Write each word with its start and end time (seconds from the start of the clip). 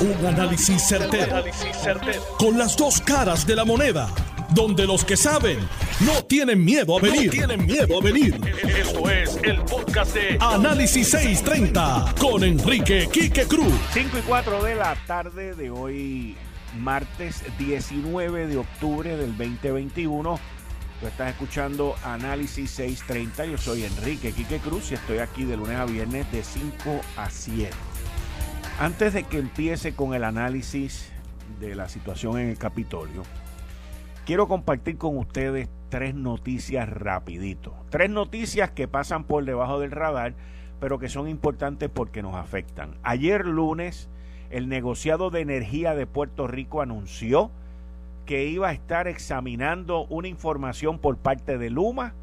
Un 0.00 0.26
análisis 0.26 0.82
certero, 0.88 1.44
Con 2.38 2.56
las 2.56 2.74
dos 2.74 3.02
caras 3.02 3.46
de 3.46 3.54
la 3.54 3.66
moneda. 3.66 4.08
Donde 4.54 4.86
los 4.86 5.04
que 5.04 5.14
saben 5.14 5.58
no 6.00 6.24
tienen 6.24 6.64
miedo 6.64 6.96
a 6.96 7.02
venir. 7.02 7.30
tienen 7.30 7.66
miedo 7.66 7.98
a 7.98 8.02
venir. 8.02 8.40
Esto 8.78 9.10
es 9.10 9.38
el 9.42 9.60
podcast 9.60 10.14
de 10.14 10.38
Análisis 10.40 11.10
630 11.10 12.14
con 12.18 12.42
Enrique 12.44 13.10
Quique 13.12 13.44
Cruz. 13.44 13.74
5 13.92 14.18
y 14.18 14.22
4 14.22 14.64
de 14.64 14.74
la 14.74 14.96
tarde 15.06 15.54
de 15.54 15.68
hoy, 15.68 16.34
martes 16.78 17.44
19 17.58 18.46
de 18.46 18.56
octubre 18.56 19.16
del 19.18 19.36
2021. 19.36 20.40
Tú 20.98 21.06
estás 21.06 21.30
escuchando 21.30 21.94
Análisis 22.04 22.70
630. 22.70 23.44
Yo 23.44 23.58
soy 23.58 23.84
Enrique 23.84 24.32
Quique 24.32 24.60
Cruz 24.60 24.92
y 24.92 24.94
estoy 24.94 25.18
aquí 25.18 25.44
de 25.44 25.58
lunes 25.58 25.78
a 25.78 25.84
viernes 25.84 26.32
de 26.32 26.42
5 26.42 27.00
a 27.18 27.28
7. 27.28 27.70
Antes 28.80 29.12
de 29.12 29.24
que 29.24 29.36
empiece 29.36 29.94
con 29.94 30.14
el 30.14 30.24
análisis 30.24 31.12
de 31.60 31.74
la 31.74 31.90
situación 31.90 32.38
en 32.38 32.48
el 32.48 32.56
Capitolio, 32.56 33.24
quiero 34.24 34.48
compartir 34.48 34.96
con 34.96 35.18
ustedes 35.18 35.68
tres 35.90 36.14
noticias 36.14 36.88
rapidito. 36.88 37.74
Tres 37.90 38.08
noticias 38.08 38.70
que 38.70 38.88
pasan 38.88 39.24
por 39.24 39.44
debajo 39.44 39.80
del 39.80 39.90
radar, 39.90 40.32
pero 40.80 40.98
que 40.98 41.10
son 41.10 41.28
importantes 41.28 41.90
porque 41.92 42.22
nos 42.22 42.36
afectan. 42.36 42.94
Ayer 43.02 43.44
lunes, 43.44 44.08
el 44.48 44.70
negociado 44.70 45.28
de 45.28 45.42
energía 45.42 45.94
de 45.94 46.06
Puerto 46.06 46.46
Rico 46.46 46.80
anunció 46.80 47.50
que 48.24 48.46
iba 48.46 48.70
a 48.70 48.72
estar 48.72 49.08
examinando 49.08 50.06
una 50.06 50.28
información 50.28 50.98
por 50.98 51.18
parte 51.18 51.58
de 51.58 51.68
Luma 51.68 52.14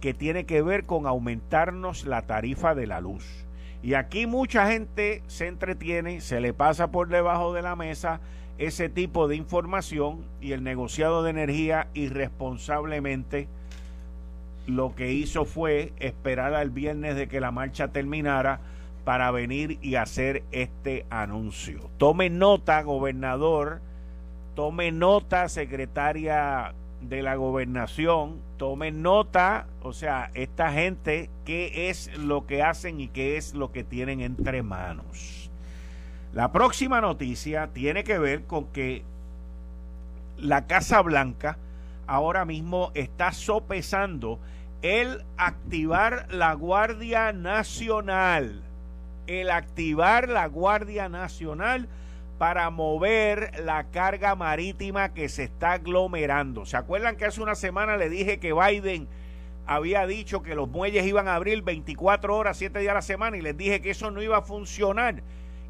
que 0.00 0.14
tiene 0.14 0.46
que 0.46 0.62
ver 0.62 0.84
con 0.84 1.08
aumentarnos 1.08 2.06
la 2.06 2.22
tarifa 2.28 2.76
de 2.76 2.86
la 2.86 3.00
luz. 3.00 3.45
Y 3.82 3.94
aquí 3.94 4.26
mucha 4.26 4.68
gente 4.68 5.22
se 5.26 5.46
entretiene, 5.46 6.20
se 6.20 6.40
le 6.40 6.52
pasa 6.52 6.90
por 6.90 7.08
debajo 7.08 7.52
de 7.52 7.62
la 7.62 7.76
mesa 7.76 8.20
ese 8.58 8.88
tipo 8.88 9.28
de 9.28 9.36
información 9.36 10.24
y 10.40 10.52
el 10.52 10.62
negociado 10.62 11.22
de 11.22 11.30
energía 11.30 11.88
irresponsablemente 11.94 13.48
lo 14.66 14.94
que 14.94 15.12
hizo 15.12 15.44
fue 15.44 15.92
esperar 15.98 16.54
al 16.54 16.70
viernes 16.70 17.16
de 17.16 17.28
que 17.28 17.40
la 17.40 17.50
marcha 17.50 17.88
terminara 17.88 18.60
para 19.04 19.30
venir 19.30 19.78
y 19.82 19.94
hacer 19.94 20.42
este 20.50 21.06
anuncio. 21.10 21.90
Tome 21.98 22.28
nota, 22.30 22.82
gobernador, 22.82 23.80
tome 24.56 24.90
nota, 24.90 25.48
secretaria 25.48 26.74
de 27.00 27.22
la 27.22 27.34
gobernación, 27.36 28.40
tomen 28.56 29.02
nota, 29.02 29.66
o 29.82 29.92
sea, 29.92 30.30
esta 30.34 30.72
gente, 30.72 31.30
qué 31.44 31.88
es 31.88 32.16
lo 32.18 32.46
que 32.46 32.62
hacen 32.62 33.00
y 33.00 33.08
qué 33.08 33.36
es 33.36 33.54
lo 33.54 33.72
que 33.72 33.84
tienen 33.84 34.20
entre 34.20 34.62
manos. 34.62 35.50
La 36.32 36.52
próxima 36.52 37.00
noticia 37.00 37.68
tiene 37.72 38.04
que 38.04 38.18
ver 38.18 38.44
con 38.44 38.66
que 38.66 39.04
la 40.38 40.66
Casa 40.66 41.00
Blanca 41.00 41.58
ahora 42.06 42.44
mismo 42.44 42.90
está 42.94 43.32
sopesando 43.32 44.38
el 44.82 45.24
activar 45.36 46.26
la 46.30 46.52
Guardia 46.54 47.32
Nacional. 47.32 48.62
El 49.26 49.50
activar 49.50 50.28
la 50.28 50.46
Guardia 50.46 51.08
Nacional 51.08 51.88
para 52.38 52.68
mover 52.68 53.64
la 53.64 53.84
carga 53.84 54.34
marítima 54.34 55.14
que 55.14 55.28
se 55.28 55.44
está 55.44 55.72
aglomerando. 55.72 56.66
¿Se 56.66 56.76
acuerdan 56.76 57.16
que 57.16 57.24
hace 57.24 57.40
una 57.40 57.54
semana 57.54 57.96
le 57.96 58.10
dije 58.10 58.38
que 58.38 58.52
Biden 58.52 59.08
había 59.66 60.06
dicho 60.06 60.42
que 60.42 60.54
los 60.54 60.68
muelles 60.68 61.06
iban 61.06 61.28
a 61.28 61.34
abrir 61.34 61.62
24 61.62 62.36
horas, 62.36 62.58
7 62.58 62.78
días 62.78 62.90
a 62.90 62.94
la 62.94 63.02
semana 63.02 63.36
y 63.36 63.42
les 63.42 63.56
dije 63.56 63.80
que 63.80 63.90
eso 63.90 64.10
no 64.10 64.22
iba 64.22 64.36
a 64.36 64.42
funcionar? 64.42 65.22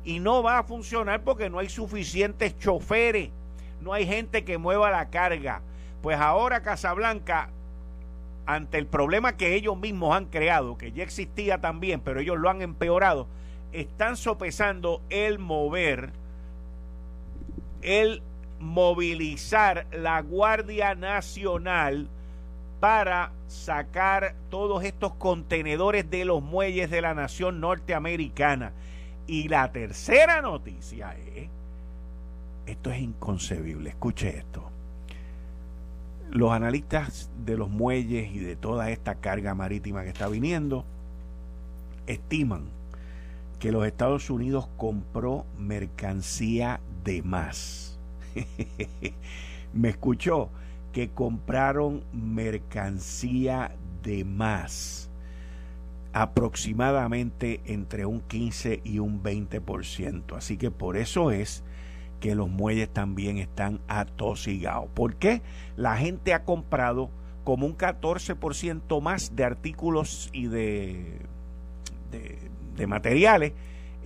Y 0.04 0.18
no 0.18 0.42
va 0.42 0.58
a 0.58 0.64
funcionar 0.64 1.22
porque 1.22 1.50
no 1.50 1.60
hay 1.60 1.68
suficientes 1.68 2.58
choferes, 2.58 3.30
no 3.80 3.92
hay 3.92 4.06
gente 4.06 4.44
que 4.44 4.58
mueva 4.58 4.90
la 4.90 5.08
carga. 5.10 5.62
Pues 6.02 6.18
ahora 6.18 6.62
Casablanca, 6.62 7.50
ante 8.44 8.78
el 8.78 8.86
problema 8.86 9.36
que 9.36 9.54
ellos 9.54 9.76
mismos 9.76 10.16
han 10.16 10.26
creado, 10.26 10.76
que 10.78 10.92
ya 10.92 11.04
existía 11.04 11.60
también, 11.60 12.00
pero 12.00 12.20
ellos 12.20 12.38
lo 12.38 12.50
han 12.50 12.62
empeorado, 12.62 13.28
están 13.72 14.16
sopesando 14.16 15.00
el 15.10 15.38
mover 15.38 16.12
el 17.82 18.22
movilizar 18.58 19.86
la 19.92 20.20
Guardia 20.22 20.94
Nacional 20.94 22.08
para 22.80 23.32
sacar 23.48 24.34
todos 24.50 24.84
estos 24.84 25.14
contenedores 25.14 26.10
de 26.10 26.24
los 26.24 26.42
muelles 26.42 26.90
de 26.90 27.00
la 27.00 27.14
nación 27.14 27.60
norteamericana. 27.60 28.72
Y 29.26 29.48
la 29.48 29.72
tercera 29.72 30.40
noticia 30.40 31.16
es, 31.34 31.48
esto 32.66 32.90
es 32.90 33.00
inconcebible, 33.00 33.90
escuche 33.90 34.36
esto. 34.36 34.70
Los 36.30 36.52
analistas 36.52 37.30
de 37.44 37.56
los 37.56 37.68
muelles 37.68 38.30
y 38.32 38.38
de 38.38 38.56
toda 38.56 38.90
esta 38.90 39.16
carga 39.16 39.54
marítima 39.54 40.02
que 40.02 40.10
está 40.10 40.28
viniendo 40.28 40.84
estiman 42.06 42.64
que 43.58 43.72
los 43.72 43.86
Estados 43.86 44.28
Unidos 44.30 44.68
compró 44.76 45.46
mercancía 45.58 46.80
de 47.06 47.22
más. 47.22 47.98
Me 49.72 49.88
escuchó 49.88 50.50
que 50.92 51.08
compraron 51.08 52.04
mercancía 52.12 53.74
de 54.02 54.24
más, 54.24 55.08
aproximadamente 56.12 57.60
entre 57.64 58.06
un 58.06 58.20
15 58.20 58.80
y 58.84 58.98
un 58.98 59.22
20%. 59.22 60.36
Así 60.36 60.56
que 60.56 60.70
por 60.70 60.96
eso 60.96 61.30
es 61.30 61.62
que 62.20 62.34
los 62.34 62.48
muelles 62.48 62.88
también 62.88 63.38
están 63.38 63.80
atosigados. 63.88 64.88
¿Por 64.94 65.16
qué? 65.16 65.42
La 65.76 65.96
gente 65.96 66.34
ha 66.34 66.44
comprado 66.44 67.10
como 67.44 67.66
un 67.66 67.76
14% 67.76 69.00
más 69.00 69.36
de 69.36 69.44
artículos 69.44 70.30
y 70.32 70.46
de, 70.46 71.20
de 72.74 72.86
materiales 72.86 73.52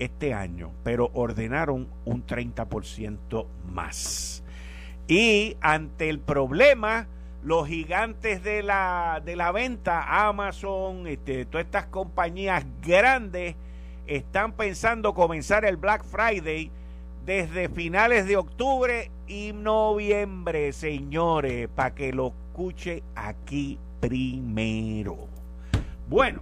este 0.01 0.35
año, 0.35 0.73
pero 0.83 1.11
ordenaron 1.15 1.87
un 2.05 2.27
30% 2.27 3.47
más. 3.71 4.43
Y 5.07 5.57
ante 5.61 6.09
el 6.09 6.19
problema, 6.19 7.07
los 7.45 7.69
gigantes 7.69 8.43
de 8.43 8.63
la, 8.63 9.23
de 9.25 9.37
la 9.37 9.53
venta, 9.53 10.27
Amazon, 10.27 11.07
este, 11.07 11.45
todas 11.45 11.67
estas 11.67 11.87
compañías 11.87 12.65
grandes, 12.83 13.55
están 14.07 14.53
pensando 14.53 15.15
comenzar 15.15 15.65
el 15.65 15.77
Black 15.77 16.05
Friday 16.05 16.71
desde 17.25 17.69
finales 17.69 18.27
de 18.27 18.37
octubre 18.37 19.11
y 19.29 19.53
noviembre, 19.53 20.73
señores, 20.73 21.69
para 21.69 21.95
que 21.95 22.13
lo 22.13 22.29
escuche 22.29 23.03
aquí 23.15 23.79
primero. 24.01 25.29
Bueno, 26.09 26.41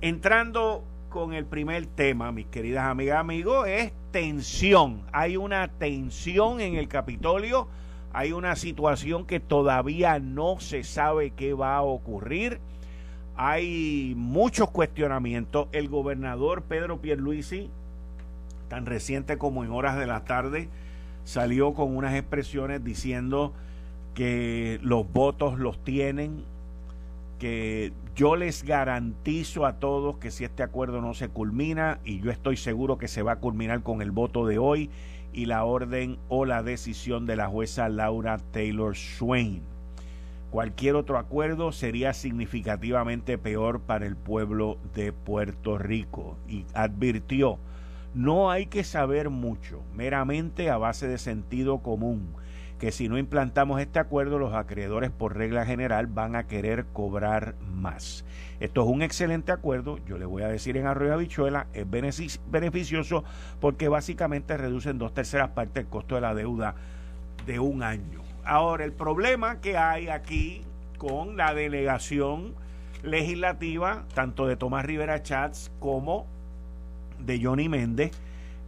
entrando 0.00 0.84
con 1.14 1.32
el 1.32 1.46
primer 1.46 1.86
tema, 1.86 2.32
mis 2.32 2.46
queridas 2.46 2.86
amigas, 2.86 3.20
amigos, 3.20 3.68
es 3.68 3.92
tensión. 4.10 5.02
Hay 5.12 5.36
una 5.36 5.68
tensión 5.68 6.60
en 6.60 6.74
el 6.74 6.88
Capitolio, 6.88 7.68
hay 8.12 8.32
una 8.32 8.56
situación 8.56 9.24
que 9.24 9.38
todavía 9.38 10.18
no 10.18 10.58
se 10.58 10.82
sabe 10.82 11.30
qué 11.30 11.54
va 11.54 11.76
a 11.76 11.82
ocurrir. 11.82 12.58
Hay 13.36 14.14
muchos 14.16 14.70
cuestionamientos. 14.70 15.68
El 15.70 15.88
gobernador 15.88 16.62
Pedro 16.62 17.00
Pierluisi, 17.00 17.70
tan 18.66 18.84
reciente 18.84 19.38
como 19.38 19.62
en 19.62 19.70
horas 19.70 19.96
de 19.96 20.08
la 20.08 20.24
tarde, 20.24 20.68
salió 21.22 21.74
con 21.74 21.96
unas 21.96 22.14
expresiones 22.16 22.82
diciendo 22.82 23.52
que 24.14 24.80
los 24.82 25.08
votos 25.12 25.60
los 25.60 25.78
tienen, 25.84 26.42
que 27.38 27.92
yo 28.14 28.36
les 28.36 28.62
garantizo 28.62 29.66
a 29.66 29.80
todos 29.80 30.18
que 30.18 30.30
si 30.30 30.44
este 30.44 30.62
acuerdo 30.62 31.00
no 31.00 31.14
se 31.14 31.28
culmina, 31.28 31.98
y 32.04 32.20
yo 32.20 32.30
estoy 32.30 32.56
seguro 32.56 32.96
que 32.96 33.08
se 33.08 33.22
va 33.22 33.32
a 33.32 33.40
culminar 33.40 33.82
con 33.82 34.02
el 34.02 34.12
voto 34.12 34.46
de 34.46 34.58
hoy 34.58 34.90
y 35.32 35.46
la 35.46 35.64
orden 35.64 36.18
o 36.28 36.44
la 36.44 36.62
decisión 36.62 37.26
de 37.26 37.34
la 37.34 37.48
jueza 37.48 37.88
Laura 37.88 38.38
Taylor 38.52 38.96
Swain, 38.96 39.62
cualquier 40.52 40.94
otro 40.94 41.18
acuerdo 41.18 41.72
sería 41.72 42.12
significativamente 42.12 43.36
peor 43.36 43.80
para 43.80 44.06
el 44.06 44.14
pueblo 44.14 44.78
de 44.94 45.12
Puerto 45.12 45.76
Rico. 45.76 46.36
Y 46.48 46.66
advirtió, 46.72 47.58
no 48.14 48.52
hay 48.52 48.66
que 48.66 48.84
saber 48.84 49.28
mucho, 49.28 49.82
meramente 49.92 50.70
a 50.70 50.78
base 50.78 51.08
de 51.08 51.18
sentido 51.18 51.78
común 51.78 52.28
que 52.78 52.92
si 52.92 53.08
no 53.08 53.18
implantamos 53.18 53.80
este 53.80 53.98
acuerdo, 53.98 54.38
los 54.38 54.54
acreedores 54.54 55.10
por 55.10 55.36
regla 55.36 55.64
general 55.64 56.06
van 56.06 56.36
a 56.36 56.46
querer 56.46 56.86
cobrar 56.92 57.54
más. 57.60 58.24
Esto 58.60 58.82
es 58.82 58.88
un 58.88 59.02
excelente 59.02 59.52
acuerdo, 59.52 59.98
yo 60.06 60.18
le 60.18 60.26
voy 60.26 60.42
a 60.42 60.48
decir 60.48 60.76
en 60.76 60.86
Arroyo 60.86 61.14
Habichuela, 61.14 61.66
es 61.72 61.86
beneficioso 62.50 63.24
porque 63.60 63.88
básicamente 63.88 64.56
reducen 64.56 64.98
dos 64.98 65.14
terceras 65.14 65.50
partes 65.50 65.84
el 65.84 65.90
costo 65.90 66.14
de 66.14 66.20
la 66.20 66.34
deuda 66.34 66.74
de 67.46 67.58
un 67.58 67.82
año. 67.82 68.22
Ahora, 68.44 68.84
el 68.84 68.92
problema 68.92 69.60
que 69.60 69.76
hay 69.76 70.08
aquí 70.08 70.62
con 70.98 71.36
la 71.36 71.54
delegación 71.54 72.54
legislativa, 73.02 74.04
tanto 74.14 74.46
de 74.46 74.56
Tomás 74.56 74.84
Rivera 74.84 75.22
Chats 75.22 75.70
como 75.78 76.26
de 77.18 77.42
Johnny 77.42 77.68
Méndez, 77.68 78.12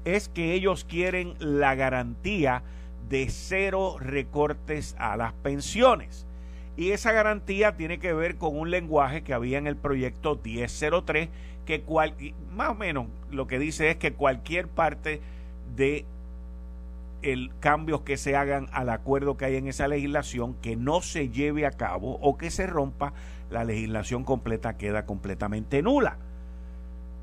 es 0.05 0.29
que 0.29 0.55
ellos 0.55 0.85
quieren 0.85 1.35
la 1.39 1.75
garantía 1.75 2.63
de 3.09 3.29
cero 3.29 3.97
recortes 3.99 4.97
a 4.99 5.17
las 5.17 5.33
pensiones. 5.33 6.27
Y 6.77 6.91
esa 6.91 7.13
garantía 7.13 7.77
tiene 7.77 7.99
que 7.99 8.13
ver 8.13 8.37
con 8.37 8.57
un 8.57 8.71
lenguaje 8.71 9.23
que 9.23 9.33
había 9.33 9.59
en 9.59 9.67
el 9.67 9.77
proyecto 9.77 10.39
1003, 10.43 11.29
que 11.65 11.81
cual, 11.83 12.15
más 12.55 12.71
o 12.71 12.75
menos 12.75 13.07
lo 13.31 13.47
que 13.47 13.59
dice 13.59 13.91
es 13.91 13.97
que 13.97 14.13
cualquier 14.13 14.69
parte 14.69 15.21
de 15.75 16.05
el 17.23 17.51
cambios 17.61 18.03
que 18.03 18.17
se 18.17 18.37
hagan 18.37 18.69
al 18.73 18.91
acuerdo 18.91 19.37
que 19.37 19.47
hay 19.47 19.57
en 19.57 19.67
esa 19.67 19.89
legislación 19.89 20.55
que 20.55 20.77
no 20.77 21.01
se 21.01 21.31
lleve 21.31 21.67
a 21.67 21.71
cabo 21.71 22.19
o 22.21 22.37
que 22.37 22.51
se 22.51 22.67
rompa, 22.67 23.15
la 23.51 23.65
legislación 23.65 24.23
completa 24.23 24.77
queda 24.77 25.07
completamente 25.07 25.83
nula. 25.83 26.19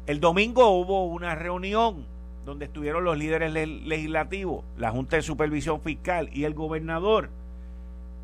El 0.07 0.19
domingo 0.19 0.69
hubo 0.69 1.05
una 1.05 1.35
reunión 1.35 2.05
donde 2.45 2.65
estuvieron 2.65 3.03
los 3.03 3.17
líderes 3.17 3.53
legislativos, 3.53 4.65
la 4.77 4.91
Junta 4.91 5.15
de 5.15 5.21
Supervisión 5.21 5.81
Fiscal 5.81 6.29
y 6.33 6.43
el 6.43 6.53
gobernador. 6.53 7.29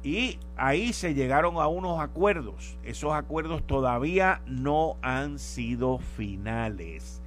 Y 0.03 0.39
ahí 0.55 0.93
se 0.93 1.13
llegaron 1.13 1.57
a 1.57 1.67
unos 1.67 1.99
acuerdos. 1.99 2.77
Esos 2.83 3.13
acuerdos 3.13 3.65
todavía 3.65 4.41
no 4.45 4.97
han 5.01 5.39
sido 5.39 5.99
finales. 5.99 7.21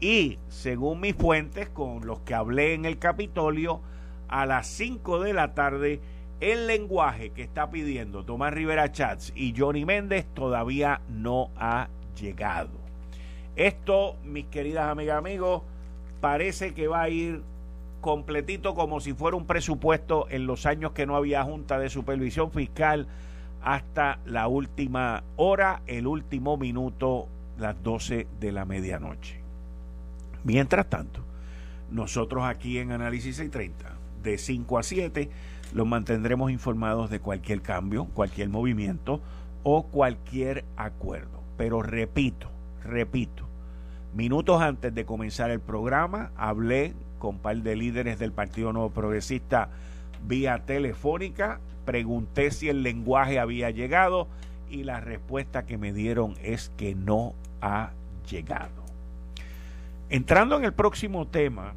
Y 0.00 0.38
según 0.48 1.00
mis 1.00 1.14
fuentes, 1.14 1.68
con 1.68 2.06
los 2.06 2.20
que 2.20 2.34
hablé 2.34 2.74
en 2.74 2.84
el 2.84 2.98
Capitolio, 2.98 3.80
a 4.28 4.46
las 4.46 4.66
5 4.68 5.20
de 5.20 5.32
la 5.32 5.54
tarde, 5.54 6.00
el 6.40 6.66
lenguaje 6.66 7.30
que 7.30 7.42
está 7.42 7.70
pidiendo 7.70 8.24
Tomás 8.24 8.52
Rivera 8.52 8.90
Chats 8.90 9.32
y 9.36 9.54
Johnny 9.56 9.84
Méndez 9.84 10.26
todavía 10.34 11.02
no 11.08 11.50
ha 11.56 11.88
llegado. 12.20 12.70
Esto, 13.54 14.16
mis 14.24 14.46
queridas 14.46 14.90
amigas 14.90 15.14
y 15.14 15.18
amigos, 15.18 15.62
parece 16.22 16.72
que 16.72 16.86
va 16.86 17.02
a 17.02 17.08
ir 17.08 17.42
completito 18.00 18.74
como 18.74 19.00
si 19.00 19.12
fuera 19.12 19.36
un 19.36 19.44
presupuesto 19.44 20.26
en 20.30 20.46
los 20.46 20.66
años 20.66 20.92
que 20.92 21.04
no 21.04 21.16
había 21.16 21.42
Junta 21.42 21.80
de 21.80 21.90
Supervisión 21.90 22.52
Fiscal 22.52 23.08
hasta 23.60 24.20
la 24.24 24.46
última 24.46 25.24
hora, 25.36 25.82
el 25.86 26.06
último 26.06 26.56
minuto, 26.56 27.26
las 27.58 27.82
12 27.82 28.28
de 28.38 28.52
la 28.52 28.64
medianoche. 28.64 29.40
Mientras 30.44 30.88
tanto, 30.88 31.20
nosotros 31.90 32.44
aquí 32.44 32.78
en 32.78 32.92
Análisis 32.92 33.36
630, 33.36 33.96
de 34.22 34.38
5 34.38 34.78
a 34.78 34.82
7, 34.84 35.30
los 35.74 35.86
mantendremos 35.88 36.52
informados 36.52 37.10
de 37.10 37.18
cualquier 37.18 37.62
cambio, 37.62 38.04
cualquier 38.06 38.48
movimiento 38.48 39.20
o 39.64 39.88
cualquier 39.88 40.64
acuerdo. 40.76 41.42
Pero 41.56 41.82
repito, 41.82 42.48
repito, 42.84 43.51
minutos 44.14 44.60
antes 44.60 44.94
de 44.94 45.04
comenzar 45.04 45.50
el 45.50 45.60
programa, 45.60 46.30
hablé 46.36 46.94
con 47.18 47.36
un 47.36 47.40
par 47.40 47.56
de 47.56 47.76
líderes 47.76 48.18
del 48.18 48.32
Partido 48.32 48.72
Nuevo 48.72 48.90
Progresista 48.90 49.68
vía 50.26 50.64
telefónica, 50.64 51.60
pregunté 51.84 52.50
si 52.50 52.68
el 52.68 52.82
lenguaje 52.82 53.38
había 53.38 53.70
llegado 53.70 54.28
y 54.70 54.84
la 54.84 55.00
respuesta 55.00 55.64
que 55.64 55.78
me 55.78 55.92
dieron 55.92 56.34
es 56.42 56.70
que 56.76 56.94
no 56.94 57.34
ha 57.60 57.90
llegado. 58.30 58.82
Entrando 60.10 60.56
en 60.56 60.64
el 60.64 60.72
próximo 60.72 61.26
tema, 61.26 61.72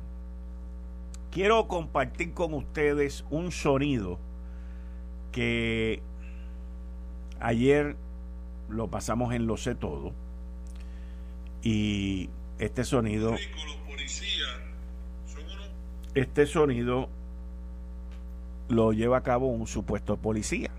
quiero 1.32 1.68
compartir 1.68 2.34
con 2.34 2.54
ustedes 2.54 3.24
un 3.30 3.52
sonido 3.52 4.20
que 5.32 6.02
ayer 7.40 7.96
lo 8.70 8.88
pasamos 8.88 9.34
en 9.34 9.48
Lo 9.48 9.58
sé 9.58 9.76
todo 9.76 10.25
y 11.66 12.30
este 12.60 12.86
sonido 12.86 13.36
este 16.14 16.46
sonido 16.46 17.10
lo 18.70 18.94
lleva 18.94 19.18
a 19.18 19.24
cabo 19.24 19.48
un 19.48 19.68
supuesto 19.68 20.16
policía 20.16 20.70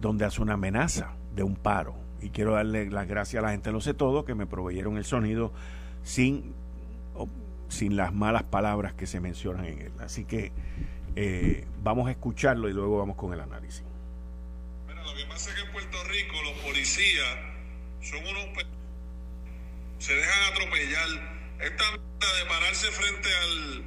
donde 0.00 0.26
hace 0.26 0.42
una 0.42 0.54
amenaza 0.54 1.14
de 1.34 1.42
un 1.42 1.56
paro 1.56 1.96
y 2.20 2.30
quiero 2.30 2.52
darle 2.52 2.90
las 2.90 3.08
gracias 3.08 3.42
a 3.42 3.46
la 3.46 3.52
gente 3.52 3.72
Lo 3.72 3.80
sé 3.80 3.94
todo 3.94 4.24
que 4.24 4.34
me 4.34 4.46
proveyeron 4.46 4.98
el 4.98 5.04
sonido 5.04 5.52
sin, 6.02 6.54
sin 7.68 7.96
las 7.96 8.12
malas 8.12 8.42
palabras 8.44 8.94
que 8.94 9.06
se 9.06 9.20
mencionan 9.20 9.64
en 9.64 9.80
él. 9.80 9.92
Así 10.00 10.24
que 10.24 10.52
eh, 11.16 11.66
vamos 11.82 12.08
a 12.08 12.10
escucharlo 12.12 12.68
y 12.68 12.72
luego 12.72 12.98
vamos 12.98 13.16
con 13.16 13.32
el 13.32 13.40
análisis. 13.40 13.82
Lo 14.86 15.14
que 15.14 15.24
pasa 15.28 15.50
es 15.50 15.56
que 15.56 15.66
en 15.66 15.72
Puerto 15.72 15.96
Rico 16.04 16.36
los 16.44 16.62
policías 16.62 17.38
son 18.02 18.20
unos... 18.20 18.66
se 19.98 20.14
dejan 20.14 20.52
atropellar. 20.52 21.08
Esta 21.60 21.84
de 21.90 22.44
pararse 22.46 22.90
frente 22.92 23.34
al, 23.34 23.84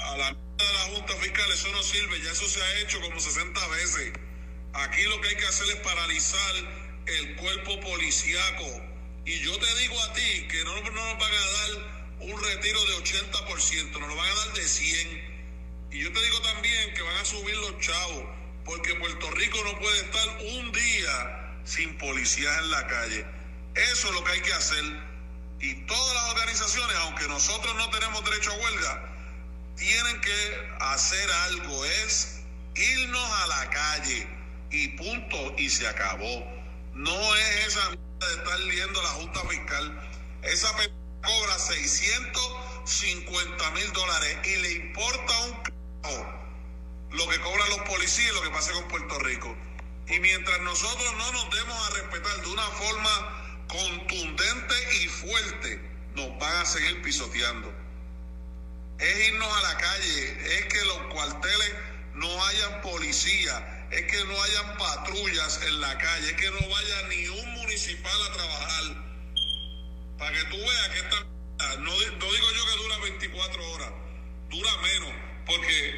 a 0.00 0.16
la 0.16 0.30
de 0.30 0.72
la 0.72 0.94
Junta 0.94 1.14
Fiscal, 1.16 1.52
eso 1.52 1.68
no 1.72 1.82
sirve, 1.82 2.20
ya 2.22 2.30
eso 2.30 2.48
se 2.48 2.62
ha 2.62 2.78
hecho 2.80 3.00
como 3.00 3.18
60 3.20 3.68
veces. 3.68 4.12
Aquí 4.74 5.02
lo 5.04 5.20
que 5.20 5.28
hay 5.28 5.36
que 5.36 5.46
hacer 5.46 5.68
es 5.68 5.76
paralizar 5.76 6.54
el 7.06 7.36
cuerpo 7.36 7.80
policíaco 7.80 8.94
y 9.26 9.40
yo 9.40 9.58
te 9.58 9.78
digo 9.78 10.02
a 10.02 10.12
ti 10.12 10.48
que 10.50 10.64
no, 10.64 10.74
nos 10.74 11.18
van 11.18 11.32
a 11.32 11.50
dar 11.50 12.14
un 12.20 12.42
retiro 12.42 12.84
de 12.84 12.94
80%, 12.96 13.90
nos 13.92 14.08
lo 14.08 14.16
van 14.16 14.30
a 14.30 14.34
dar 14.34 14.52
de 14.52 14.68
100. 14.68 15.88
Y 15.92 16.02
yo 16.02 16.12
te 16.12 16.22
digo 16.22 16.40
también 16.42 16.94
que 16.94 17.00
van 17.00 17.16
a 17.16 17.24
subir 17.24 17.56
los 17.56 17.78
chavos, 17.78 18.24
porque 18.66 18.94
Puerto 18.96 19.30
Rico 19.30 19.58
no 19.64 19.78
puede 19.78 19.98
estar 20.00 20.28
un 20.58 20.72
día 20.72 21.60
sin 21.64 21.96
policías 21.96 22.58
en 22.58 22.70
la 22.70 22.86
calle. 22.86 23.24
Eso 23.74 24.08
es 24.08 24.14
lo 24.14 24.24
que 24.24 24.32
hay 24.32 24.40
que 24.42 24.52
hacer. 24.52 24.84
Y 25.60 25.74
todas 25.86 26.14
las 26.14 26.30
organizaciones, 26.30 26.96
aunque 27.02 27.28
nosotros 27.28 27.72
no 27.76 27.88
tenemos 27.90 28.24
derecho 28.24 28.50
a 28.52 28.56
huelga, 28.56 29.14
tienen 29.76 30.20
que 30.20 30.68
hacer 30.80 31.30
algo. 31.30 31.84
Es 31.84 32.40
irnos 32.74 33.30
a 33.42 33.46
la 33.46 33.70
calle 33.70 34.26
y 34.70 34.88
punto 34.88 35.54
y 35.56 35.70
se 35.70 35.86
acabó. 35.88 36.44
No 36.92 37.36
es 37.36 37.68
esa 37.68 37.90
de 37.90 37.96
estar 38.36 38.58
leyendo 38.60 39.02
la 39.02 39.08
Junta 39.10 39.40
Fiscal. 39.48 40.10
Esa 40.42 40.68
cobra 41.22 41.58
650 41.58 43.70
mil 43.70 43.92
dólares 43.92 44.38
y 44.44 44.56
le 44.56 44.72
importa 44.72 45.38
un 45.40 45.64
c 45.64 45.72
lo 47.10 47.28
que 47.28 47.40
cobran 47.40 47.68
los 47.70 47.80
policías 47.80 48.30
y 48.30 48.34
lo 48.34 48.42
que 48.42 48.50
pasa 48.50 48.72
con 48.72 48.86
Puerto 48.88 49.18
Rico. 49.20 49.56
Y 50.08 50.18
mientras 50.18 50.60
nosotros 50.60 51.14
no 51.16 51.32
nos 51.32 51.50
demos 51.50 51.86
a 51.86 51.90
respetar 51.94 52.42
de 52.42 52.48
una 52.48 52.62
forma 52.62 53.43
contundente 53.74 54.74
y 55.02 55.08
fuerte, 55.08 55.80
nos 56.14 56.38
van 56.38 56.56
a 56.58 56.64
seguir 56.64 57.02
pisoteando. 57.02 57.72
Es 59.00 59.28
irnos 59.28 59.52
a 59.52 59.62
la 59.62 59.76
calle, 59.76 60.58
es 60.58 60.66
que 60.66 60.84
los 60.84 60.98
cuarteles 61.12 61.74
no 62.14 62.44
hayan 62.46 62.80
policía, 62.82 63.86
es 63.90 64.02
que 64.02 64.24
no 64.24 64.42
hayan 64.42 64.78
patrullas 64.78 65.60
en 65.66 65.80
la 65.80 65.98
calle, 65.98 66.26
es 66.26 66.34
que 66.34 66.50
no 66.50 66.68
vaya 66.68 67.08
ni 67.08 67.28
un 67.28 67.54
municipal 67.54 68.12
a 68.28 68.32
trabajar. 68.32 68.84
Para 70.18 70.32
que 70.32 70.44
tú 70.44 70.56
veas 70.56 70.88
que 70.90 70.98
esta... 70.98 71.16
No, 71.78 71.90
no 71.90 72.32
digo 72.32 72.50
yo 72.56 72.66
que 72.66 72.82
dura 72.82 72.98
24 72.98 73.72
horas, 73.72 73.90
dura 74.50 74.70
menos, 74.82 75.12
porque 75.46 75.94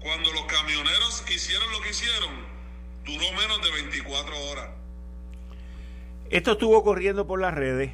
cuando 0.00 0.32
los 0.32 0.46
camioneros 0.46 1.22
hicieron 1.30 1.70
lo 1.70 1.80
que 1.80 1.90
hicieron, 1.90 2.46
duró 3.04 3.32
menos 3.32 3.62
de 3.62 3.70
24 3.70 4.40
horas. 4.46 4.83
Esto 6.34 6.50
estuvo 6.50 6.82
corriendo 6.82 7.28
por 7.28 7.40
las 7.40 7.54
redes 7.54 7.92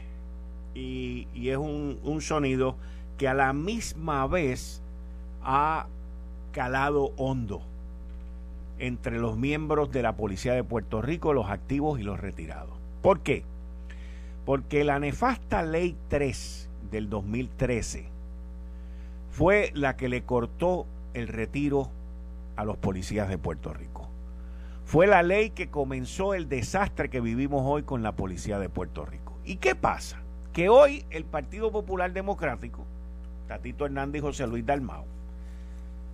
y, 0.74 1.26
es 1.34 1.58
un, 1.58 2.00
un 2.02 2.22
sonido 2.22 2.74
que 3.18 3.28
a 3.28 3.34
la 3.34 3.52
misma 3.52 4.26
vez 4.26 4.80
ha 5.42 5.88
calado 6.50 7.12
hondo 7.18 7.60
entre 8.78 9.18
los 9.18 9.36
miembros 9.36 9.92
de 9.92 10.00
la 10.00 10.16
Policía 10.16 10.54
de 10.54 10.64
Puerto 10.64 11.02
Rico, 11.02 11.34
los 11.34 11.50
activos 11.50 12.00
y 12.00 12.02
los 12.02 12.18
retirados. 12.18 12.70
¿Por 13.02 13.20
qué? 13.20 13.44
Porque 14.46 14.84
la 14.84 14.98
nefasta 14.98 15.62
Ley 15.62 15.94
3 16.08 16.66
del 16.90 17.10
2013 17.10 18.06
fue 19.32 19.70
la 19.74 19.98
que 19.98 20.08
le 20.08 20.22
cortó 20.22 20.86
el 21.12 21.28
retiro 21.28 21.90
a 22.56 22.64
los 22.64 22.78
policías 22.78 23.28
de 23.28 23.36
Puerto 23.36 23.74
Rico. 23.74 23.89
Fue 24.90 25.06
la 25.06 25.22
ley 25.22 25.50
que 25.50 25.70
comenzó 25.70 26.34
el 26.34 26.48
desastre 26.48 27.10
que 27.10 27.20
vivimos 27.20 27.62
hoy 27.64 27.84
con 27.84 28.02
la 28.02 28.16
policía 28.16 28.58
de 28.58 28.68
Puerto 28.68 29.04
Rico. 29.04 29.38
¿Y 29.44 29.58
qué 29.58 29.76
pasa? 29.76 30.20
Que 30.52 30.68
hoy 30.68 31.04
el 31.10 31.24
Partido 31.24 31.70
Popular 31.70 32.12
Democrático, 32.12 32.84
Tatito 33.46 33.86
Hernández 33.86 34.18
y 34.18 34.22
José 34.22 34.48
Luis 34.48 34.66
Dalmau, 34.66 35.04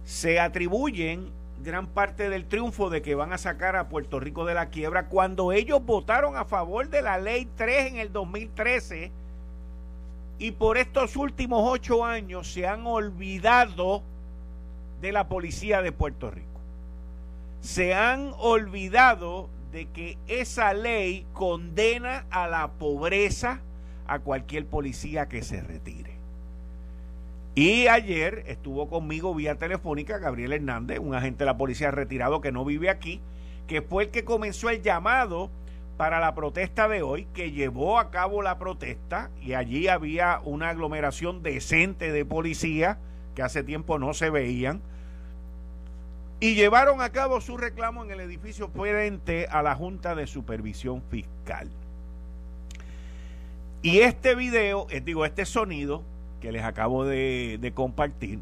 se 0.04 0.40
atribuyen 0.40 1.30
gran 1.64 1.86
parte 1.86 2.28
del 2.28 2.44
triunfo 2.44 2.90
de 2.90 3.00
que 3.00 3.14
van 3.14 3.32
a 3.32 3.38
sacar 3.38 3.76
a 3.76 3.88
Puerto 3.88 4.20
Rico 4.20 4.44
de 4.44 4.52
la 4.52 4.66
quiebra 4.66 5.06
cuando 5.06 5.52
ellos 5.52 5.82
votaron 5.82 6.36
a 6.36 6.44
favor 6.44 6.90
de 6.90 7.00
la 7.00 7.16
ley 7.16 7.48
3 7.56 7.92
en 7.92 7.96
el 7.96 8.12
2013 8.12 9.10
y 10.38 10.50
por 10.50 10.76
estos 10.76 11.16
últimos 11.16 11.62
ocho 11.64 12.04
años 12.04 12.52
se 12.52 12.66
han 12.66 12.86
olvidado 12.86 14.02
de 15.00 15.12
la 15.12 15.28
policía 15.28 15.80
de 15.80 15.92
Puerto 15.92 16.30
Rico. 16.30 16.55
Se 17.60 17.94
han 17.94 18.32
olvidado 18.38 19.48
de 19.72 19.86
que 19.86 20.18
esa 20.26 20.72
ley 20.72 21.26
condena 21.32 22.26
a 22.30 22.46
la 22.46 22.68
pobreza 22.72 23.60
a 24.06 24.20
cualquier 24.20 24.66
policía 24.66 25.28
que 25.28 25.42
se 25.42 25.60
retire. 25.60 26.16
Y 27.54 27.88
ayer 27.88 28.44
estuvo 28.46 28.88
conmigo 28.88 29.34
vía 29.34 29.56
telefónica 29.56 30.18
Gabriel 30.18 30.52
Hernández, 30.52 30.98
un 30.98 31.14
agente 31.14 31.38
de 31.40 31.46
la 31.46 31.56
policía 31.56 31.90
retirado 31.90 32.40
que 32.40 32.52
no 32.52 32.64
vive 32.64 32.90
aquí, 32.90 33.20
que 33.66 33.82
fue 33.82 34.04
el 34.04 34.10
que 34.10 34.24
comenzó 34.24 34.70
el 34.70 34.82
llamado 34.82 35.50
para 35.96 36.20
la 36.20 36.34
protesta 36.34 36.86
de 36.88 37.02
hoy, 37.02 37.26
que 37.32 37.52
llevó 37.52 37.98
a 37.98 38.10
cabo 38.10 38.42
la 38.42 38.58
protesta 38.58 39.30
y 39.40 39.54
allí 39.54 39.88
había 39.88 40.40
una 40.44 40.68
aglomeración 40.68 41.42
decente 41.42 42.12
de 42.12 42.24
policía 42.26 42.98
que 43.34 43.42
hace 43.42 43.62
tiempo 43.62 43.98
no 43.98 44.12
se 44.12 44.28
veían 44.30 44.82
y 46.38 46.54
llevaron 46.54 47.00
a 47.00 47.10
cabo 47.10 47.40
su 47.40 47.56
reclamo 47.56 48.04
en 48.04 48.10
el 48.10 48.20
edificio 48.20 48.68
frente 48.68 49.46
a 49.50 49.62
la 49.62 49.74
Junta 49.74 50.14
de 50.14 50.26
Supervisión 50.26 51.02
Fiscal. 51.10 51.70
Y 53.82 54.00
este 54.00 54.34
video, 54.34 54.86
eh, 54.90 55.00
digo, 55.00 55.24
este 55.24 55.46
sonido 55.46 56.02
que 56.40 56.52
les 56.52 56.62
acabo 56.62 57.04
de, 57.04 57.58
de 57.60 57.72
compartir, 57.72 58.40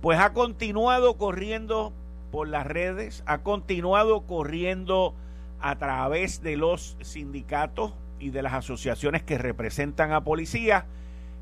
pues 0.00 0.18
ha 0.18 0.32
continuado 0.32 1.16
corriendo 1.16 1.92
por 2.32 2.48
las 2.48 2.66
redes, 2.66 3.22
ha 3.26 3.38
continuado 3.38 4.22
corriendo 4.22 5.14
a 5.60 5.76
través 5.76 6.42
de 6.42 6.56
los 6.56 6.96
sindicatos 7.02 7.92
y 8.18 8.30
de 8.30 8.42
las 8.42 8.54
asociaciones 8.54 9.22
que 9.22 9.38
representan 9.38 10.12
a 10.12 10.24
policías 10.24 10.84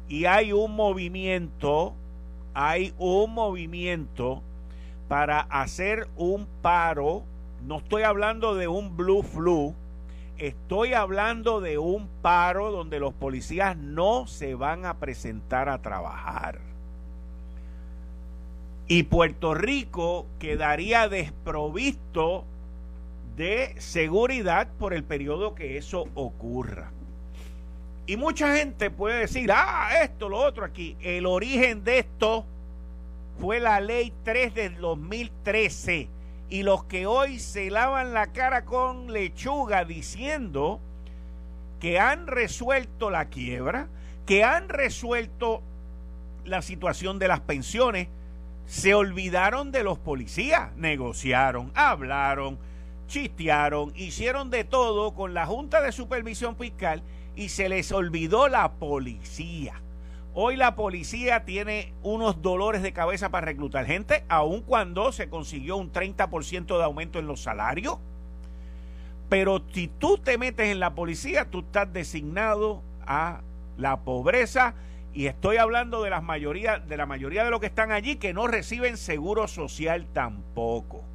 y 0.09 0.27
hay 0.27 0.53
un 0.53 0.75
movimiento, 0.75 1.95
hay 2.53 2.93
un 2.99 3.33
movimiento 3.33 4.43
para 5.11 5.41
hacer 5.41 6.07
un 6.15 6.47
paro, 6.63 7.25
no 7.67 7.79
estoy 7.79 8.05
hablando 8.05 8.55
de 8.55 8.69
un 8.69 8.97
blue 8.97 9.25
flu, 9.25 9.75
estoy 10.39 10.95
hablando 10.95 11.61
de 11.61 11.79
un 11.79 12.07
paro 12.23 12.71
donde 12.71 13.01
los 13.01 13.13
policías 13.15 13.77
no 13.77 14.29
se 14.29 14.55
van 14.55 14.87
a 14.87 14.99
presentar 14.99 15.69
a 15.69 15.83
trabajar. 15.83 16.61
Y 18.87 19.03
Puerto 19.03 19.53
Rico 19.53 20.27
quedaría 20.39 21.09
desprovisto 21.09 22.45
de 23.37 23.75
seguridad 23.81 24.69
por 24.79 24.95
el 24.95 25.03
periodo 25.03 25.57
que 25.57 25.77
eso 25.77 26.07
ocurra. 26.15 26.93
Y 28.07 28.17
mucha 28.17 28.57
gente 28.57 28.93
puede 28.93 29.23
decir, 29.23 29.51
ah, 29.53 29.91
esto, 30.05 30.29
lo 30.29 30.39
otro 30.39 30.65
aquí. 30.65 30.97
El 31.01 31.27
origen 31.27 31.83
de 31.83 31.99
esto 31.99 32.45
fue 33.41 33.59
la 33.59 33.81
ley 33.81 34.13
3 34.23 34.55
del 34.55 34.77
2013 34.77 36.09
y 36.51 36.63
los 36.63 36.85
que 36.85 37.07
hoy 37.07 37.39
se 37.39 37.71
lavan 37.71 38.13
la 38.13 38.33
cara 38.33 38.67
con 38.67 39.13
lechuga 39.13 39.87
diciendo 39.87 40.79
que 41.81 41.99
han 41.99 42.27
resuelto 42.27 43.09
la 43.09 43.31
quiebra, 43.31 43.89
que 44.27 44.45
han 44.45 44.69
resuelto 44.69 45.63
la 46.45 46.61
situación 46.61 47.19
de 47.19 47.29
las 47.29 47.41
pensiones, 47.41 48.09
se 48.67 48.93
olvidaron 48.93 49.73
de 49.73 49.85
los 49.85 49.99
policías, 49.99 50.77
negociaron, 50.77 51.73
hablaron, 51.75 52.59
chistearon, 53.09 53.93
hicieron 53.97 54.51
de 54.51 54.65
todo 54.65 55.15
con 55.15 55.33
la 55.33 55.47
Junta 55.47 55.81
de 55.81 55.93
Supervisión 55.93 56.57
Fiscal 56.57 57.03
y 57.37 57.49
se 57.49 57.71
les 57.71 57.91
olvidó 57.91 58.49
la 58.49 58.73
policía. 58.73 59.81
Hoy 60.33 60.57
la 60.57 60.77
policía 60.77 61.45
tiene 61.45 61.93
unos 62.03 62.41
dolores 62.41 62.83
de 62.83 62.93
cabeza 62.93 63.31
para 63.31 63.47
reclutar 63.47 63.85
gente, 63.87 64.25
aun 64.29 64.63
cuando 64.63 65.11
se 65.11 65.29
consiguió 65.29 65.77
un 65.77 65.93
30% 65.93 66.79
de 66.79 66.85
aumento 66.85 67.19
en 67.19 67.27
los 67.27 67.43
salarios. 67.43 67.99
Pero 69.29 69.63
si 69.73 69.89
tú 69.89 70.19
te 70.19 70.39
metes 70.39 70.69
en 70.69 70.79
la 70.79 70.95
policía, 70.95 71.51
tú 71.51 71.61
estás 71.61 71.93
designado 71.93 72.83
a 73.07 73.41
la 73.77 74.01
pobreza 74.01 74.75
y 75.13 75.27
estoy 75.27 75.57
hablando 75.57 76.03
de, 76.03 76.11
las 76.11 76.23
mayoría, 76.23 76.79
de 76.79 76.97
la 76.97 77.07
mayoría 77.07 77.43
de 77.43 77.51
los 77.51 77.59
que 77.59 77.67
están 77.67 77.91
allí 77.91 78.17
que 78.17 78.33
no 78.33 78.47
reciben 78.47 78.97
seguro 78.97 79.49
social 79.49 80.07
tampoco. 80.13 81.10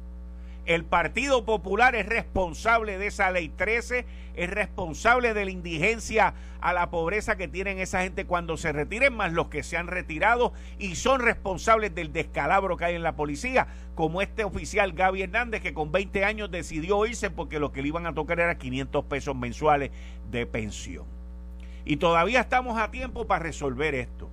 El 0.66 0.84
Partido 0.84 1.44
Popular 1.44 1.94
es 1.94 2.06
responsable 2.06 2.98
de 2.98 3.06
esa 3.06 3.30
ley 3.30 3.48
13, 3.48 4.04
es 4.34 4.50
responsable 4.50 5.32
de 5.32 5.44
la 5.44 5.50
indigencia 5.52 6.34
a 6.60 6.72
la 6.72 6.90
pobreza 6.90 7.36
que 7.36 7.46
tienen 7.46 7.78
esa 7.78 8.02
gente 8.02 8.26
cuando 8.26 8.56
se 8.56 8.72
retiren, 8.72 9.14
más 9.14 9.32
los 9.32 9.46
que 9.46 9.62
se 9.62 9.76
han 9.76 9.86
retirado 9.86 10.52
y 10.80 10.96
son 10.96 11.20
responsables 11.20 11.94
del 11.94 12.12
descalabro 12.12 12.76
que 12.76 12.84
hay 12.84 12.96
en 12.96 13.04
la 13.04 13.14
policía, 13.14 13.68
como 13.94 14.22
este 14.22 14.42
oficial 14.42 14.92
Gaby 14.92 15.22
Hernández 15.22 15.62
que 15.62 15.72
con 15.72 15.92
20 15.92 16.24
años 16.24 16.50
decidió 16.50 17.06
irse 17.06 17.30
porque 17.30 17.60
lo 17.60 17.70
que 17.70 17.82
le 17.82 17.88
iban 17.88 18.06
a 18.06 18.14
tocar 18.14 18.40
era 18.40 18.58
500 18.58 19.04
pesos 19.04 19.36
mensuales 19.36 19.92
de 20.32 20.46
pensión. 20.46 21.04
Y 21.84 21.98
todavía 21.98 22.40
estamos 22.40 22.76
a 22.76 22.90
tiempo 22.90 23.28
para 23.28 23.44
resolver 23.44 23.94
esto. 23.94 24.28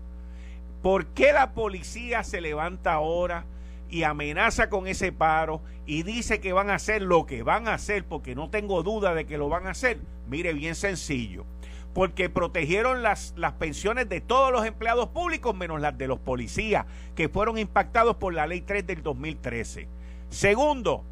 ¿Por 0.81 1.05
qué 1.05 1.31
la 1.31 1.53
policía 1.53 2.23
se 2.23 2.41
levanta 2.41 2.93
ahora? 2.93 3.45
Y 3.93 4.01
amenaza 4.01 4.69
con 4.69 4.87
ese 4.87 5.11
paro 5.11 5.61
y 5.85 6.01
dice 6.01 6.39
que 6.39 6.51
van 6.51 6.71
a 6.71 6.75
hacer 6.75 7.03
lo 7.03 7.27
que 7.27 7.43
van 7.43 7.67
a 7.67 7.75
hacer, 7.75 8.03
porque 8.03 8.33
no 8.33 8.49
tengo 8.49 8.81
duda 8.81 9.13
de 9.13 9.25
que 9.27 9.37
lo 9.37 9.49
van 9.49 9.67
a 9.67 9.71
hacer, 9.71 9.99
mire, 10.27 10.51
bien 10.53 10.73
sencillo, 10.73 11.45
porque 11.93 12.27
protegieron 12.27 13.03
las, 13.03 13.35
las 13.37 13.53
pensiones 13.53 14.09
de 14.09 14.19
todos 14.19 14.51
los 14.51 14.65
empleados 14.65 15.09
públicos 15.09 15.55
menos 15.55 15.79
las 15.79 15.95
de 15.95 16.07
los 16.07 16.17
policías, 16.17 16.87
que 17.15 17.29
fueron 17.29 17.59
impactados 17.59 18.15
por 18.15 18.33
la 18.33 18.47
ley 18.47 18.61
3 18.61 18.87
del 18.87 19.03
2013. 19.03 19.87
Segundo, 20.31 21.03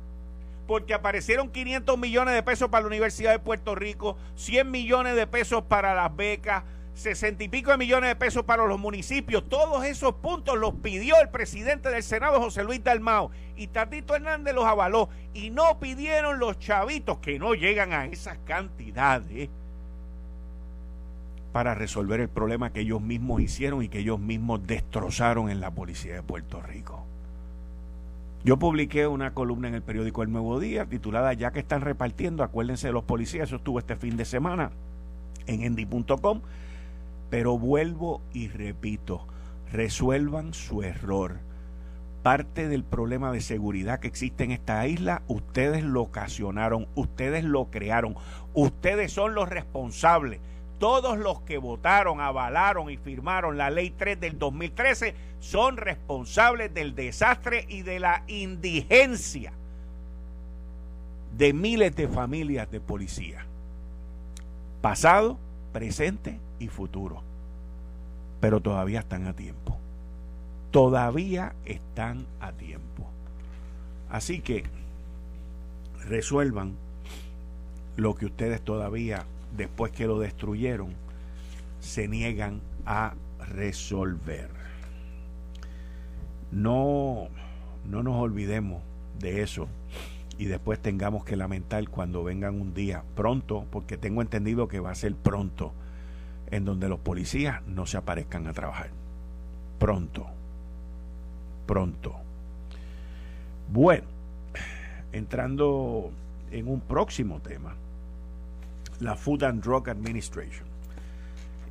porque 0.65 0.95
aparecieron 0.95 1.51
500 1.51 1.99
millones 1.99 2.33
de 2.33 2.41
pesos 2.41 2.69
para 2.69 2.81
la 2.81 2.87
Universidad 2.87 3.31
de 3.31 3.39
Puerto 3.39 3.75
Rico, 3.75 4.17
100 4.37 4.71
millones 4.71 5.15
de 5.15 5.27
pesos 5.27 5.61
para 5.65 5.93
las 5.93 6.15
becas, 6.15 6.63
sesenta 6.93 7.43
y 7.43 7.49
pico 7.49 7.71
de 7.71 7.77
millones 7.77 8.09
de 8.09 8.15
pesos 8.15 8.43
para 8.43 8.65
los 8.65 8.79
municipios. 8.79 9.47
Todos 9.47 9.85
esos 9.85 10.15
puntos 10.15 10.57
los 10.57 10.73
pidió 10.75 11.15
el 11.21 11.29
presidente 11.29 11.89
del 11.89 12.03
Senado, 12.03 12.41
José 12.41 12.63
Luis 12.63 12.83
Dalmao, 12.83 13.31
y 13.55 13.67
Tatito 13.67 14.15
Hernández 14.15 14.53
los 14.53 14.65
avaló. 14.65 15.09
Y 15.33 15.49
no 15.49 15.79
pidieron 15.79 16.39
los 16.39 16.59
chavitos 16.59 17.19
que 17.19 17.39
no 17.39 17.53
llegan 17.53 17.93
a 17.93 18.05
esas 18.05 18.37
cantidades 18.39 19.49
para 21.51 21.75
resolver 21.75 22.21
el 22.21 22.29
problema 22.29 22.71
que 22.71 22.81
ellos 22.81 23.01
mismos 23.01 23.41
hicieron 23.41 23.83
y 23.83 23.89
que 23.89 23.99
ellos 23.99 24.19
mismos 24.19 24.65
destrozaron 24.65 25.49
en 25.49 25.59
la 25.59 25.71
policía 25.71 26.13
de 26.15 26.23
Puerto 26.23 26.61
Rico. 26.61 27.05
Yo 28.43 28.57
publiqué 28.57 29.05
una 29.05 29.33
columna 29.33 29.67
en 29.67 29.75
el 29.75 29.83
periódico 29.83 30.23
El 30.23 30.31
Nuevo 30.31 30.59
Día 30.59 30.85
titulada 30.85 31.33
Ya 31.33 31.51
que 31.51 31.59
están 31.59 31.81
repartiendo, 31.81 32.43
acuérdense 32.43 32.87
de 32.87 32.93
los 32.93 33.03
policías, 33.03 33.49
eso 33.49 33.57
estuvo 33.57 33.79
este 33.79 33.95
fin 33.95 34.17
de 34.17 34.25
semana 34.25 34.71
en 35.45 35.61
endy.com 35.61 36.41
pero 37.31 37.57
vuelvo 37.57 38.21
y 38.33 38.49
repito, 38.49 39.25
resuelvan 39.71 40.53
su 40.53 40.83
error. 40.83 41.39
Parte 42.23 42.67
del 42.67 42.83
problema 42.83 43.31
de 43.31 43.39
seguridad 43.39 44.01
que 44.01 44.09
existe 44.09 44.43
en 44.43 44.51
esta 44.51 44.85
isla, 44.85 45.23
ustedes 45.27 45.83
lo 45.83 46.01
ocasionaron, 46.01 46.87
ustedes 46.93 47.45
lo 47.45 47.71
crearon, 47.71 48.15
ustedes 48.53 49.13
son 49.13 49.33
los 49.33 49.47
responsables. 49.47 50.41
Todos 50.77 51.17
los 51.17 51.41
que 51.41 51.57
votaron, 51.57 52.19
avalaron 52.19 52.89
y 52.89 52.97
firmaron 52.97 53.57
la 53.57 53.69
ley 53.69 53.91
3 53.91 54.19
del 54.19 54.37
2013 54.37 55.15
son 55.39 55.77
responsables 55.77 56.73
del 56.73 56.95
desastre 56.95 57.65
y 57.69 57.83
de 57.83 57.99
la 58.01 58.23
indigencia 58.27 59.53
de 61.37 61.53
miles 61.53 61.95
de 61.95 62.09
familias 62.09 62.69
de 62.69 62.81
policía. 62.81 63.45
Pasado, 64.81 65.37
presente 65.71 66.39
y 66.61 66.67
futuro. 66.67 67.21
Pero 68.39 68.61
todavía 68.61 68.99
están 68.99 69.27
a 69.27 69.33
tiempo. 69.33 69.77
Todavía 70.71 71.53
están 71.65 72.25
a 72.39 72.51
tiempo. 72.53 73.07
Así 74.09 74.41
que 74.41 74.63
resuelvan 76.05 76.75
lo 77.97 78.15
que 78.15 78.25
ustedes 78.25 78.61
todavía, 78.61 79.25
después 79.55 79.91
que 79.91 80.07
lo 80.07 80.19
destruyeron, 80.19 80.93
se 81.79 82.07
niegan 82.07 82.61
a 82.85 83.13
resolver. 83.49 84.49
No, 86.51 87.27
no 87.89 88.03
nos 88.03 88.15
olvidemos 88.15 88.81
de 89.19 89.41
eso 89.41 89.67
y 90.37 90.45
después 90.45 90.79
tengamos 90.79 91.23
que 91.23 91.35
lamentar 91.35 91.87
cuando 91.89 92.23
vengan 92.23 92.59
un 92.59 92.73
día 92.73 93.03
pronto, 93.15 93.65
porque 93.69 93.97
tengo 93.97 94.21
entendido 94.23 94.67
que 94.67 94.79
va 94.79 94.89
a 94.89 94.95
ser 94.95 95.15
pronto, 95.15 95.71
en 96.51 96.65
donde 96.65 96.89
los 96.89 96.99
policías 96.99 97.65
no 97.65 97.85
se 97.85 97.97
aparezcan 97.97 98.45
a 98.47 98.53
trabajar. 98.53 98.89
Pronto. 99.79 100.27
Pronto. 101.65 102.15
Bueno, 103.71 104.03
entrando 105.13 106.11
en 106.51 106.67
un 106.67 106.81
próximo 106.81 107.39
tema, 107.39 107.75
la 108.99 109.15
Food 109.15 109.43
and 109.43 109.63
Drug 109.63 109.89
Administration. 109.89 110.65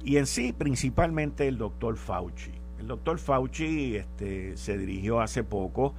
Y 0.02 0.16
en 0.16 0.26
sí, 0.26 0.54
principalmente 0.54 1.46
el 1.46 1.58
doctor 1.58 1.96
Fauci. 1.96 2.52
El 2.80 2.88
doctor 2.88 3.18
Fauci 3.18 3.96
este, 3.96 4.56
se 4.56 4.78
dirigió 4.78 5.20
hace 5.20 5.44
poco 5.44 5.94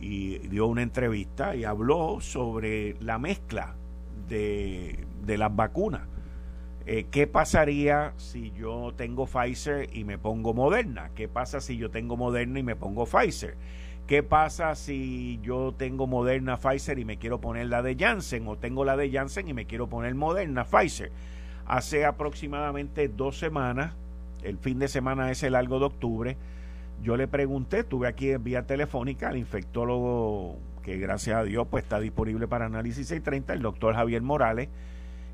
y 0.00 0.38
dio 0.38 0.66
una 0.66 0.82
entrevista 0.82 1.54
y 1.54 1.62
habló 1.62 2.20
sobre 2.20 2.96
la 3.00 3.18
mezcla 3.18 3.76
de, 4.28 5.06
de 5.24 5.38
las 5.38 5.54
vacunas 5.54 6.02
Eh, 6.88 7.06
¿Qué 7.10 7.26
pasaría 7.26 8.12
si 8.16 8.52
yo 8.52 8.94
tengo 8.96 9.26
Pfizer 9.26 9.88
y 9.92 10.04
me 10.04 10.18
pongo 10.18 10.54
Moderna? 10.54 11.10
¿Qué 11.16 11.26
pasa 11.26 11.60
si 11.60 11.76
yo 11.76 11.90
tengo 11.90 12.16
Moderna 12.16 12.60
y 12.60 12.62
me 12.62 12.76
pongo 12.76 13.06
Pfizer? 13.06 13.56
¿Qué 14.06 14.22
pasa 14.22 14.72
si 14.76 15.40
yo 15.42 15.74
tengo 15.76 16.06
Moderna 16.06 16.58
Pfizer 16.58 17.00
y 17.00 17.04
me 17.04 17.16
quiero 17.16 17.40
poner 17.40 17.66
la 17.66 17.82
de 17.82 17.96
Janssen 17.96 18.46
o 18.46 18.56
tengo 18.56 18.84
la 18.84 18.96
de 18.96 19.10
Janssen 19.10 19.48
y 19.48 19.52
me 19.52 19.66
quiero 19.66 19.88
poner 19.88 20.14
Moderna 20.14 20.64
Pfizer? 20.64 21.10
Hace 21.66 22.04
aproximadamente 22.04 23.08
dos 23.08 23.36
semanas, 23.36 23.94
el 24.44 24.56
fin 24.56 24.78
de 24.78 24.86
semana 24.86 25.32
ese 25.32 25.50
largo 25.50 25.80
de 25.80 25.86
octubre, 25.86 26.36
yo 27.02 27.16
le 27.16 27.26
pregunté, 27.26 27.82
tuve 27.82 28.06
aquí 28.06 28.30
en 28.30 28.44
vía 28.44 28.64
telefónica 28.64 29.30
al 29.30 29.36
infectólogo 29.38 30.56
que 30.84 30.98
gracias 30.98 31.36
a 31.36 31.42
Dios 31.42 31.66
pues 31.68 31.82
está 31.82 31.98
disponible 31.98 32.46
para 32.46 32.66
análisis 32.66 33.08
630, 33.08 33.54
el 33.54 33.62
doctor 33.62 33.96
Javier 33.96 34.22
Morales, 34.22 34.68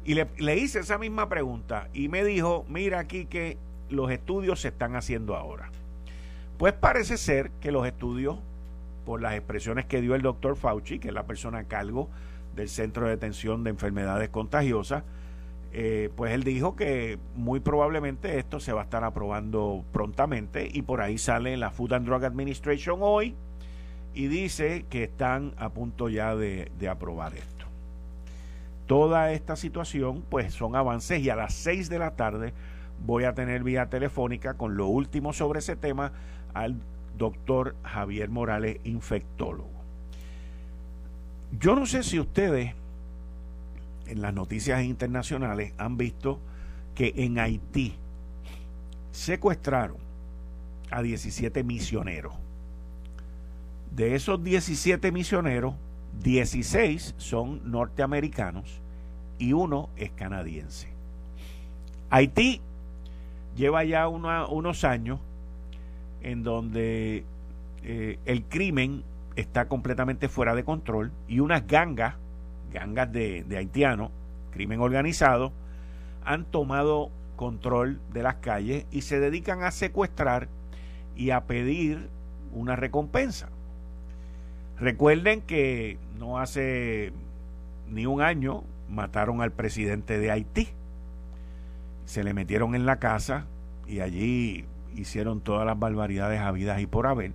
y 0.05 0.15
le, 0.15 0.29
le 0.39 0.57
hice 0.57 0.81
esa 0.81 0.99
misma 0.99 1.29
pregunta 1.29 1.89
y 1.93 2.09
me 2.09 2.25
dijo, 2.25 2.65
mira 2.69 2.99
aquí 2.99 3.27
que 3.27 3.57
los 3.89 4.11
estudios 4.11 4.61
se 4.61 4.69
están 4.69 4.97
haciendo 4.97 5.37
ahora. 5.37 5.71
Pues 6.59 6.73
parece 6.73 7.17
ser 7.17 7.51
que 7.61 7.73
los 7.73 7.87
estudios, 7.87 8.39
por 9.05 9.21
las 9.21 9.35
expresiones 9.35 9.85
que 9.87 10.01
dio 10.01 10.15
el 10.15 10.23
doctor 10.23 10.57
Fauci, 10.57 10.99
que 10.99 11.09
es 11.09 11.15
la 11.15 11.27
persona 11.27 11.59
a 11.59 11.65
cargo 11.65 12.09
del 12.55 12.69
Centro 12.69 13.05
de 13.05 13.13
Detención 13.13 13.65
de 13.65 13.71
Enfermedades 13.71 14.29
Contagiosas, 14.29 15.05
eh, 15.75 16.11
pues 16.17 16.33
él 16.33 16.45
dijo 16.45 16.77
que 16.77 17.19
muy 17.35 17.61
probablemente 17.61 18.39
esto 18.39 18.61
se 18.61 18.73
va 18.73 18.83
a 18.83 18.85
estar 18.85 19.05
aprobando 19.05 19.85
prontamente 19.91 20.69
y 20.71 20.83
por 20.83 21.01
ahí 21.01 21.17
sale 21.17 21.57
la 21.57 21.71
Food 21.71 21.95
and 21.95 22.07
Drug 22.07 22.25
Administration 22.25 22.99
hoy 23.01 23.35
y 24.13 24.27
dice 24.27 24.85
que 24.91 25.05
están 25.05 25.55
a 25.57 25.71
punto 25.71 26.11
ya 26.11 26.37
de, 26.37 26.71
de 26.79 26.89
aprobar 26.89 27.33
esto. 27.35 27.62
Toda 28.93 29.33
esta 29.33 29.57
situación 29.57 30.23
pues 30.29 30.53
son 30.53 30.77
avances 30.77 31.19
y 31.23 31.31
a 31.31 31.35
las 31.35 31.55
6 31.55 31.89
de 31.89 31.99
la 31.99 32.11
tarde 32.11 32.53
voy 33.07 33.25
a 33.25 33.33
tener 33.33 33.65
vía 33.65 33.89
telefónica 33.89 34.53
con 34.53 34.77
lo 34.77 34.87
último 34.87 35.33
sobre 35.33 35.61
ese 35.61 35.77
tema 35.77 36.13
al 36.53 36.77
doctor 37.17 37.75
Javier 37.85 38.29
Morales, 38.29 38.81
infectólogo. 38.85 39.71
Yo 41.59 41.75
no 41.75 41.87
sé 41.87 42.03
si 42.03 42.21
ustedes 42.21 42.75
en 44.09 44.21
las 44.21 44.35
noticias 44.35 44.83
internacionales 44.83 45.73
han 45.79 45.97
visto 45.97 46.39
que 46.95 47.15
en 47.17 47.39
Haití 47.39 47.95
secuestraron 49.11 49.97
a 50.91 51.01
17 51.01 51.65
misioneros. 51.65 52.35
De 53.97 54.17
esos 54.17 54.45
17 54.45 55.11
misioneros, 55.13 55.77
16 56.23 57.15
son 57.17 57.71
norteamericanos 57.71 58.82
y 59.43 59.55
uno 59.55 59.89
es 59.97 60.13
canadiense. 60.13 60.87
Haití 62.11 62.61
lleva 63.57 63.83
ya 63.83 64.07
unos 64.07 64.85
años 64.85 65.19
en 66.23 66.45
donde 66.45 67.25
eh, 67.83 68.21
el 68.25 68.45
crimen 68.45 69.03
está 69.35 69.67
completamente 69.67 70.29
fuera 70.29 70.55
de 70.55 70.63
control 70.63 71.11
y 71.27 71.41
unas 71.41 71.67
gangas 71.67 72.15
gangas 72.73 73.13
de, 73.13 73.45
haitianos, 73.57 74.11
crimen 74.53 74.81
organizado, 74.81 75.53
han 76.25 76.45
tomado 76.45 77.11
control 77.35 78.01
de 78.13 78.23
las 78.23 78.37
calles 78.37 78.87
y 78.93 79.03
se 79.03 79.19
dedican 79.19 79.65
a 79.65 79.73
secuestrar 79.73 80.47
y 81.17 81.31
a 81.31 81.43
pedir 81.47 82.09
una 82.55 82.77
recompensa. 82.77 83.49
Recuerden 84.79 85.43
que 85.43 85.99
no 86.19 86.39
hace 86.39 87.13
ni 87.91 88.07
un 88.07 88.23
año 88.23 88.63
mataron 88.93 89.41
al 89.41 89.51
presidente 89.51 90.19
de 90.19 90.31
Haití. 90.31 90.69
Se 92.05 92.23
le 92.23 92.35
metieron 92.35 92.75
en 92.75 92.87
la 92.87 92.99
casa 92.99 93.47
y 93.87 94.01
allí 94.01 94.67
hicieron 94.95 95.41
todas 95.41 95.67
las 95.67 95.79
barbaridades 95.79 96.41
habidas 96.41 96.81
y 96.81 96.87
por 96.87 97.07
haber. 97.07 97.33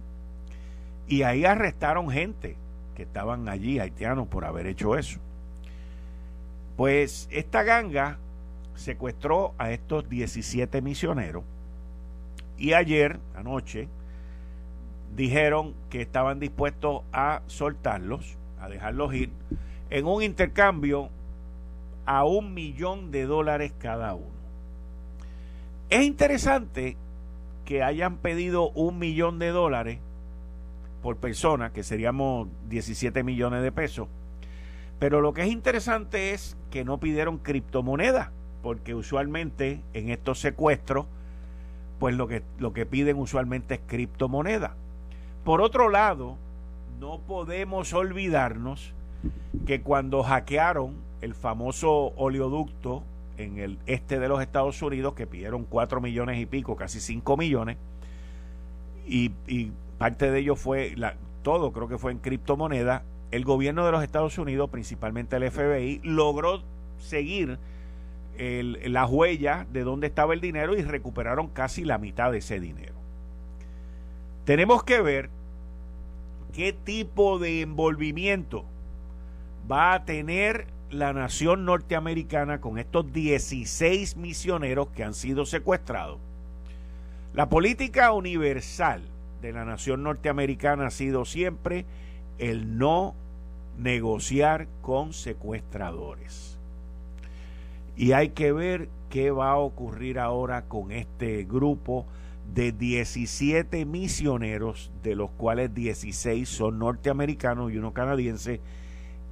Y 1.07 1.23
ahí 1.23 1.45
arrestaron 1.45 2.09
gente 2.09 2.55
que 2.95 3.03
estaban 3.03 3.49
allí, 3.49 3.79
haitianos, 3.79 4.27
por 4.27 4.45
haber 4.45 4.67
hecho 4.67 4.97
eso. 4.97 5.19
Pues 6.75 7.27
esta 7.31 7.63
ganga 7.63 8.17
secuestró 8.75 9.53
a 9.57 9.71
estos 9.71 10.07
17 10.09 10.81
misioneros 10.81 11.43
y 12.57 12.73
ayer, 12.73 13.19
anoche, 13.35 13.87
dijeron 15.15 15.73
que 15.89 16.01
estaban 16.01 16.39
dispuestos 16.39 17.01
a 17.11 17.41
soltarlos, 17.47 18.37
a 18.59 18.67
dejarlos 18.67 19.13
ir, 19.13 19.31
en 19.89 20.05
un 20.05 20.21
intercambio 20.21 21.09
a 22.07 22.23
un 22.23 22.53
millón 22.53 23.11
de 23.11 23.25
dólares 23.25 23.73
cada 23.77 24.15
uno. 24.15 24.37
Es 25.89 26.03
interesante 26.03 26.97
que 27.65 27.83
hayan 27.83 28.17
pedido 28.17 28.69
un 28.71 28.97
millón 28.97 29.39
de 29.39 29.49
dólares 29.49 29.99
por 31.03 31.17
persona, 31.17 31.71
que 31.71 31.83
seríamos 31.83 32.47
17 32.69 33.23
millones 33.23 33.61
de 33.61 33.71
pesos, 33.71 34.07
pero 34.99 35.21
lo 35.21 35.33
que 35.33 35.43
es 35.43 35.49
interesante 35.49 36.31
es 36.31 36.57
que 36.71 36.83
no 36.83 36.97
pidieron 36.97 37.37
criptomonedas, 37.37 38.29
porque 38.63 38.95
usualmente 38.95 39.81
en 39.93 40.09
estos 40.09 40.39
secuestros, 40.39 41.05
pues 41.99 42.15
lo 42.15 42.27
que, 42.27 42.41
lo 42.57 42.73
que 42.73 42.85
piden 42.85 43.17
usualmente 43.17 43.75
es 43.75 43.81
criptomoneda. 43.85 44.75
Por 45.43 45.61
otro 45.61 45.89
lado, 45.89 46.37
no 46.99 47.19
podemos 47.19 47.93
olvidarnos 47.93 48.93
que 49.65 49.81
cuando 49.81 50.23
hackearon 50.23 51.06
el 51.21 51.33
famoso 51.33 52.13
oleoducto 52.15 53.03
en 53.37 53.59
el 53.59 53.77
este 53.85 54.19
de 54.19 54.27
los 54.27 54.41
Estados 54.41 54.81
Unidos, 54.81 55.13
que 55.13 55.27
pidieron 55.27 55.65
4 55.65 56.01
millones 56.01 56.39
y 56.39 56.45
pico, 56.45 56.75
casi 56.75 56.99
5 56.99 57.37
millones, 57.37 57.77
y, 59.07 59.31
parte 59.97 60.29
de 60.29 60.39
ello 60.39 60.55
fue, 60.55 60.93
la, 60.95 61.15
todo 61.43 61.71
creo 61.71 61.87
que 61.87 61.97
fue 61.97 62.11
en 62.11 62.19
criptomoneda, 62.19 63.03
el 63.31 63.45
gobierno 63.45 63.85
de 63.85 63.91
los 63.91 64.03
Estados 64.03 64.37
Unidos, 64.37 64.69
principalmente 64.69 65.35
el 65.35 65.49
FBI, 65.49 66.01
logró 66.03 66.61
seguir 66.99 67.57
las 68.37 69.09
huellas 69.09 69.71
de 69.73 69.83
dónde 69.83 70.07
estaba 70.07 70.33
el 70.33 70.41
dinero 70.41 70.77
y 70.77 70.83
recuperaron 70.83 71.47
casi 71.47 71.83
la 71.83 71.97
mitad 71.97 72.31
de 72.31 72.39
ese 72.39 72.59
dinero. 72.59 72.93
Tenemos 74.45 74.83
que 74.83 75.01
ver 75.01 75.29
qué 76.53 76.71
tipo 76.71 77.39
de 77.39 77.61
envolvimiento 77.61 78.63
va 79.69 79.93
a 79.93 80.05
tener 80.05 80.67
la 80.89 81.13
nación 81.13 81.65
norteamericana 81.65 82.61
con 82.61 82.77
estos 82.77 83.11
16 83.11 84.17
misioneros 84.17 84.87
que 84.89 85.03
han 85.03 85.13
sido 85.13 85.45
secuestrados. 85.45 86.19
La 87.33 87.49
política 87.49 88.11
universal 88.13 89.01
de 89.41 89.53
la 89.53 89.65
nación 89.65 90.03
norteamericana 90.03 90.87
ha 90.87 90.91
sido 90.91 91.25
siempre 91.25 91.85
el 92.37 92.77
no 92.77 93.15
negociar 93.77 94.67
con 94.81 95.13
secuestradores. 95.13 96.57
Y 97.95 98.11
hay 98.13 98.29
que 98.29 98.51
ver 98.51 98.89
qué 99.09 99.31
va 99.31 99.51
a 99.51 99.57
ocurrir 99.57 100.19
ahora 100.19 100.63
con 100.63 100.91
este 100.91 101.43
grupo 101.43 102.05
de 102.53 102.71
17 102.71 103.85
misioneros, 103.85 104.91
de 105.03 105.15
los 105.15 105.29
cuales 105.31 105.73
16 105.73 106.47
son 106.47 106.79
norteamericanos 106.79 107.71
y 107.71 107.77
uno 107.77 107.93
canadiense, 107.93 108.61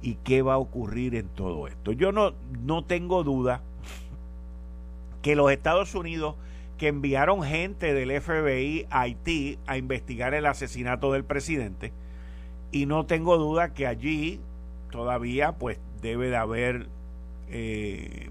y 0.06 0.14
qué 0.22 0.40
va 0.40 0.54
a 0.54 0.58
ocurrir 0.58 1.16
en 1.16 1.26
todo 1.26 1.66
esto. 1.66 1.90
Yo 1.90 2.12
no, 2.12 2.32
no 2.62 2.84
tengo 2.84 3.24
duda 3.24 3.60
que 5.20 5.34
los 5.34 5.50
Estados 5.50 5.96
Unidos, 5.96 6.36
que 6.78 6.86
enviaron 6.86 7.42
gente 7.42 7.92
del 7.92 8.20
FBI 8.20 8.86
a 8.88 9.00
Haití 9.00 9.58
a 9.66 9.76
investigar 9.76 10.32
el 10.32 10.46
asesinato 10.46 11.12
del 11.12 11.24
presidente, 11.24 11.92
y 12.70 12.86
no 12.86 13.04
tengo 13.06 13.36
duda 13.36 13.74
que 13.74 13.88
allí 13.88 14.38
todavía 14.92 15.56
pues 15.58 15.80
debe 16.00 16.30
de 16.30 16.36
haber 16.36 16.86
eh, 17.50 18.30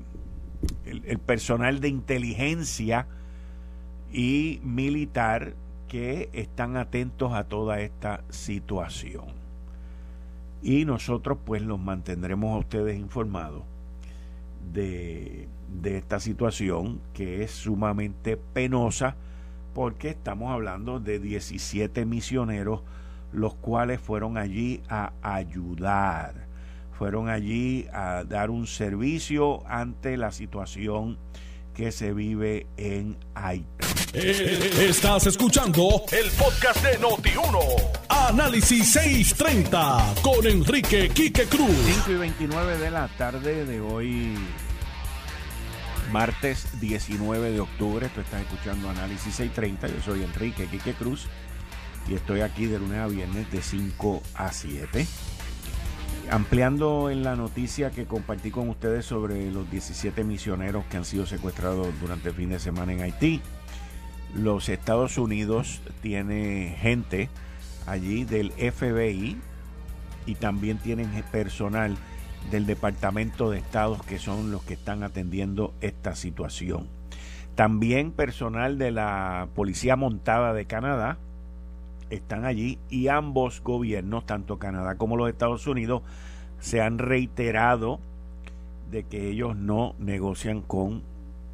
el, 0.85 1.19
personal 1.19 1.81
de 1.81 1.89
inteligencia 1.89 3.05
y 4.13 4.61
militar 4.63 5.55
que 5.89 6.29
están 6.31 6.77
atentos 6.77 7.33
a 7.33 7.43
toda 7.43 7.81
esta 7.81 8.23
situación. 8.29 9.44
Y 10.65 10.83
nosotros 10.83 11.37
pues 11.45 11.61
los 11.61 11.79
mantendremos 11.79 12.55
a 12.55 12.57
ustedes 12.57 12.97
informados 12.97 13.61
de, 14.73 15.47
de 15.79 15.97
esta 15.97 16.19
situación 16.19 17.01
que 17.13 17.43
es 17.43 17.51
sumamente 17.51 18.35
penosa 18.35 19.15
porque 19.75 20.09
estamos 20.09 20.51
hablando 20.51 20.99
de 20.99 21.19
17 21.19 22.07
misioneros 22.07 22.81
los 23.31 23.53
cuales 23.53 23.99
fueron 23.99 24.39
allí 24.39 24.81
a 24.89 25.13
ayudar, 25.21 26.47
fueron 26.93 27.29
allí 27.29 27.85
a 27.93 28.23
dar 28.23 28.49
un 28.49 28.65
servicio 28.65 29.61
ante 29.67 30.17
la 30.17 30.31
situación 30.31 31.19
que 31.75 31.91
se 31.91 32.13
vive 32.13 32.67
en 32.77 33.17
Haití. 33.35 33.65
Eh, 34.13 34.87
estás 34.89 35.27
escuchando 35.27 36.03
el 36.11 36.31
podcast 36.31 36.81
de 36.81 36.97
Noti1. 36.99 37.59
Análisis 38.07 38.93
630 38.93 40.15
con 40.21 40.47
Enrique 40.47 41.09
Quique 41.09 41.43
Cruz. 41.45 41.75
5 42.05 42.11
y 42.11 42.15
29 42.15 42.77
de 42.77 42.91
la 42.91 43.09
tarde 43.09 43.65
de 43.65 43.81
hoy, 43.81 44.37
martes 46.13 46.79
19 46.79 47.51
de 47.51 47.59
octubre. 47.59 48.07
Tú 48.15 48.21
estás 48.21 48.41
escuchando 48.41 48.89
Análisis 48.89 49.35
630. 49.35 49.87
Yo 49.89 50.01
soy 50.01 50.23
Enrique 50.23 50.67
Quique 50.67 50.93
Cruz 50.93 51.27
y 52.07 52.13
estoy 52.13 52.39
aquí 52.39 52.67
de 52.67 52.79
lunes 52.79 52.99
a 52.99 53.07
viernes 53.07 53.51
de 53.51 53.61
5 53.61 54.23
a 54.35 54.53
7. 54.53 55.05
Ampliando 56.31 57.11
en 57.11 57.23
la 57.23 57.35
noticia 57.35 57.91
que 57.91 58.05
compartí 58.05 58.49
con 58.49 58.67
ustedes 58.69 59.05
sobre 59.05 59.51
los 59.51 59.69
17 59.69 60.23
misioneros 60.23 60.83
que 60.85 60.97
han 60.97 61.05
sido 61.05 61.25
secuestrados 61.25 61.87
durante 62.01 62.29
el 62.29 62.35
fin 62.35 62.49
de 62.49 62.59
semana 62.59 62.93
en 62.93 63.01
Haití, 63.01 63.41
los 64.33 64.67
Estados 64.69 65.17
Unidos 65.17 65.81
tiene 66.01 66.75
gente 66.79 67.29
allí 67.85 68.25
del 68.25 68.51
FBI 68.51 69.37
y 70.25 70.35
también 70.35 70.79
tienen 70.79 71.11
personal 71.31 71.95
del 72.49 72.65
Departamento 72.65 73.51
de 73.51 73.59
Estados 73.59 74.03
que 74.03 74.17
son 74.17 74.51
los 74.51 74.63
que 74.63 74.73
están 74.73 75.03
atendiendo 75.03 75.73
esta 75.81 76.15
situación. 76.15 76.87
También 77.53 78.11
personal 78.11 78.77
de 78.77 78.91
la 78.91 79.47
Policía 79.55 79.95
Montada 79.95 80.53
de 80.53 80.65
Canadá 80.65 81.17
están 82.09 82.45
allí 82.45 82.77
y 82.89 83.07
ambos 83.07 83.61
gobiernos, 83.61 84.25
tanto 84.25 84.57
Canadá 84.57 84.95
como 84.95 85.17
los 85.17 85.29
Estados 85.29 85.67
Unidos, 85.67 86.01
se 86.59 86.81
han 86.81 86.97
reiterado 86.97 87.99
de 88.91 89.03
que 89.03 89.29
ellos 89.29 89.55
no 89.55 89.95
negocian 89.99 90.61
con 90.61 91.03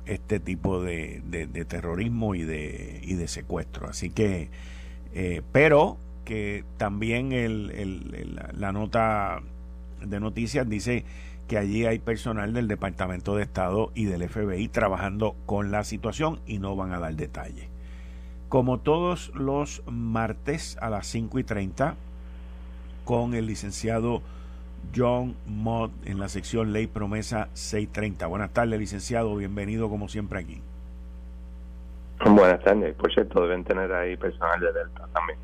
este 0.05 0.39
tipo 0.39 0.83
de, 0.83 1.21
terrorismo 1.67 2.35
y 2.35 2.43
de, 2.43 2.99
y 3.03 3.15
de 3.15 3.27
secuestro. 3.27 3.87
Así 3.87 4.09
que, 4.09 4.49
eh, 5.13 5.41
pero 5.51 5.97
que 6.25 6.63
también 6.77 7.31
el, 7.31 8.39
la 8.53 8.71
nota 8.71 9.41
de 10.01 10.19
noticias 10.19 10.67
dice 10.67 11.05
que 11.47 11.57
allí 11.57 11.85
hay 11.85 11.99
personal 11.99 12.53
del 12.53 12.67
Departamento 12.67 13.35
de 13.35 13.43
Estado 13.43 13.91
y 13.93 14.05
del 14.05 14.27
FBI 14.29 14.67
trabajando 14.69 15.35
con 15.45 15.71
la 15.71 15.83
situación 15.83 16.39
y 16.45 16.59
no 16.59 16.75
van 16.75 16.93
a 16.93 16.99
dar 16.99 17.15
detalles. 17.15 17.70
Como 18.51 18.79
todos 18.79 19.31
los 19.33 19.81
martes 19.85 20.77
a 20.81 20.89
las 20.89 21.07
5 21.07 21.39
y 21.39 21.45
30, 21.45 21.95
con 23.05 23.33
el 23.33 23.45
licenciado 23.45 24.21
John 24.93 25.37
Mott 25.47 25.91
en 26.03 26.19
la 26.19 26.27
sección 26.27 26.73
Ley 26.73 26.87
Promesa 26.87 27.47
630. 27.53 28.27
Buenas 28.27 28.51
tardes, 28.51 28.77
licenciado. 28.77 29.33
Bienvenido 29.37 29.87
como 29.87 30.09
siempre 30.09 30.39
aquí. 30.39 30.61
Buenas 32.25 32.61
tardes. 32.61 32.93
Por 32.95 33.13
cierto, 33.13 33.41
deben 33.41 33.63
tener 33.63 33.89
ahí 33.93 34.17
personal 34.17 34.59
de 34.59 34.73
Delta 34.73 35.07
también. 35.13 35.39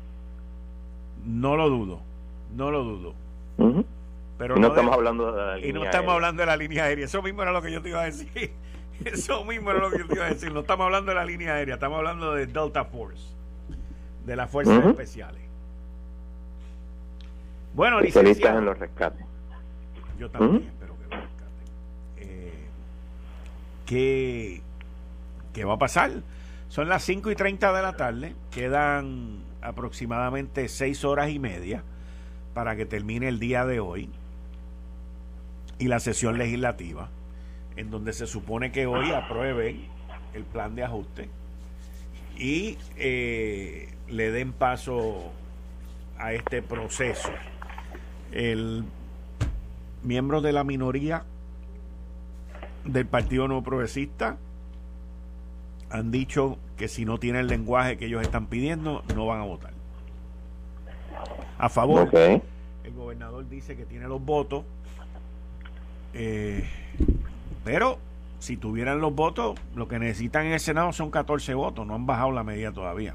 No 1.24 1.56
lo 1.56 1.70
dudo, 1.70 2.00
no 2.54 2.70
lo 2.70 2.84
dudo. 2.84 3.14
Pero 4.36 4.58
y 4.58 4.60
no, 4.60 4.68
estamos 4.68 4.94
hablando 4.94 5.32
de 5.32 5.46
la 5.46 5.54
línea 5.56 5.70
Y 5.70 5.72
no 5.72 5.84
estamos 5.84 6.12
hablando 6.12 6.42
de 6.42 6.46
la 6.46 6.58
línea 6.58 6.84
aérea. 6.84 7.06
Eso 7.06 7.22
mismo 7.22 7.40
era 7.40 7.52
lo 7.52 7.62
que 7.62 7.72
yo 7.72 7.80
te 7.80 7.88
iba 7.88 8.02
a 8.02 8.04
decir. 8.04 8.52
Eso 9.04 9.44
mismo 9.44 9.70
era 9.70 9.80
lo 9.80 9.90
que 9.90 9.98
yo 9.98 10.06
te 10.06 10.14
iba 10.14 10.26
a 10.26 10.28
decir. 10.28 10.52
No 10.52 10.60
estamos 10.60 10.84
hablando 10.86 11.10
de 11.10 11.14
la 11.16 11.24
línea 11.24 11.54
aérea, 11.54 11.74
estamos 11.74 11.98
hablando 11.98 12.34
de 12.34 12.46
Delta 12.46 12.84
Force, 12.84 13.34
de 14.24 14.36
las 14.36 14.50
fuerzas 14.50 14.84
especiales. 14.84 15.42
Bueno, 17.74 18.00
licenciado. 18.00 18.58
en 18.58 18.64
los 18.64 18.78
rescates. 18.78 19.24
Yo 20.18 20.30
también 20.30 20.64
espero 20.66 20.96
que 20.96 21.04
lo 21.04 21.20
rescaten. 21.22 21.66
Eh, 22.16 22.68
¿qué, 23.86 24.62
¿Qué 25.52 25.64
va 25.64 25.74
a 25.74 25.78
pasar? 25.78 26.10
Son 26.68 26.88
las 26.88 27.04
5 27.04 27.30
y 27.30 27.36
30 27.36 27.72
de 27.72 27.82
la 27.82 27.96
tarde. 27.96 28.34
Quedan 28.50 29.38
aproximadamente 29.62 30.68
6 30.68 31.04
horas 31.04 31.30
y 31.30 31.38
media 31.38 31.82
para 32.54 32.74
que 32.74 32.84
termine 32.84 33.28
el 33.28 33.38
día 33.38 33.64
de 33.64 33.78
hoy 33.78 34.10
y 35.78 35.86
la 35.86 36.00
sesión 36.00 36.38
legislativa, 36.38 37.08
en 37.78 37.90
donde 37.90 38.12
se 38.12 38.26
supone 38.26 38.72
que 38.72 38.86
hoy 38.86 39.12
aprueben 39.12 39.86
el 40.34 40.42
plan 40.42 40.74
de 40.74 40.82
ajuste 40.82 41.28
y 42.36 42.76
eh, 42.96 43.94
le 44.08 44.32
den 44.32 44.52
paso 44.52 45.30
a 46.18 46.32
este 46.32 46.60
proceso. 46.60 47.30
El 48.32 48.84
miembro 50.02 50.40
de 50.40 50.52
la 50.52 50.64
minoría 50.64 51.22
del 52.84 53.06
Partido 53.06 53.46
No 53.46 53.62
Progresista 53.62 54.38
han 55.90 56.10
dicho 56.10 56.58
que 56.76 56.88
si 56.88 57.04
no 57.04 57.18
tiene 57.18 57.38
el 57.40 57.46
lenguaje 57.46 57.96
que 57.96 58.06
ellos 58.06 58.22
están 58.22 58.46
pidiendo, 58.46 59.04
no 59.14 59.26
van 59.26 59.40
a 59.40 59.44
votar. 59.44 59.72
A 61.58 61.68
favor, 61.68 62.10
el 62.12 62.92
gobernador 62.96 63.48
dice 63.48 63.76
que 63.76 63.84
tiene 63.84 64.08
los 64.08 64.24
votos 64.24 64.64
eh, 66.12 66.64
pero 67.68 67.98
si 68.38 68.56
tuvieran 68.56 69.02
los 69.02 69.14
votos, 69.14 69.60
lo 69.76 69.88
que 69.88 69.98
necesitan 69.98 70.46
en 70.46 70.52
el 70.54 70.60
Senado 70.60 70.90
son 70.94 71.10
14 71.10 71.52
votos, 71.52 71.86
no 71.86 71.94
han 71.94 72.06
bajado 72.06 72.32
la 72.32 72.42
medida 72.42 72.72
todavía. 72.72 73.14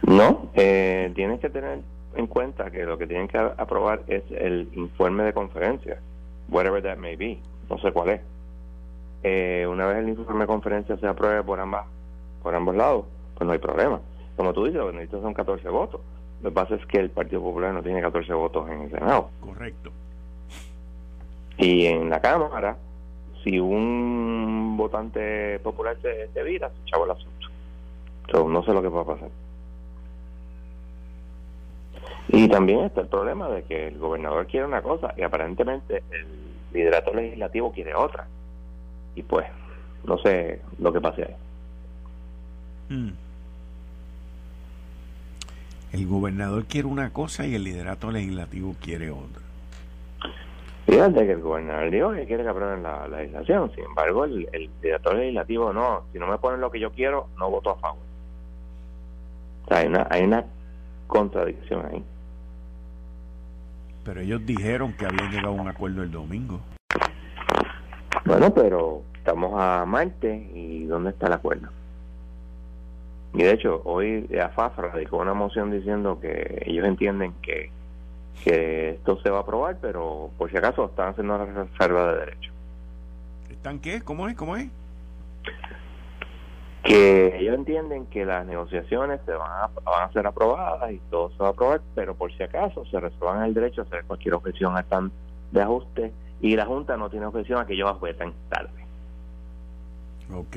No, 0.00 0.48
eh, 0.54 1.12
tienes 1.14 1.40
que 1.40 1.50
tener 1.50 1.80
en 2.16 2.26
cuenta 2.26 2.70
que 2.70 2.84
lo 2.84 2.96
que 2.96 3.06
tienen 3.06 3.28
que 3.28 3.36
aprobar 3.36 4.00
es 4.06 4.22
el 4.30 4.66
informe 4.72 5.24
de 5.24 5.34
conferencia, 5.34 5.98
whatever 6.48 6.82
that 6.82 6.96
may 6.96 7.16
be, 7.16 7.38
no 7.68 7.76
sé 7.80 7.92
cuál 7.92 8.08
es. 8.08 8.22
Eh, 9.24 9.66
una 9.70 9.84
vez 9.84 9.98
el 9.98 10.08
informe 10.08 10.40
de 10.40 10.46
conferencia 10.46 10.96
se 10.96 11.06
apruebe 11.06 11.42
por 11.42 11.60
ambas 11.60 11.84
por 12.42 12.54
ambos 12.54 12.74
lados, 12.74 13.04
pues 13.34 13.46
no 13.46 13.52
hay 13.52 13.58
problema. 13.58 14.00
Como 14.38 14.54
tú 14.54 14.64
dices, 14.64 14.80
lo 14.80 14.86
que 14.86 14.94
necesitas 14.94 15.20
son 15.20 15.34
14 15.34 15.68
votos. 15.68 16.00
Lo 16.42 16.48
que 16.48 16.54
pasa 16.54 16.76
es 16.76 16.86
que 16.86 16.98
el 16.98 17.10
Partido 17.10 17.42
Popular 17.42 17.74
no 17.74 17.82
tiene 17.82 18.00
14 18.00 18.32
votos 18.32 18.70
en 18.70 18.80
el 18.80 18.90
Senado. 18.90 19.28
Correcto. 19.42 19.92
Y 21.58 21.86
en 21.86 22.10
la 22.10 22.20
Cámara, 22.20 22.76
si 23.44 23.58
un 23.58 24.76
votante 24.76 25.58
popular 25.60 25.96
se, 26.00 26.28
se 26.32 26.42
vira, 26.42 26.70
se 26.70 26.82
echaba 26.86 27.04
el 27.04 27.10
asunto. 27.12 27.48
Entonces, 28.26 28.52
no 28.52 28.64
sé 28.64 28.72
lo 28.72 28.82
que 28.82 28.88
va 28.88 29.02
a 29.02 29.06
pasar. 29.06 29.30
Y 32.28 32.48
también 32.48 32.80
está 32.80 33.02
el 33.02 33.08
problema 33.08 33.48
de 33.48 33.62
que 33.64 33.88
el 33.88 33.98
gobernador 33.98 34.46
quiere 34.46 34.66
una 34.66 34.80
cosa 34.80 35.12
y 35.16 35.22
aparentemente 35.22 36.02
el 36.10 36.26
liderato 36.72 37.12
legislativo 37.12 37.72
quiere 37.72 37.94
otra. 37.94 38.26
Y 39.14 39.22
pues, 39.22 39.46
no 40.04 40.16
sé 40.18 40.60
lo 40.78 40.92
que 40.92 41.00
pase 41.00 41.22
ahí. 41.24 41.36
Mm. 42.96 43.12
El 45.92 46.06
gobernador 46.06 46.64
quiere 46.64 46.88
una 46.88 47.12
cosa 47.12 47.46
y 47.46 47.54
el 47.54 47.64
liderato 47.64 48.10
legislativo 48.10 48.74
quiere 48.80 49.10
otra. 49.10 49.42
Fíjate 50.86 51.26
que 51.26 51.32
el 51.32 51.40
gobernador 51.40 51.90
dijo 51.90 52.12
que 52.12 52.26
quiere 52.26 52.42
que 52.42 52.48
aprueben 52.48 52.82
la, 52.82 53.06
legislación, 53.08 53.70
sin 53.74 53.84
embargo 53.84 54.24
el, 54.24 54.48
el 54.52 54.70
director 54.80 55.14
legislativo 55.14 55.72
no, 55.72 56.04
si 56.12 56.18
no 56.18 56.26
me 56.26 56.38
ponen 56.38 56.60
lo 56.60 56.70
que 56.70 56.80
yo 56.80 56.90
quiero, 56.90 57.28
no 57.38 57.50
voto 57.50 57.70
a 57.70 57.76
favor. 57.76 58.02
O 59.64 59.68
sea, 59.68 59.78
hay 59.78 59.86
una, 59.86 60.06
hay 60.10 60.24
una 60.24 60.44
contradicción 61.06 61.86
ahí. 61.86 62.04
Pero 64.04 64.20
ellos 64.20 64.44
dijeron 64.44 64.92
que 64.94 65.06
habían 65.06 65.30
llegado 65.30 65.56
a 65.56 65.62
un 65.62 65.68
acuerdo 65.68 66.02
el 66.02 66.10
domingo. 66.10 66.60
Bueno, 68.24 68.52
pero 68.52 69.02
estamos 69.14 69.52
a 69.56 69.84
martes 69.86 70.42
y 70.54 70.84
¿dónde 70.84 71.10
está 71.10 71.28
el 71.28 71.34
acuerdo? 71.34 71.68
Y 73.34 73.42
de 73.42 73.52
hecho, 73.52 73.80
hoy 73.84 74.28
AFAF 74.36 74.78
radicó 74.78 75.18
una 75.18 75.34
moción 75.34 75.70
diciendo 75.70 76.18
que 76.20 76.64
ellos 76.66 76.86
entienden 76.86 77.34
que 77.40 77.70
que 78.44 78.90
esto 78.90 79.20
se 79.20 79.30
va 79.30 79.38
a 79.38 79.40
aprobar, 79.42 79.78
pero 79.80 80.30
por 80.36 80.50
si 80.50 80.56
acaso 80.56 80.86
están 80.86 81.10
haciendo 81.10 81.34
una 81.34 81.44
reserva 81.44 82.12
de 82.12 82.18
derecho. 82.20 82.52
¿Están 83.50 83.78
qué? 83.78 84.02
¿Cómo 84.02 84.28
es? 84.28 84.36
¿Cómo 84.36 84.56
es? 84.56 84.68
Que 86.82 87.38
ellos 87.38 87.54
entienden 87.54 88.06
que 88.06 88.24
las 88.24 88.44
negociaciones 88.44 89.20
se 89.24 89.32
van 89.32 89.50
a, 89.50 89.70
van 89.84 90.08
a 90.08 90.12
ser 90.12 90.26
aprobadas 90.26 90.90
y 90.90 90.98
todo 91.10 91.30
se 91.30 91.38
va 91.38 91.48
a 91.48 91.50
aprobar, 91.50 91.80
pero 91.94 92.14
por 92.14 92.32
si 92.32 92.42
acaso 92.42 92.84
se 92.86 92.98
reservan 92.98 93.44
el 93.44 93.54
derecho 93.54 93.82
a 93.82 93.84
hacer 93.84 94.04
cualquier 94.04 94.34
objeción 94.34 94.76
al 94.76 94.84
plan 94.84 95.12
de 95.52 95.62
ajuste 95.62 96.12
y 96.40 96.56
la 96.56 96.66
Junta 96.66 96.96
no 96.96 97.08
tiene 97.08 97.26
objeción 97.26 97.60
a 97.60 97.66
que 97.66 97.74
ellos 97.74 97.96
tan 98.18 98.32
tarde. 98.48 98.84
Ok. 100.34 100.56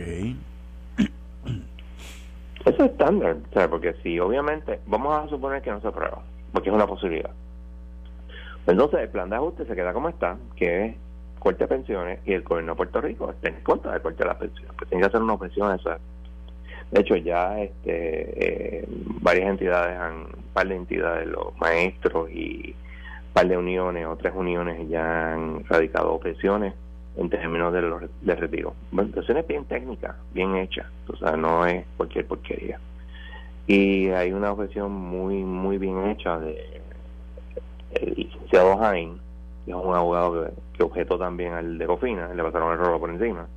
Eso 2.66 2.84
es 2.84 2.92
estándar, 2.92 3.38
o 3.48 3.54
sea, 3.54 3.70
porque 3.70 3.94
si 4.02 4.20
obviamente, 4.20 4.80
vamos 4.88 5.24
a 5.24 5.30
suponer 5.30 5.62
que 5.62 5.70
no 5.70 5.80
se 5.82 5.88
aprueba, 5.88 6.24
porque 6.52 6.70
es 6.70 6.76
una 6.76 6.88
posibilidad 6.88 7.30
entonces 8.68 9.00
el 9.02 9.10
plan 9.10 9.30
de 9.30 9.36
ajuste 9.36 9.66
se 9.66 9.76
queda 9.76 9.94
como 9.94 10.10
está, 10.10 10.38
que 10.56 10.86
es 10.86 10.96
corte 11.40 11.66
de 11.66 11.68
pensiones, 11.68 12.20
y 12.26 12.34
el 12.34 12.42
gobierno 12.42 12.74
de 12.74 12.78
Puerto 12.78 13.02
Rico 13.02 13.30
está 13.30 13.50
en 13.50 13.62
contra 13.62 13.92
del 13.92 14.02
corte 14.02 14.24
de 14.24 14.30
las 14.30 14.38
pensiones, 14.38 14.72
pues 14.78 14.90
tiene 14.90 15.02
que 15.04 15.08
hacer 15.08 15.22
una 15.22 15.34
objeción 15.34 15.72
a 15.72 15.76
eso. 15.76 15.92
De 16.92 17.02
hecho, 17.02 17.16
ya 17.16 17.60
este, 17.60 18.80
eh, 18.80 18.86
varias 19.22 19.50
entidades, 19.50 20.00
han, 20.00 20.14
un 20.16 20.44
par 20.54 20.68
de 20.68 20.76
entidades, 20.76 21.28
los 21.28 21.58
maestros 21.60 22.30
y 22.32 22.76
un 23.28 23.34
par 23.34 23.48
de 23.48 23.58
uniones 23.58 24.06
o 24.08 24.16
tres 24.16 24.34
uniones 24.36 24.88
ya 24.90 25.34
han 25.34 25.64
radicado 25.66 26.14
objeciones 26.14 26.74
en 27.18 27.30
términos 27.30 27.74
de, 27.74 27.82
los, 27.82 28.04
de 28.22 28.36
retiro. 28.36 28.74
Bueno, 28.92 29.12
bien 29.48 29.66
técnica, 29.66 30.16
bien 30.34 30.56
hecha, 30.56 30.90
o 31.08 31.16
sea, 31.16 31.38
no 31.38 31.66
es 31.66 31.86
cualquier 31.98 32.26
porquería. 32.26 32.80
Y 33.68 34.10
hay 34.10 34.32
una 34.32 34.52
objeción 34.52 34.92
muy, 34.92 35.44
muy 35.44 35.78
bien 35.78 36.08
hecha 36.08 36.40
de 36.40 36.82
licenciado 38.46 38.78
Jaime 38.78 39.26
que 39.66 39.72
es 39.72 39.78
un 39.78 39.96
abogado 39.96 40.52
que, 40.74 40.84
objetó 40.84 41.18
también 41.18 41.54
al 41.54 41.78
de 41.78 41.88
Cofina, 41.88 42.32
le 42.34 42.44
pasaron 42.44 42.72
el 42.72 42.78
rolo 42.78 43.00
por 43.00 43.10
encima. 43.10 43.48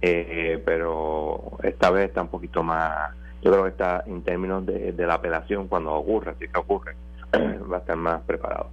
Eh, 0.00 0.62
pero 0.64 1.58
esta 1.62 1.90
vez 1.90 2.08
está 2.08 2.22
un 2.22 2.28
poquito 2.28 2.62
más, 2.62 3.10
yo 3.42 3.50
creo 3.50 3.64
que 3.64 3.70
está 3.70 4.02
en 4.06 4.22
términos 4.22 4.64
de, 4.64 4.94
la 4.96 5.14
apelación 5.14 5.68
cuando 5.68 5.92
ocurre, 5.92 6.34
si 6.38 6.48
que 6.48 6.58
ocurre, 6.58 6.94
va 7.70 7.76
a 7.76 7.80
estar 7.80 7.96
más 7.96 8.22
preparado. 8.22 8.68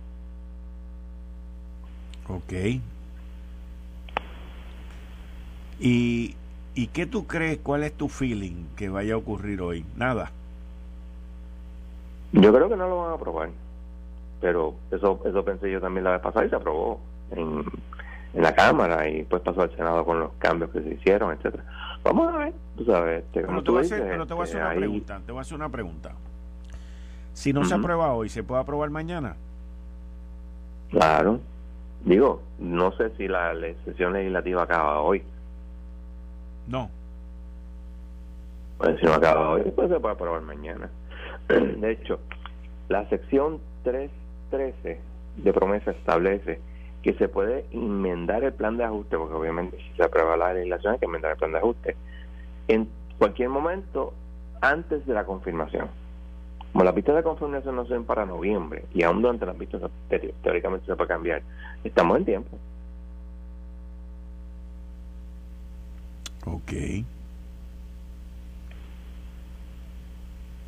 Ok. 2.30 2.54
¿Y, 5.80 6.36
¿Y 6.76 6.88
qué 6.88 7.06
tú 7.06 7.28
crees? 7.28 7.60
¿Cuál 7.62 7.84
es 7.84 7.92
tu 7.94 8.08
feeling 8.08 8.68
que 8.78 8.88
vaya 8.88 9.16
a 9.16 9.18
ocurrir 9.18 9.62
hoy? 9.62 9.86
Nada. 9.98 10.32
Yo 12.32 12.54
creo 12.54 12.70
que 12.70 12.78
no 12.78 12.88
lo 12.88 13.02
van 13.02 13.12
a 13.12 13.16
aprobar 13.16 13.50
pero 14.44 14.76
eso 14.92 15.22
eso 15.26 15.46
pensé 15.46 15.72
yo 15.72 15.80
también 15.80 16.04
la 16.04 16.12
vez 16.12 16.20
pasada 16.20 16.46
y 16.46 16.50
se 16.50 16.56
aprobó 16.58 17.00
en, 17.32 17.64
en 18.34 18.44
la 18.44 18.54
Cámara 18.54 19.08
y 19.08 19.24
pues 19.24 19.42
pasó 19.42 19.62
al 19.62 19.74
Senado 19.74 20.04
con 20.04 20.20
los 20.20 20.34
cambios 20.38 20.70
que 20.72 20.82
se 20.82 20.90
hicieron, 20.96 21.32
etcétera 21.32 21.64
Vamos 22.04 22.34
a 22.34 22.38
ver, 22.38 22.54
tú 22.76 22.84
sabes. 22.84 23.24
Este, 23.24 23.42
pero, 23.42 23.64
te 23.64 23.72
voy 23.72 23.78
a 23.78 23.82
hacer, 23.82 24.04
pero 24.04 24.28
te 24.28 24.34
voy 24.34 24.42
a 24.42 24.44
hacer 24.44 24.62
una 24.62 24.74
pregunta, 24.76 25.22
te 25.26 25.32
voy 25.32 25.40
a 25.40 25.42
hacer 25.42 25.56
una 25.56 25.70
pregunta. 25.70 26.12
Si 27.32 27.54
no 27.54 27.64
se 27.64 27.74
aprueba 27.74 28.14
hoy, 28.14 28.28
¿se 28.28 28.44
puede 28.44 28.62
aprobar 28.62 28.90
mañana? 28.90 29.38
Claro. 30.92 31.40
Digo, 32.04 32.42
no 32.60 32.92
sé 32.98 33.12
si 33.16 33.30
la, 33.30 33.54
sesión 33.86 34.12
legislativa 34.12 34.64
acaba 34.64 35.00
hoy. 35.00 35.24
No. 36.68 36.90
Pues 38.78 39.00
si 39.00 39.06
no 39.06 39.14
acaba 39.14 39.52
hoy, 39.52 39.62
pues 39.74 39.90
se 39.90 40.00
puede 40.02 40.14
aprobar 40.14 40.42
mañana. 40.42 40.90
De 41.48 41.92
hecho, 41.92 42.20
la 42.90 43.08
sección 43.08 43.62
3 43.84 44.12
13 44.54 45.00
de 45.38 45.52
promesa 45.52 45.90
establece 45.90 46.60
que 47.02 47.14
se 47.16 47.28
puede 47.28 47.66
enmendar 47.72 48.44
el 48.44 48.54
plan 48.54 48.78
de 48.78 48.84
ajuste, 48.84 49.18
porque 49.18 49.34
obviamente 49.34 49.78
si 49.78 49.98
se 49.98 50.04
aprueba 50.04 50.38
la 50.38 50.54
legislación 50.54 50.94
hay 50.94 51.00
que 51.00 51.06
enmendar 51.06 51.32
el 51.32 51.38
plan 51.38 51.54
de 51.54 51.58
ajuste, 51.58 51.96
en 52.68 52.88
cualquier 53.18 53.50
momento 53.50 54.14
antes 54.62 55.08
de 55.08 55.14
la 55.16 55.26
confirmación. 55.26 55.88
Como 56.72 56.86
las 56.86 56.94
pistas 56.94 57.16
de 57.16 57.24
confirmación 57.24 57.76
no 57.76 57.86
son 57.86 58.06
para 58.06 58.28
noviembre 58.28 58.86
y 58.94 59.02
aún 59.02 59.24
durante 59.24 59.48
las 59.48 59.56
pistas 59.56 59.82
teóricamente 60.44 60.86
se 60.86 60.96
puede 60.96 61.08
cambiar, 61.08 61.42
estamos 61.84 62.20
en 62.20 62.26
tiempo. 62.26 62.58
Ok. 66.46 66.72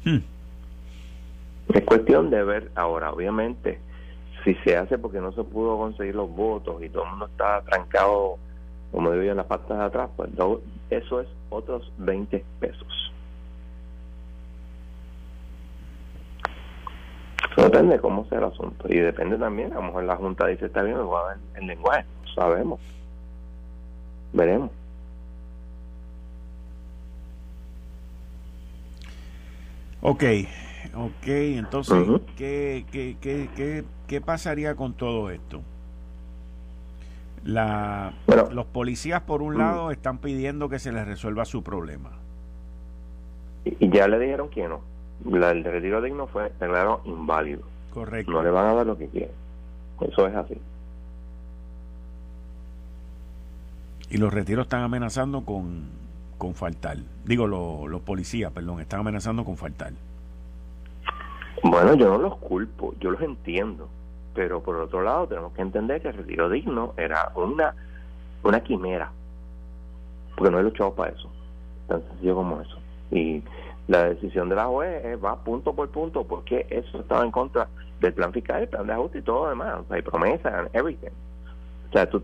Hmm. 0.06 0.35
Es 1.74 1.84
cuestión 1.84 2.30
de 2.30 2.44
ver 2.44 2.72
ahora, 2.76 3.12
obviamente, 3.12 3.80
si 4.44 4.54
se 4.64 4.78
hace 4.78 4.98
porque 4.98 5.20
no 5.20 5.32
se 5.32 5.44
pudo 5.44 5.78
conseguir 5.78 6.16
los 6.16 6.30
votos 6.30 6.82
y 6.84 6.90
todo 6.90 7.04
el 7.04 7.10
mundo 7.12 7.26
está 7.26 7.62
trancado, 7.62 8.38
como 8.92 9.12
digo 9.12 9.24
yo, 9.24 9.32
en 9.32 9.38
las 9.38 9.48
patas 9.48 9.78
de 9.78 9.84
atrás, 9.84 10.10
pues 10.16 10.30
eso 10.90 11.22
es 11.22 11.28
otros 11.50 11.92
20 11.98 12.44
pesos. 12.60 13.06
depende 17.56 17.96
de 17.96 18.02
cómo 18.02 18.26
sea 18.26 18.40
el 18.40 18.44
asunto 18.46 18.86
y 18.90 19.00
depende 19.00 19.38
también, 19.38 19.72
a 19.74 19.76
lo 19.76 19.84
mejor 19.84 20.04
la 20.04 20.16
Junta 20.16 20.48
dice, 20.48 20.66
está 20.68 20.82
bien, 20.84 20.98
me 20.98 21.04
voy 21.04 21.20
a 21.22 21.28
ver 21.28 21.38
el 21.56 21.68
lenguaje, 21.68 22.06
sabemos, 22.34 22.80
veremos. 24.34 24.72
Ok, 30.02 30.24
Ok, 30.96 31.28
entonces, 31.28 32.08
¿qué, 32.38 32.86
qué, 32.90 33.18
qué, 33.20 33.84
qué, 34.08 34.22
pasaría 34.22 34.76
con 34.76 34.94
todo 34.94 35.30
esto? 35.30 35.62
La, 37.44 38.14
los 38.52 38.66
policías, 38.66 39.22
por 39.22 39.42
un 39.42 39.56
mm. 39.56 39.58
lado, 39.58 39.92
están 39.92 40.20
pidiendo 40.20 40.70
que 40.70 40.80
se 40.80 40.94
les 40.94 41.06
resuelva 41.06 41.44
su 41.44 41.64
problema. 41.64 42.12
Y, 43.66 43.90
ya 43.90 44.08
le 44.08 44.20
dijeron 44.20 44.50
que 44.50 44.68
no. 44.70 44.80
La, 45.26 45.52
el 45.52 45.66
retiro 45.66 46.02
digno 46.02 46.28
fue 46.28 46.44
declarado 46.60 47.02
inválido. 47.04 47.64
Correcto. 47.94 48.32
No 48.32 48.42
le 48.42 48.50
van 48.50 48.68
a 48.68 48.74
dar 48.74 48.86
lo 48.86 48.98
que 48.98 49.08
quieren. 49.08 49.32
Eso 50.00 50.28
es 50.28 50.36
así. 50.36 50.58
Y 54.10 54.18
los 54.18 54.34
retiros 54.34 54.66
están 54.68 54.84
amenazando 54.84 55.44
con, 55.44 55.90
con 56.38 56.54
faltar. 56.54 56.98
Digo, 57.26 57.48
los 57.48 58.02
policías, 58.02 58.52
perdón, 58.54 58.80
están 58.80 59.02
amenazando 59.02 59.44
con 59.44 59.58
faltar. 59.58 59.92
Bueno, 61.64 61.96
yo 61.96 62.10
no 62.10 62.18
los 62.18 62.38
culpo, 62.38 62.94
yo 63.00 63.12
los 63.12 63.22
entiendo, 63.22 63.88
pero 64.34 64.62
por 64.62 64.76
otro 64.76 65.02
lado 65.02 65.28
tenemos 65.28 65.54
que 65.54 65.62
entender 65.62 66.02
que 66.02 66.10
el 66.10 66.16
retiro 66.16 66.50
digno 66.50 66.94
era 66.98 67.32
una, 67.36 67.74
una 68.44 68.60
quimera, 68.62 69.12
porque 70.36 70.52
no 70.52 70.60
he 70.60 70.64
luchado 70.64 70.94
para 70.94 71.12
eso, 71.12 71.30
tan 71.88 72.04
sencillo 72.04 72.36
como 72.36 72.62
eso. 72.62 72.78
Y 73.12 73.42
la 73.88 74.06
decisión 74.10 74.50
de 74.50 74.56
la 74.56 74.66
juez 74.66 75.04
va 75.24 75.44
punto 75.44 75.74
por 75.74 75.90
punto 75.90 76.24
porque 76.24 76.68
eso 76.70 77.00
estaba 77.00 77.24
en 77.24 77.32
contra 77.32 77.68
del 78.00 78.14
plan 78.14 78.34
fiscal, 78.34 78.64
el 78.64 78.70
plan 78.70 78.88
de 78.88 78.94
ajuste 78.94 79.20
y 79.20 79.22
todo 79.22 79.46
lo 79.46 79.50
demás, 79.52 79.80
o 79.80 79.86
sea, 79.86 79.96
hay 79.96 80.02
promesas, 80.02 80.70
everything. 80.74 81.12
O 81.90 81.94
sea, 81.94 82.10
tú 82.10 82.22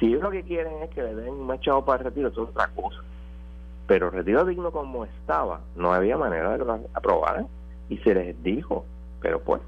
si 0.00 0.06
ellos 0.06 0.22
lo 0.22 0.30
que 0.30 0.42
quieren 0.42 0.82
es 0.82 0.90
que 0.90 1.02
le 1.02 1.14
den 1.14 1.40
más 1.42 1.60
chavo 1.60 1.84
para 1.84 1.98
el 1.98 2.04
retiro, 2.06 2.28
eso 2.28 2.44
es 2.44 2.48
otra 2.48 2.68
cosa. 2.68 3.00
Pero 3.86 4.06
el 4.06 4.12
retiro 4.12 4.44
digno 4.46 4.70
como 4.70 5.04
estaba, 5.04 5.60
no 5.76 5.92
había 5.92 6.16
manera 6.16 6.52
de 6.52 6.58
que 6.58 6.64
lo 6.64 6.80
aprobaran 6.94 7.46
y 7.88 7.98
se 7.98 8.14
les 8.14 8.42
dijo, 8.42 8.84
pero 9.20 9.40
pues 9.40 9.60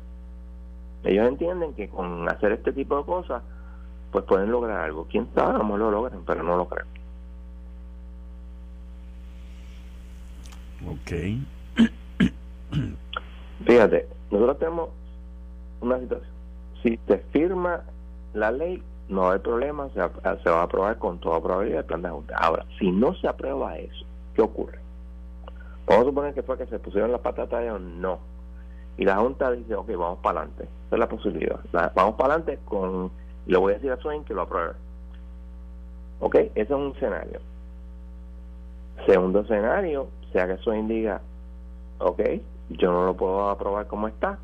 ellos 1.05 1.29
entienden 1.29 1.75
que 1.75 1.89
con 1.89 2.29
hacer 2.29 2.53
este 2.53 2.73
tipo 2.73 2.99
de 2.99 3.05
cosas 3.05 3.43
pues 4.11 4.25
pueden 4.25 4.51
lograr 4.51 4.81
algo. 4.81 5.07
Quién 5.11 5.29
sabe, 5.35 5.59
no 5.59 5.77
lo 5.77 5.91
logran, 5.91 6.23
pero 6.27 6.43
no 6.43 6.57
lo 6.57 6.69
creo. 6.69 6.87
Ok. 10.89 11.13
Fíjate, 13.67 14.09
nosotros 14.31 14.59
tenemos 14.59 14.89
una 15.81 15.99
situación. 15.99 16.31
Si 16.83 16.99
se 17.07 17.19
firma 17.33 17.83
la 18.35 18.51
ley, 18.51 18.83
no 19.09 19.31
hay 19.31 19.39
problema, 19.39 19.89
se, 19.89 20.01
se 20.43 20.51
va 20.51 20.61
a 20.61 20.65
aprobar 20.65 20.99
con 20.99 21.19
toda 21.19 21.43
probabilidad 21.43 21.81
el 21.81 21.87
plan 21.87 22.03
de 22.03 22.09
ajuste. 22.09 22.35
Ahora, 22.37 22.65
si 22.79 22.91
no 22.91 23.15
se 23.15 23.29
aprueba 23.29 23.77
eso, 23.79 24.05
¿qué 24.35 24.43
ocurre? 24.43 24.86
Vamos 25.87 26.05
a 26.05 26.09
suponer 26.09 26.35
que 26.35 26.43
fue 26.43 26.59
que 26.59 26.67
se 26.67 26.79
pusieron 26.79 27.13
las 27.13 27.21
patatas 27.21 27.73
o 27.73 27.79
no. 27.79 28.19
Y 28.99 29.05
la 29.05 29.17
Junta 29.17 29.51
dice, 29.53 29.75
ok, 29.75 29.89
vamos 29.91 30.19
para 30.19 30.41
adelante. 30.41 30.65
Esa 30.87 30.97
es 30.97 30.99
la 30.99 31.09
posibilidad. 31.09 31.61
vamos 31.95 32.15
para 32.15 32.35
adelante 32.35 32.59
con, 32.65 33.11
le 33.47 33.59
voy 33.59 33.73
a 33.73 33.77
decir 33.77 33.93
a 33.93 33.97
Swain 33.99 34.25
que 34.25 34.35
lo 34.35 34.43
apruebe. 34.43 34.73
Ok, 36.21 36.35
ese 36.35 36.63
es 36.63 36.71
un 36.71 36.93
escenario. 36.97 37.41
Segundo 39.07 39.41
escenario, 39.41 40.09
sea 40.37 40.47
que 40.47 40.59
Swain 40.59 40.87
diga, 40.87 41.21
ok, 41.99 42.21
yo 42.71 42.93
no 42.93 43.07
lo 43.07 43.17
puedo 43.17 43.49
aprobar 43.49 43.87
como 43.87 44.09
está. 44.09 44.39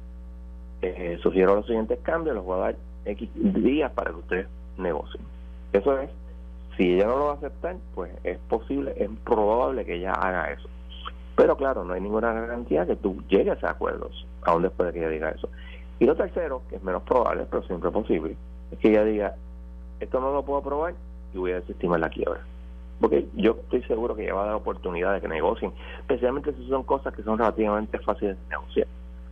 Eh, 0.81 1.19
sugiero 1.23 1.55
los 1.55 1.67
siguientes 1.67 1.99
cambios, 2.03 2.35
los 2.35 2.45
voy 2.45 2.59
a 2.59 2.63
dar 2.63 2.77
X 3.05 3.29
días 3.35 3.93
para 3.93 4.11
que 4.11 4.17
ustedes 4.17 4.47
negocien. 4.79 5.23
Eso 5.73 5.99
es, 5.99 6.11
si 6.77 6.95
ella 6.95 7.07
no 7.07 7.19
lo 7.19 7.25
va 7.27 7.33
a 7.33 7.35
aceptar, 7.35 7.77
pues 7.95 8.11
es 8.25 8.39
posible, 8.49 8.95
es 8.97 9.11
probable 9.25 9.85
que 9.85 9.97
ella 9.97 10.13
haga 10.13 10.51
eso. 10.51 10.69
Pero 11.37 11.57
claro, 11.57 11.85
no 11.85 11.95
hay 11.95 12.01
ninguna 12.01 12.33
garantía 12.33 12.87
que 12.87 12.97
tú 12.97 13.23
llegues 13.29 13.63
a 13.65 13.71
acuerdos, 13.71 14.27
a 14.43 14.53
donde 14.53 14.71
puede 14.71 14.93
que 14.93 14.99
ella 14.99 15.09
diga 15.09 15.31
eso. 15.31 15.49
Y 15.99 16.05
lo 16.05 16.15
tercero, 16.15 16.63
que 16.69 16.77
es 16.77 16.83
menos 16.83 17.03
probable, 17.05 17.47
pero 17.51 17.63
siempre 17.63 17.91
posible, 17.91 18.37
es 18.71 18.79
que 18.79 18.91
ella 18.91 19.05
diga, 19.05 19.35
esto 20.01 20.21
no 20.21 20.33
lo 20.33 20.45
puedo 20.45 20.59
aprobar 20.61 20.95
y 21.33 21.39
voy 21.39 21.53
a 21.53 21.61
desestimar 21.61 22.01
la 22.01 22.11
quiebra. 22.11 22.41
Porque 23.01 23.27
yo 23.35 23.57
estoy 23.63 23.83
seguro 23.85 24.15
que 24.15 24.25
ella 24.25 24.35
va 24.35 24.43
a 24.43 24.47
dar 24.47 24.55
oportunidad 24.55 25.15
de 25.15 25.21
que 25.21 25.29
negocien, 25.29 25.73
especialmente 26.01 26.53
si 26.53 26.69
son 26.69 26.83
cosas 26.83 27.15
que 27.15 27.23
son 27.23 27.39
relativamente 27.39 27.99
fáciles 27.99 28.37
de 28.37 28.49
negociar. 28.49 28.87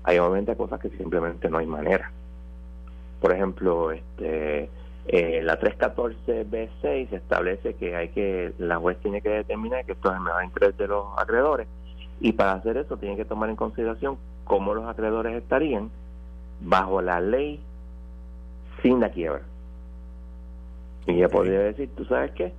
Hay 0.05 0.19
obviamente 0.19 0.57
cosas 0.57 0.81
que 0.81 0.89
simplemente 0.91 1.49
no 1.51 1.59
hay 1.59 1.67
manera. 1.67 2.11
Por 3.21 3.33
ejemplo, 3.33 3.93
este 3.93 4.71
eh, 5.07 5.41
la 5.43 5.59
314B6 5.59 7.13
establece 7.13 7.75
que 7.75 7.97
hay 7.97 8.09
que 8.09 8.53
la 8.59 8.77
juez 8.77 8.99
tiene 8.99 9.21
que 9.21 9.29
determinar 9.29 9.85
que 9.85 9.93
esto 9.93 10.11
es 10.11 10.17
el 10.17 10.23
mejor 10.23 10.45
interés 10.45 10.77
de 10.77 10.89
los 10.89 11.07
acreedores 11.19 11.67
y 12.21 12.33
para 12.33 12.53
hacer 12.53 12.77
eso 12.77 12.97
tienen 12.97 13.17
que 13.17 13.25
tomar 13.25 13.49
en 13.49 13.57
consideración 13.57 14.19
cómo 14.45 14.75
los 14.75 14.87
acreedores 14.87 15.37
estarían 15.37 15.91
bajo 16.61 17.01
la 17.01 17.21
ley 17.21 17.61
sin 18.83 19.01
la 19.01 19.11
quiebra. 19.11 19.43
Y 21.07 21.17
ya 21.17 21.29
podría 21.29 21.61
decir, 21.61 21.91
¿tú 21.97 22.05
sabes 22.05 22.33
qué? 22.33 22.53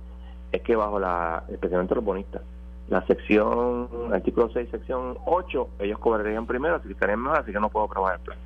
Es 0.50 0.62
que 0.62 0.76
bajo 0.76 0.98
la, 0.98 1.44
especialmente 1.48 1.94
los 1.94 2.04
bonistas, 2.04 2.42
la 2.88 3.06
sección, 3.06 3.88
artículo 4.12 4.50
6, 4.52 4.68
sección 4.70 5.16
8, 5.24 5.68
ellos 5.78 5.98
cobrarían 5.98 6.46
primero, 6.46 6.76
así 6.76 6.88
que 6.88 6.94
estarían 6.94 7.22
mejor, 7.22 7.38
así 7.38 7.52
que 7.52 7.60
no 7.60 7.70
puedo 7.70 7.86
aprobar 7.86 8.16
el 8.16 8.20
plan. 8.20 8.38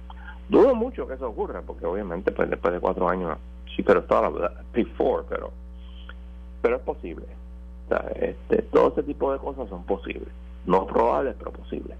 Dudo 0.49 0.75
mucho 0.75 1.09
que 1.09 1.15
eso 1.15 1.29
ocurra, 1.29 1.63
porque 1.63 1.87
obviamente 1.87 2.31
pues 2.31 2.49
después 2.49 2.75
de 2.75 2.81
cuatro 2.81 3.09
años, 3.09 3.39
sí, 3.75 3.83
pero 3.83 4.01
está 4.01 4.23
la 4.23 4.29
verdad, 4.29 4.53
before, 4.73 5.25
pero, 5.29 5.51
pero 6.63 6.77
es 6.77 6.83
posible. 6.83 7.27
O 7.87 7.89
sea, 7.89 8.09
este, 8.15 8.63
todo 8.63 8.89
ese 8.89 9.03
tipo 9.03 9.33
de 9.33 9.39
cosas 9.39 9.69
son 9.69 9.83
posibles. 9.85 10.29
No 10.67 10.87
probable, 10.87 11.35
pero 11.39 11.53
posible. 11.53 11.95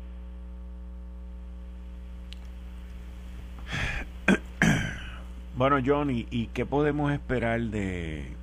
Bueno, 5.57 5.79
Johnny, 5.85 6.27
¿y 6.31 6.49
qué 6.49 6.67
podemos 6.67 7.11
esperar 7.13 7.61
de 7.61 8.37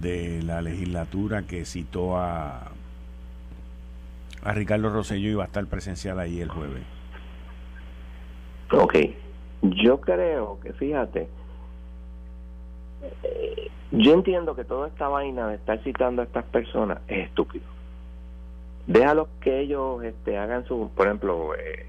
de 0.00 0.40
la 0.42 0.62
legislatura 0.62 1.42
que 1.42 1.64
citó 1.64 2.16
a 2.16 2.70
a 4.42 4.52
Ricardo 4.54 4.88
Rosselló 4.88 5.28
y 5.28 5.34
va 5.34 5.44
a 5.44 5.46
estar 5.46 5.66
presencial 5.66 6.18
ahí 6.18 6.40
el 6.40 6.48
jueves? 6.48 6.82
Ok, 8.72 8.94
yo 9.62 10.00
creo 10.00 10.58
que 10.60 10.72
fíjate, 10.72 11.28
eh, 13.22 13.70
yo 13.90 14.14
entiendo 14.14 14.54
que 14.56 14.64
toda 14.64 14.88
esta 14.88 15.08
vaina 15.08 15.48
de 15.48 15.56
estar 15.56 15.82
citando 15.82 16.22
a 16.22 16.24
estas 16.24 16.44
personas 16.44 17.00
es 17.08 17.26
estúpido. 17.26 17.64
Déjalo 18.90 19.28
que 19.40 19.60
ellos 19.60 20.02
este, 20.02 20.36
hagan 20.36 20.64
su, 20.66 20.90
por 20.96 21.06
ejemplo, 21.06 21.54
eh, 21.54 21.86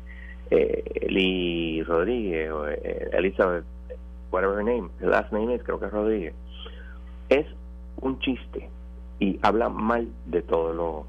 eh, 0.52 1.84
Rodríguez 1.88 2.52
o 2.52 2.68
eh, 2.68 3.10
Elizabeth, 3.14 3.66
whatever 4.32 4.60
her 4.60 4.64
name, 4.64 4.92
the 5.00 5.08
last 5.08 5.34
name 5.34 5.52
is, 5.52 5.64
creo 5.64 5.80
que 5.80 5.88
es 5.88 5.92
Rodríguez, 5.92 6.36
es 7.30 7.48
un 8.02 8.20
chiste 8.20 8.70
y 9.20 9.40
habla 9.42 9.70
mal 9.70 10.10
de 10.28 10.44
todo 10.44 10.74
lo. 10.74 11.08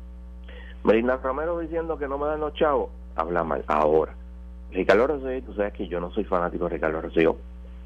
Melina 0.82 1.18
Romero 1.18 1.58
diciendo 1.58 1.98
que 1.98 2.08
no 2.08 2.16
me 2.16 2.26
dan 2.26 2.40
los 2.40 2.54
chavos, 2.54 2.88
habla 3.14 3.44
mal. 3.44 3.62
Ahora, 3.66 4.14
Ricardo 4.70 5.06
Rosselló, 5.06 5.44
tú 5.44 5.52
sabes 5.52 5.74
que 5.74 5.88
yo 5.88 6.00
no 6.00 6.10
soy 6.12 6.24
fanático 6.24 6.64
de 6.64 6.76
Ricardo 6.76 7.02
Rosselló 7.02 7.36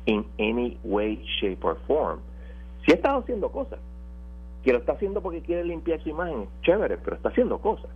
in 0.05 0.25
any 0.39 0.79
way, 0.85 1.21
shape 1.41 1.65
or 1.65 1.77
form. 1.89 2.21
Si 2.85 2.93
ha 2.93 2.95
estado 2.95 3.19
haciendo 3.19 3.51
cosas, 3.51 3.81
que 4.67 4.73
lo 4.73 4.81
está 4.81 4.93
haciendo 4.93 5.23
porque 5.23 5.41
quiere 5.41 5.65
limpiar 5.65 6.03
su 6.03 6.09
imagen, 6.11 6.49
chévere, 6.63 6.99
pero 6.99 7.17
está 7.17 7.31
haciendo 7.31 7.59
cosas. 7.59 7.91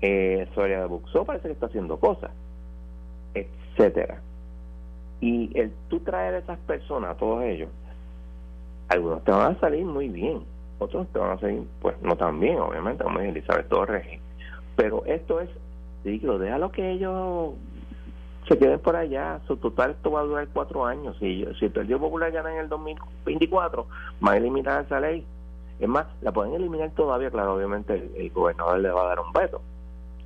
Eh, 0.00 0.48
Soria 0.54 0.80
de 0.80 0.86
Buxó 0.86 1.24
parece 1.24 1.48
que 1.48 1.52
está 1.52 1.66
haciendo 1.66 2.00
cosas 2.00 2.30
etcétera. 3.34 4.20
Y 5.20 5.50
el 5.58 5.72
tú 5.88 6.00
traer 6.00 6.34
a 6.34 6.38
esas 6.38 6.58
personas, 6.60 7.10
a 7.10 7.14
todos 7.14 7.44
ellos, 7.44 7.68
algunos 8.88 9.22
te 9.24 9.30
van 9.30 9.54
a 9.54 9.60
salir 9.60 9.84
muy 9.84 10.08
bien, 10.08 10.42
otros 10.78 11.06
te 11.12 11.18
van 11.18 11.32
a 11.32 11.40
salir, 11.40 11.62
pues 11.80 12.00
no 12.02 12.16
tan 12.16 12.40
bien, 12.40 12.58
obviamente, 12.58 13.04
como 13.04 13.20
Elizabeth 13.20 13.68
Torres. 13.68 14.20
Pero 14.76 15.04
esto 15.04 15.40
es, 15.40 15.50
digo, 16.04 16.38
déjalo 16.38 16.72
que 16.72 16.92
ellos 16.92 17.52
se 18.48 18.58
queden 18.58 18.80
por 18.80 18.96
allá. 18.96 19.40
Su 19.46 19.58
total 19.58 19.92
esto 19.92 20.10
va 20.10 20.20
a 20.20 20.24
durar 20.24 20.48
cuatro 20.52 20.86
años. 20.86 21.16
Si, 21.20 21.44
si 21.58 21.66
el 21.66 21.72
Partido 21.72 22.00
Popular 22.00 22.32
gana 22.32 22.52
en 22.52 22.60
el 22.60 22.68
2024, 22.68 23.86
va 24.26 24.32
a 24.32 24.36
eliminar 24.38 24.84
esa 24.86 25.00
ley. 25.00 25.24
Es 25.80 25.88
más, 25.88 26.06
la 26.20 26.30
pueden 26.30 26.54
eliminar 26.54 26.90
todavía, 26.90 27.30
claro, 27.30 27.54
obviamente 27.54 28.10
el, 28.14 28.30
gobernador 28.30 28.78
le 28.80 28.90
va 28.90 29.02
a 29.02 29.08
dar 29.08 29.20
un 29.20 29.32
veto 29.32 29.62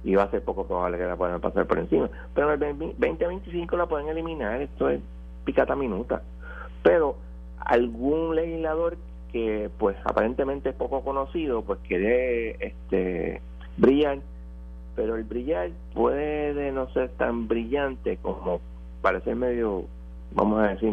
y 0.02 0.14
va 0.16 0.24
a 0.24 0.30
ser 0.30 0.42
poco 0.42 0.66
probable 0.66 0.98
que 0.98 1.04
la 1.04 1.16
puedan 1.16 1.40
pasar 1.40 1.66
por 1.66 1.78
encima. 1.78 2.10
Pero 2.34 2.52
en 2.52 2.54
el 2.54 2.78
2025 2.78 3.76
la 3.76 3.86
pueden 3.86 4.08
eliminar, 4.08 4.60
esto 4.60 4.88
es 4.88 5.00
picata 5.44 5.76
minuta. 5.76 6.22
Pero 6.82 7.16
algún 7.60 8.34
legislador 8.34 8.96
que 9.32 9.70
pues 9.78 9.96
aparentemente 10.04 10.70
es 10.70 10.74
poco 10.74 11.02
conocido, 11.02 11.62
pues 11.62 11.78
quiere 11.86 12.56
este 12.64 13.40
brillar, 13.76 14.18
pero 14.96 15.16
el 15.16 15.24
brillar 15.24 15.70
puede 15.94 16.72
no 16.72 16.88
ser 16.90 17.10
tan 17.10 17.46
brillante 17.48 18.16
como 18.18 18.60
parecer 19.02 19.36
medio, 19.36 19.84
vamos 20.32 20.62
a 20.62 20.68
decir, 20.68 20.92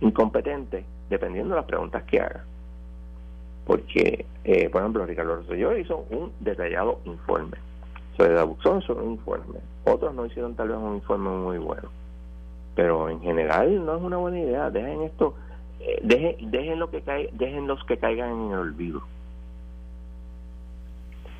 incompetente, 0.00 0.84
dependiendo 1.10 1.54
de 1.54 1.60
las 1.60 1.66
preguntas 1.66 2.04
que 2.04 2.20
haga. 2.20 2.44
Porque, 3.66 4.24
eh, 4.44 4.68
por 4.70 4.80
ejemplo, 4.80 5.04
Ricardo 5.04 5.36
Rosselló 5.36 5.76
hizo 5.76 6.06
un 6.10 6.32
detallado 6.40 7.00
informe 7.04 7.58
sobre 8.16 8.34
la 8.34 8.48
son 8.62 8.82
un 8.98 9.12
informe. 9.12 9.58
Otros 9.84 10.14
no 10.14 10.26
hicieron 10.26 10.54
tal 10.54 10.68
vez 10.68 10.78
un 10.78 10.94
informe 10.94 11.30
muy 11.30 11.58
bueno. 11.58 11.88
Pero 12.74 13.08
en 13.08 13.20
general 13.20 13.84
no 13.84 13.96
es 13.96 14.02
una 14.02 14.16
buena 14.16 14.40
idea. 14.40 14.70
Dejen 14.70 15.02
esto, 15.02 15.34
eh, 15.80 16.00
dejen, 16.02 16.50
dejen, 16.50 16.78
lo 16.78 16.90
que 16.90 17.02
cae, 17.02 17.28
dejen 17.32 17.66
los 17.66 17.82
que 17.84 17.98
caigan 17.98 18.30
en 18.30 18.52
el 18.52 18.58
olvido. 18.58 19.02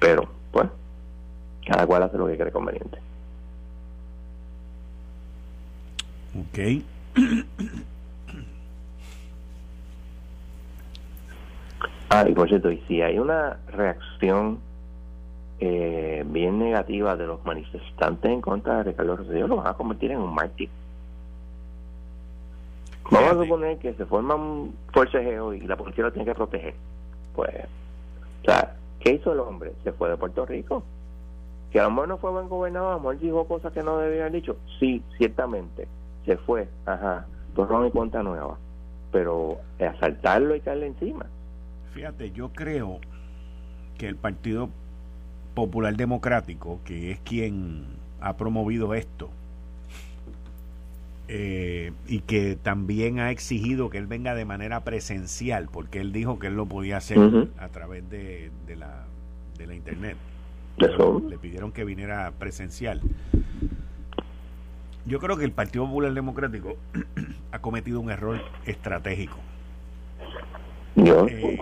Pero, 0.01 0.29
pues, 0.53 0.69
cada 1.67 1.87
cual 1.87 2.03
hace 2.03 2.19
lo 2.19 2.27
que 2.27 2.37
cree 2.37 2.53
conveniente. 2.53 2.99
Ok. 6.39 6.85
Ah, 12.11 12.25
y 12.29 12.33
por 12.33 12.49
cierto, 12.49 12.71
y 12.71 12.79
si 12.89 13.03
hay 13.03 13.19
una 13.19 13.59
reacción 13.69 14.61
eh, 15.59 16.23
bien 16.27 16.59
negativa 16.59 17.17
de 17.17 17.27
los 17.27 17.43
manifestantes 17.45 18.31
en 18.31 18.43
contra 18.43 18.79
de 18.79 18.83
Ricardo 18.85 19.17
Rosselló 19.17 19.49
lo 19.49 19.57
van 19.57 19.69
a 19.69 19.75
convertir 19.75 20.11
en 20.11 20.19
un 20.19 20.35
mártir. 20.35 20.69
Vamos 23.11 23.33
a 23.33 23.43
suponer 23.43 23.79
que 23.79 23.95
se 23.95 24.05
forman 24.05 24.73
forcejeo 24.93 25.55
y 25.55 25.61
la 25.61 25.77
policía 25.77 26.05
lo 26.05 26.13
tiene 26.13 26.27
que 26.27 26.35
proteger. 26.35 26.75
Pues, 27.35 27.55
o 28.43 28.45
sea, 28.45 28.75
¿qué 29.01 29.13
hizo 29.15 29.33
el 29.33 29.41
hombre? 29.41 29.73
Se 29.85 29.93
fue 29.93 30.11
de 30.11 30.17
Puerto 30.17 30.45
Rico. 30.45 30.83
Que 31.71 31.81
a 31.81 31.85
lo 31.85 31.91
mejor 31.91 32.09
no 32.09 32.19
fue 32.19 32.31
buen 32.33 32.49
gobernador, 32.49 32.91
a 32.91 32.95
lo 32.95 33.01
mejor 33.01 33.19
dijo 33.19 33.47
cosas 33.47 33.73
que 33.73 33.83
no 33.83 33.99
debía 33.99 34.23
haber 34.23 34.33
dicho. 34.33 34.57
Sí, 34.79 35.03
ciertamente. 35.19 35.87
Se 36.25 36.37
fue, 36.37 36.69
ajá, 36.85 37.27
borrón 37.55 37.87
y 37.87 37.91
cuenta 37.91 38.23
nueva. 38.23 38.59
Pero 39.13 39.59
asaltarlo 39.79 40.55
y 40.55 40.61
caerle 40.61 40.87
encima. 40.89 41.27
Fíjate, 41.97 42.31
yo 42.31 42.51
creo 42.51 43.01
que 43.97 44.07
el 44.07 44.17
Partido 44.17 44.69
Popular 45.55 45.97
Democrático, 45.97 46.79
que 46.85 47.11
es 47.11 47.21
quien 47.21 47.87
ha 48.21 48.37
promovido 48.37 48.93
esto, 48.93 49.31
eh, 51.29 51.93
y 52.07 52.21
que 52.21 52.59
también 52.63 53.19
ha 53.19 53.31
exigido 53.31 53.89
que 53.89 53.97
él 53.97 54.07
venga 54.07 54.35
de 54.35 54.45
manera 54.45 54.85
presencial, 54.85 55.71
porque 55.73 56.03
él 56.03 56.13
dijo 56.13 56.39
que 56.39 56.49
él 56.49 56.55
lo 56.55 56.67
podía 56.67 56.99
hacer 56.99 57.19
a 57.59 57.69
través 57.69 58.09
de, 58.11 58.51
de, 58.67 58.77
la, 58.77 59.07
de 59.57 59.67
la 59.67 59.75
internet. 59.75 60.19
Le 60.77 61.39
pidieron 61.39 61.73
que 61.73 61.87
viniera 61.87 62.31
presencial. 62.39 63.01
Yo 65.07 65.19
creo 65.19 65.39
que 65.39 65.47
el 65.47 65.53
Partido 65.53 65.87
Popular 65.87 66.13
Democrático 66.13 66.77
ha 67.53 67.59
cometido 67.61 68.01
un 68.01 68.11
error 68.11 68.43
estratégico. 68.67 69.39
Yo 70.97 71.27
eh, 71.29 71.59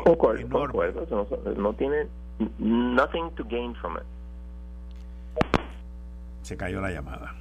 no 1.56 1.72
tiene 1.74 2.06
nothing 2.58 3.30
to 3.36 3.44
gain 3.44 3.74
from 3.74 3.96
it. 3.96 4.04
Se 6.42 6.56
cayó 6.56 6.80
la 6.80 6.90
llamada. 6.90 7.34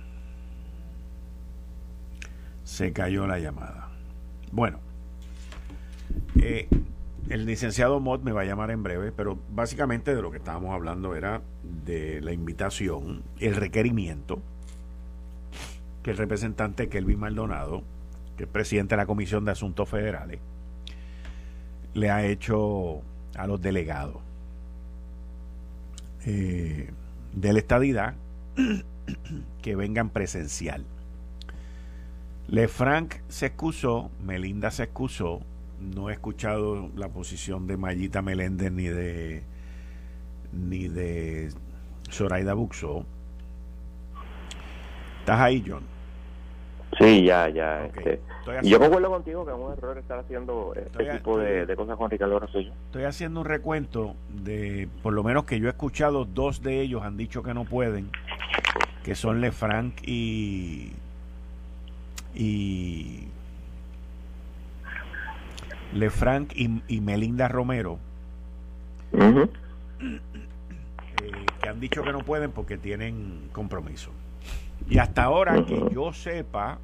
Se 2.63 2.93
cayó 2.93 3.27
la 3.27 3.37
llamada. 3.37 3.89
Bueno, 4.51 4.79
eh, 6.41 6.67
el 7.29 7.45
licenciado 7.45 7.99
Mott 7.99 8.23
me 8.23 8.31
va 8.31 8.41
a 8.41 8.45
llamar 8.45 8.71
en 8.71 8.81
breve, 8.81 9.11
pero 9.11 9.37
básicamente 9.49 10.15
de 10.15 10.21
lo 10.21 10.31
que 10.31 10.37
estábamos 10.37 10.73
hablando 10.73 11.15
era 11.15 11.41
de 11.85 12.21
la 12.21 12.33
invitación, 12.33 13.23
el 13.39 13.55
requerimiento 13.55 14.39
que 16.01 16.11
el 16.11 16.17
representante 16.17 16.89
Kelvin 16.89 17.19
Maldonado, 17.19 17.83
que 18.35 18.43
es 18.43 18.49
presidente 18.49 18.95
de 18.95 18.97
la 18.97 19.05
Comisión 19.05 19.45
de 19.45 19.51
Asuntos 19.51 19.87
Federales, 19.87 20.39
le 21.93 22.09
ha 22.09 22.25
hecho 22.25 23.01
a 23.35 23.47
los 23.47 23.61
delegados 23.61 24.17
eh, 26.25 26.89
de 27.33 27.53
la 27.53 27.59
estadidad 27.59 28.15
que 29.61 29.75
vengan 29.75 30.09
presencial. 30.09 30.85
Lefranc 32.47 33.15
se 33.29 33.47
excusó, 33.47 34.11
Melinda 34.23 34.69
se 34.71 34.83
excusó, 34.83 35.41
no 35.79 36.09
he 36.09 36.13
escuchado 36.13 36.89
la 36.95 37.09
posición 37.09 37.67
de 37.67 37.77
Mayita 37.77 38.21
Meléndez 38.21 38.71
ni 38.71 38.87
de 38.87 39.43
ni 40.51 40.87
de 40.87 41.51
Zoraida 42.11 42.53
Buxó. 42.53 43.05
¿Estás 45.19 45.39
ahí, 45.39 45.63
John? 45.65 45.92
Sí, 46.97 47.23
ya, 47.23 47.49
ya. 47.49 47.85
Este, 47.85 48.21
yo 48.63 48.79
concuerdo 48.79 49.09
contigo 49.09 49.45
que 49.45 49.51
es 49.51 49.57
un 49.57 49.71
error 49.71 49.97
estar 49.97 50.19
haciendo 50.19 50.73
este 50.75 51.17
tipo 51.17 51.37
de, 51.37 51.75
cosas 51.75 51.97
con 51.97 52.09
Ricardo 52.09 52.39
Rosselló. 52.39 52.71
Estoy 52.87 53.03
haciendo 53.03 53.41
un 53.41 53.45
recuento 53.45 54.15
de, 54.29 54.87
por 55.01 55.13
lo 55.13 55.23
menos 55.23 55.45
que 55.45 55.59
yo 55.59 55.67
he 55.67 55.71
escuchado, 55.71 56.25
dos 56.25 56.61
de 56.61 56.81
ellos 56.81 57.03
han 57.03 57.17
dicho 57.17 57.43
que 57.43 57.53
no 57.53 57.65
pueden, 57.65 58.09
que 59.03 59.15
son 59.15 59.41
Lefranc 59.41 59.95
y. 60.03 60.93
y. 62.35 63.27
Lefranc 65.93 66.51
y, 66.55 66.81
y 66.87 67.01
Melinda 67.01 67.47
Romero. 67.47 67.99
Eh, 69.13 70.19
que 71.61 71.69
han 71.69 71.79
dicho 71.79 72.03
que 72.03 72.11
no 72.11 72.19
pueden 72.19 72.51
porque 72.51 72.77
tienen 72.77 73.49
compromiso. 73.51 74.11
Y 74.89 74.97
hasta 74.97 75.23
ahora 75.23 75.63
que 75.65 75.81
yo 75.91 76.13
sepa, 76.13 76.77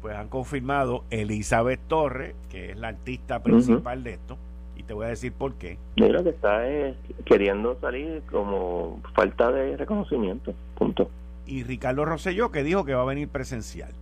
pues 0.00 0.16
han 0.16 0.28
confirmado 0.28 1.04
Elizabeth 1.10 1.80
Torres, 1.86 2.34
que 2.50 2.70
es 2.70 2.76
la 2.76 2.88
artista 2.88 3.42
principal 3.42 4.02
de 4.02 4.14
esto, 4.14 4.36
y 4.76 4.82
te 4.82 4.94
voy 4.94 5.06
a 5.06 5.08
decir 5.08 5.32
por 5.32 5.54
qué. 5.54 5.76
Mira 5.96 6.22
que 6.22 6.30
está 6.30 6.68
eh, 6.68 6.94
queriendo 7.24 7.78
salir 7.80 8.22
como 8.30 9.00
falta 9.14 9.52
de 9.52 9.76
reconocimiento, 9.76 10.54
punto. 10.76 11.10
Y 11.46 11.64
Ricardo 11.64 12.04
Rosselló, 12.04 12.50
que 12.50 12.62
dijo 12.62 12.84
que 12.84 12.94
va 12.94 13.02
a 13.02 13.06
venir 13.06 13.28
presencial. 13.28 13.92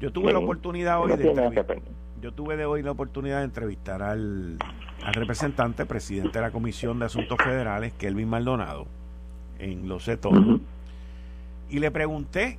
Yo 0.00 0.12
tuve 0.12 0.32
la 0.32 0.40
oportunidad 0.40 1.00
hoy 1.00 1.16
de 1.16 1.72
yo 2.22 2.32
tuve 2.32 2.56
de 2.56 2.64
hoy 2.64 2.82
la 2.84 2.92
oportunidad 2.92 3.38
de 3.38 3.44
entrevistar 3.46 4.00
al, 4.00 4.56
representante, 5.12 5.84
presidente 5.86 6.38
de 6.38 6.40
la 6.40 6.52
Comisión 6.52 7.00
de 7.00 7.06
Asuntos 7.06 7.36
Federales, 7.42 7.92
Kelvin 7.94 8.28
Maldonado, 8.28 8.86
en 9.58 9.88
Lo 9.88 9.98
sé 9.98 10.16
todo. 10.16 10.60
Y 11.72 11.78
le 11.78 11.90
pregunté, 11.90 12.58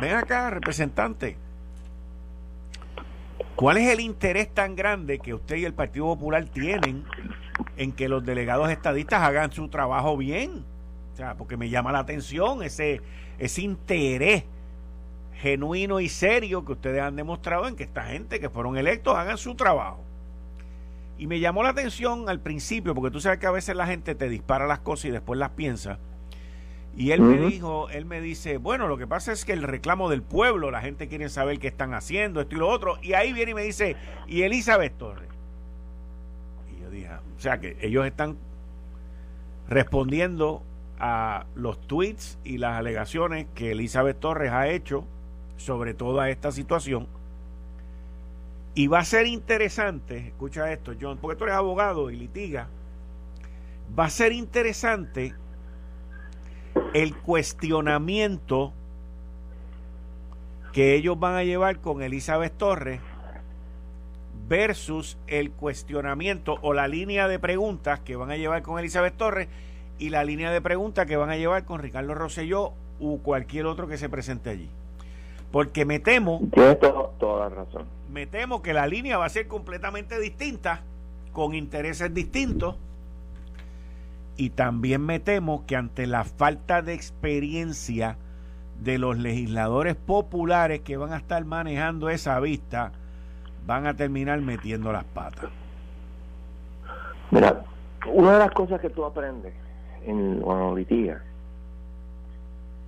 ven 0.00 0.14
acá, 0.14 0.48
representante, 0.48 1.36
¿cuál 3.54 3.76
es 3.76 3.92
el 3.92 4.00
interés 4.00 4.48
tan 4.48 4.74
grande 4.74 5.18
que 5.18 5.34
usted 5.34 5.56
y 5.56 5.66
el 5.66 5.74
Partido 5.74 6.06
Popular 6.06 6.46
tienen 6.46 7.04
en 7.76 7.92
que 7.92 8.08
los 8.08 8.24
delegados 8.24 8.70
estadistas 8.70 9.20
hagan 9.20 9.52
su 9.52 9.68
trabajo 9.68 10.16
bien? 10.16 10.64
O 11.12 11.16
sea, 11.18 11.34
porque 11.34 11.58
me 11.58 11.68
llama 11.68 11.92
la 11.92 11.98
atención 11.98 12.62
ese, 12.62 13.02
ese 13.38 13.60
interés 13.60 14.44
genuino 15.34 16.00
y 16.00 16.08
serio 16.08 16.64
que 16.64 16.72
ustedes 16.72 17.02
han 17.02 17.16
demostrado 17.16 17.68
en 17.68 17.76
que 17.76 17.82
esta 17.82 18.04
gente 18.04 18.40
que 18.40 18.48
fueron 18.48 18.78
electos 18.78 19.14
hagan 19.18 19.36
su 19.36 19.54
trabajo. 19.54 20.02
Y 21.18 21.26
me 21.26 21.40
llamó 21.40 21.62
la 21.62 21.68
atención 21.68 22.30
al 22.30 22.40
principio, 22.40 22.94
porque 22.94 23.10
tú 23.10 23.20
sabes 23.20 23.38
que 23.38 23.46
a 23.46 23.50
veces 23.50 23.76
la 23.76 23.86
gente 23.86 24.14
te 24.14 24.30
dispara 24.30 24.66
las 24.66 24.78
cosas 24.78 25.04
y 25.04 25.10
después 25.10 25.38
las 25.38 25.50
piensa. 25.50 25.98
Y 26.96 27.10
él 27.10 27.22
me 27.22 27.38
dijo, 27.48 27.88
él 27.90 28.04
me 28.04 28.20
dice, 28.20 28.56
bueno, 28.56 28.86
lo 28.86 28.96
que 28.96 29.06
pasa 29.06 29.32
es 29.32 29.44
que 29.44 29.52
el 29.52 29.64
reclamo 29.64 30.08
del 30.08 30.22
pueblo, 30.22 30.70
la 30.70 30.80
gente 30.80 31.08
quiere 31.08 31.28
saber 31.28 31.58
qué 31.58 31.66
están 31.66 31.92
haciendo, 31.92 32.40
esto 32.40 32.54
y 32.54 32.58
lo 32.58 32.68
otro. 32.68 32.98
Y 33.02 33.14
ahí 33.14 33.32
viene 33.32 33.50
y 33.50 33.54
me 33.54 33.62
dice, 33.62 33.96
y 34.28 34.42
Elizabeth 34.42 34.96
Torres. 34.96 35.28
Y 36.72 36.80
yo 36.82 36.90
dije, 36.90 37.08
o 37.08 37.40
sea 37.40 37.58
que 37.58 37.76
ellos 37.80 38.06
están 38.06 38.36
respondiendo 39.68 40.62
a 41.00 41.46
los 41.56 41.80
tweets 41.86 42.38
y 42.44 42.58
las 42.58 42.78
alegaciones 42.78 43.46
que 43.54 43.72
Elizabeth 43.72 44.20
Torres 44.20 44.52
ha 44.52 44.68
hecho 44.68 45.04
sobre 45.56 45.94
toda 45.94 46.30
esta 46.30 46.52
situación. 46.52 47.08
Y 48.76 48.86
va 48.86 49.00
a 49.00 49.04
ser 49.04 49.26
interesante, 49.26 50.28
escucha 50.28 50.72
esto, 50.72 50.92
John, 51.00 51.18
porque 51.18 51.36
tú 51.36 51.44
eres 51.44 51.56
abogado 51.56 52.10
y 52.10 52.16
litiga, 52.16 52.68
va 53.98 54.06
a 54.06 54.10
ser 54.10 54.32
interesante 54.32 55.34
el 56.94 57.14
cuestionamiento 57.14 58.72
que 60.72 60.94
ellos 60.94 61.18
van 61.18 61.34
a 61.34 61.44
llevar 61.44 61.80
con 61.80 62.02
Elizabeth 62.02 62.56
Torres 62.56 63.00
versus 64.48 65.18
el 65.26 65.50
cuestionamiento 65.50 66.58
o 66.62 66.72
la 66.72 66.88
línea 66.88 67.28
de 67.28 67.38
preguntas 67.38 68.00
que 68.00 68.16
van 68.16 68.30
a 68.30 68.36
llevar 68.36 68.62
con 68.62 68.78
Elizabeth 68.78 69.16
Torres 69.16 69.48
y 69.98 70.10
la 70.10 70.24
línea 70.24 70.50
de 70.50 70.60
preguntas 70.60 71.06
que 71.06 71.16
van 71.16 71.30
a 71.30 71.36
llevar 71.36 71.64
con 71.64 71.80
Ricardo 71.80 72.14
Rosselló 72.14 72.72
u 73.00 73.18
cualquier 73.18 73.66
otro 73.66 73.88
que 73.88 73.98
se 73.98 74.08
presente 74.08 74.50
allí. 74.50 74.68
Porque 75.50 75.84
me 75.84 75.98
temo. 75.98 76.40
Tienes 76.52 76.78
toda 76.80 77.48
la 77.48 77.48
razón. 77.48 77.86
Me 78.12 78.26
temo 78.26 78.62
que 78.62 78.72
la 78.72 78.86
línea 78.86 79.18
va 79.18 79.26
a 79.26 79.30
ser 79.30 79.48
completamente 79.48 80.18
distinta, 80.20 80.82
con 81.32 81.54
intereses 81.54 82.12
distintos. 82.12 82.76
Y 84.36 84.50
también 84.50 85.04
me 85.04 85.20
temo 85.20 85.64
que 85.66 85.76
ante 85.76 86.06
la 86.06 86.24
falta 86.24 86.82
de 86.82 86.94
experiencia 86.94 88.16
de 88.80 88.98
los 88.98 89.16
legisladores 89.18 89.94
populares 89.94 90.80
que 90.80 90.96
van 90.96 91.12
a 91.12 91.18
estar 91.18 91.44
manejando 91.44 92.08
esa 92.08 92.40
vista, 92.40 92.92
van 93.66 93.86
a 93.86 93.94
terminar 93.94 94.40
metiendo 94.40 94.92
las 94.92 95.04
patas. 95.04 95.50
Mira, 97.30 97.64
una 98.06 98.32
de 98.32 98.38
las 98.40 98.50
cosas 98.50 98.80
que 98.80 98.90
tú 98.90 99.04
aprendes 99.04 99.54
en 100.04 100.40
cuando 100.40 100.76
litigas 100.76 101.22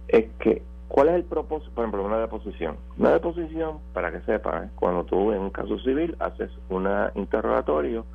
es 0.08 0.26
que 0.38 0.62
¿Cuál 0.88 1.08
es 1.08 1.14
el 1.16 1.24
propósito? 1.24 1.72
Por 1.74 1.84
ejemplo, 1.84 2.04
una 2.04 2.18
deposición. 2.18 2.76
Una 2.96 3.10
deposición, 3.10 3.78
para 3.92 4.12
que 4.12 4.20
sepas, 4.20 4.70
cuando 4.76 5.04
tú 5.04 5.32
en 5.32 5.40
un 5.40 5.50
caso 5.50 5.78
civil 5.80 6.16
haces 6.20 6.50
un 6.68 6.88
interrogatorio 7.14 8.06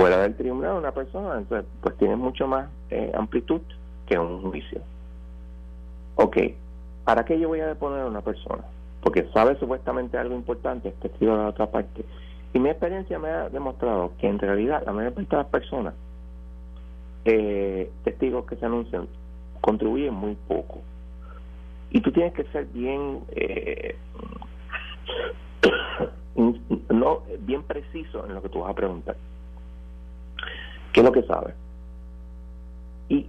fuera 0.00 0.22
del 0.22 0.34
tribunal 0.34 0.78
una 0.78 0.92
persona, 0.92 1.36
entonces 1.36 1.70
pues 1.82 1.94
tiene 1.98 2.16
mucho 2.16 2.46
más 2.46 2.70
eh, 2.88 3.12
amplitud 3.14 3.60
que 4.06 4.18
un 4.18 4.40
juicio. 4.40 4.80
Ok, 6.14 6.38
¿para 7.04 7.26
qué 7.26 7.38
yo 7.38 7.48
voy 7.48 7.60
a 7.60 7.66
deponer 7.66 8.00
a 8.00 8.06
una 8.06 8.22
persona? 8.22 8.64
Porque 9.02 9.28
sabe 9.34 9.58
supuestamente 9.58 10.16
algo 10.16 10.34
importante, 10.34 10.88
es 10.88 10.94
testigo 11.00 11.32
de 11.32 11.42
la 11.42 11.48
otra 11.48 11.66
parte. 11.70 12.02
Y 12.54 12.58
mi 12.58 12.70
experiencia 12.70 13.18
me 13.18 13.28
ha 13.28 13.50
demostrado 13.50 14.12
que 14.18 14.26
en 14.26 14.38
realidad 14.38 14.82
la 14.86 14.92
mayor 14.92 15.12
parte 15.12 15.36
de 15.36 15.42
las 15.42 15.50
personas, 15.50 15.92
eh, 17.26 17.90
testigos 18.02 18.46
que 18.46 18.56
se 18.56 18.64
anuncian, 18.64 19.06
contribuyen 19.60 20.14
muy 20.14 20.34
poco 20.48 20.78
y 21.90 22.00
tú 22.00 22.10
tienes 22.10 22.32
que 22.32 22.44
ser 22.44 22.64
bien 22.66 23.20
eh, 23.32 23.96
no 26.88 27.22
bien 27.40 27.62
preciso 27.64 28.24
en 28.24 28.34
lo 28.34 28.40
que 28.40 28.48
tú 28.48 28.60
vas 28.60 28.70
a 28.70 28.74
preguntar 28.74 29.16
qué 30.92 31.00
es 31.00 31.06
lo 31.06 31.12
que 31.12 31.22
sabes 31.22 31.54
y 33.08 33.26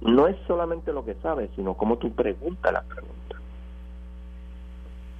no 0.00 0.26
es 0.26 0.36
solamente 0.46 0.92
lo 0.92 1.04
que 1.04 1.14
sabes 1.22 1.50
sino 1.56 1.74
cómo 1.74 1.98
tú 1.98 2.12
preguntas 2.12 2.72
la 2.72 2.82
pregunta. 2.82 3.14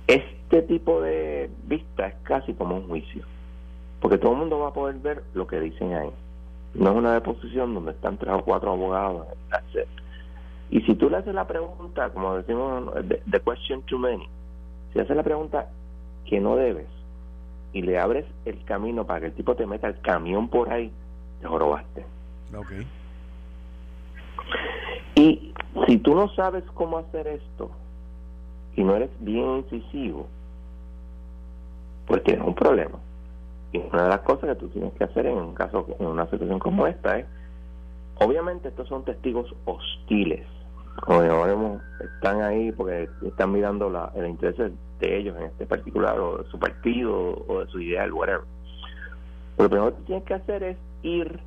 Este 0.06 0.62
tipo 0.62 1.00
de 1.00 1.50
vista 1.66 2.08
es 2.08 2.14
casi 2.22 2.54
como 2.54 2.76
un 2.76 2.88
juicio 2.88 3.24
porque 4.00 4.18
todo 4.18 4.32
el 4.32 4.38
mundo 4.38 4.58
va 4.58 4.68
a 4.68 4.74
poder 4.74 4.96
ver 4.96 5.22
lo 5.32 5.46
que 5.46 5.60
dicen 5.60 5.94
ahí. 5.94 6.10
No 6.74 6.90
es 6.90 6.96
una 6.96 7.14
deposición 7.14 7.72
donde 7.72 7.92
están 7.92 8.18
tres 8.18 8.34
o 8.34 8.42
cuatro 8.42 8.72
abogados 8.72 9.26
y 10.74 10.80
si 10.82 10.96
tú 10.96 11.08
le 11.08 11.18
haces 11.18 11.32
la 11.32 11.46
pregunta, 11.46 12.10
como 12.10 12.34
decimos, 12.34 12.92
the, 13.08 13.40
question 13.40 13.82
too 13.82 13.96
many, 13.96 14.28
si 14.92 14.98
haces 14.98 15.16
la 15.16 15.22
pregunta 15.22 15.68
que 16.24 16.40
no 16.40 16.56
debes 16.56 16.88
y 17.72 17.82
le 17.82 17.98
abres 17.98 18.24
el 18.44 18.64
camino 18.64 19.06
para 19.06 19.20
que 19.20 19.26
el 19.26 19.32
tipo 19.34 19.54
te 19.54 19.66
meta 19.66 19.86
el 19.86 20.00
camión 20.00 20.48
por 20.48 20.72
ahí, 20.72 20.90
te 21.44 21.48
jorobaste. 21.48 22.06
Okay. 22.56 22.86
Y 25.16 25.52
si 25.86 25.98
tú 25.98 26.14
no 26.14 26.28
sabes 26.30 26.64
cómo 26.72 26.96
hacer 26.96 27.26
esto 27.26 27.70
y 28.76 28.82
no 28.82 28.96
eres 28.96 29.10
bien 29.20 29.58
incisivo, 29.58 30.26
pues 32.06 32.24
tienes 32.24 32.46
un 32.46 32.54
problema. 32.54 32.98
Y 33.72 33.78
una 33.78 34.04
de 34.04 34.08
las 34.08 34.20
cosas 34.20 34.48
que 34.48 34.54
tú 34.54 34.68
tienes 34.68 34.94
que 34.94 35.04
hacer 35.04 35.26
en 35.26 35.36
un 35.36 35.54
caso, 35.54 35.86
en 35.98 36.06
una 36.06 36.24
situación 36.30 36.58
como 36.58 36.86
esta 36.86 37.18
es 37.18 37.26
Obviamente 38.20 38.68
estos 38.68 38.86
son 38.86 39.04
testigos 39.04 39.52
hostiles, 39.64 40.46
como 41.02 41.18
vemos, 41.18 41.82
están 41.98 42.42
ahí 42.42 42.70
porque 42.70 43.08
están 43.26 43.50
mirando 43.50 43.90
la, 43.90 44.12
el 44.14 44.28
interés 44.28 44.72
de 45.00 45.18
ellos 45.18 45.36
en 45.36 45.46
este 45.46 45.66
particular, 45.66 46.20
o 46.20 46.38
de 46.38 46.48
su 46.48 46.56
partido, 46.56 47.44
o 47.48 47.64
de 47.64 47.66
su 47.72 47.80
ideal, 47.80 48.12
whatever. 48.12 48.44
Lo 49.58 49.68
primero 49.68 49.96
que 49.96 50.02
tienes 50.02 50.24
que 50.24 50.34
hacer 50.34 50.62
es 50.62 50.76
ir 51.02 51.40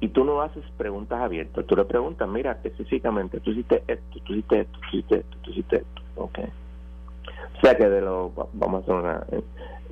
y 0.00 0.08
tú 0.08 0.24
no 0.24 0.42
haces 0.42 0.64
preguntas 0.76 1.20
abiertas, 1.20 1.64
tú 1.66 1.76
le 1.76 1.84
preguntas, 1.84 2.28
mira, 2.28 2.52
específicamente, 2.52 3.40
tú 3.40 3.52
hiciste 3.52 3.82
esto, 3.86 4.20
tú 4.24 4.34
hiciste 4.34 4.60
esto, 4.60 4.78
tú 4.78 4.86
hiciste 4.88 5.16
esto, 5.16 5.36
tú 5.42 5.50
hiciste 5.50 5.76
esto, 5.76 6.02
ok. 6.16 6.38
O 7.56 7.60
sea 7.62 7.76
que 7.76 7.88
de 7.88 8.00
lo, 8.02 8.30
vamos 8.52 8.80
a 8.80 8.84
hacer 8.84 8.94
una, 8.94 9.24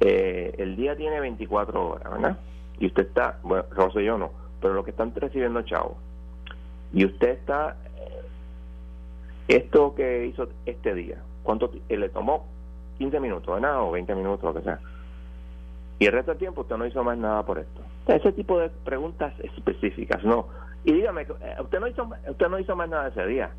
eh, 0.01 0.55
el 0.59 0.77
día 0.77 0.97
tiene 0.97 1.21
24 1.21 1.89
horas, 1.89 2.13
¿verdad? 2.13 2.39
Y 2.79 2.87
usted 2.87 3.07
está, 3.07 3.39
bueno, 3.43 3.65
no 3.77 3.91
sé 3.93 4.05
yo 4.05 4.19
no, 4.19 4.33
pero 4.61 4.75
lo 4.75 4.85
que 4.85 4.91
están 4.91 5.15
recibiendo 5.15 5.63
chavos. 5.63 5.97
Y 6.93 7.07
usted 7.07 7.31
está, 7.31 7.77
eh, 7.97 8.23
esto 9.49 9.95
que 9.95 10.27
hizo 10.27 10.49
este 10.67 10.95
día, 10.95 11.23
¿cuánto 11.43 11.71
eh, 11.89 11.97
le 11.97 12.09
tomó? 12.09 12.47
15 12.99 13.19
minutos, 13.21 13.55
¿verdad? 13.55 13.83
O 13.83 13.93
20 13.93 14.15
minutos, 14.15 14.43
lo 14.43 14.55
que 14.55 14.65
sea. 14.65 14.79
Y 16.03 16.07
el 16.07 16.13
resto 16.13 16.33
del 16.33 16.39
tiempo 16.39 16.63
usted 16.63 16.77
no 16.77 16.85
hizo 16.85 17.05
más 17.05 17.17
nada 17.17 17.45
por 17.45 17.61
esto. 17.61 17.81
ese 18.09 18.33
tipo 18.33 18.59
de 18.59 18.71
preguntas 18.71 19.33
específicas, 19.39 20.25
¿no? 20.25 20.49
Y 20.85 20.93
dígame, 20.95 21.23
eh, 21.23 21.57
usted 21.61 21.79
no 21.79 21.87
hizo, 21.87 22.09
usted 22.29 22.49
no 22.49 22.59
hizo 22.59 22.75
más 22.75 22.89
nada 22.89 23.07
ese 23.07 23.25
día. 23.27 23.51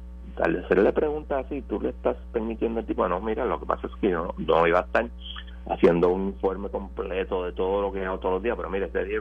Al 0.42 0.66
hacerle 0.66 0.92
preguntas 0.92 1.46
así, 1.46 1.62
tú 1.62 1.80
le 1.80 1.90
estás 1.90 2.18
permitiendo 2.34 2.82
al 2.82 2.86
tipo, 2.86 3.08
no, 3.08 3.22
mira, 3.22 3.46
lo 3.46 3.62
que 3.62 3.66
pasa 3.66 3.88
es 3.88 3.94
que 4.02 4.10
yo 4.10 4.36
no, 4.38 4.68
iba 4.68 4.80
a 4.80 4.82
estar 4.82 5.06
haciendo 5.70 6.10
un 6.10 6.28
informe 6.28 6.68
completo 6.68 7.46
de 7.46 7.54
todo 7.54 7.82
lo 7.82 7.94
que 7.94 8.06
hago 8.06 8.20
todos 8.20 8.34
los 8.36 8.44
días, 8.44 8.58
pero 8.58 8.70
mire, 8.70 8.88
este 8.88 9.06
día 9.06 9.20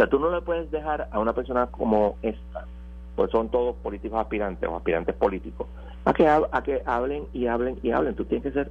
sea, 0.00 0.08
tú 0.08 0.18
no 0.18 0.30
le 0.30 0.40
puedes 0.40 0.68
dejar 0.72 1.08
a 1.12 1.20
una 1.20 1.32
persona 1.32 1.66
como 1.66 2.16
esta, 2.22 2.64
pues 3.14 3.30
son 3.30 3.50
todos 3.50 3.76
políticos 3.76 4.18
aspirantes 4.18 4.68
o 4.68 4.76
aspirantes 4.76 5.14
políticos, 5.14 5.68
a 6.04 6.12
que, 6.12 6.26
a 6.26 6.62
que 6.64 6.82
hablen 6.86 7.26
y 7.32 7.46
hablen 7.46 7.78
y 7.84 7.92
hablen. 7.92 8.16
Tú 8.16 8.24
tienes 8.24 8.42
que 8.42 8.52
ser 8.52 8.70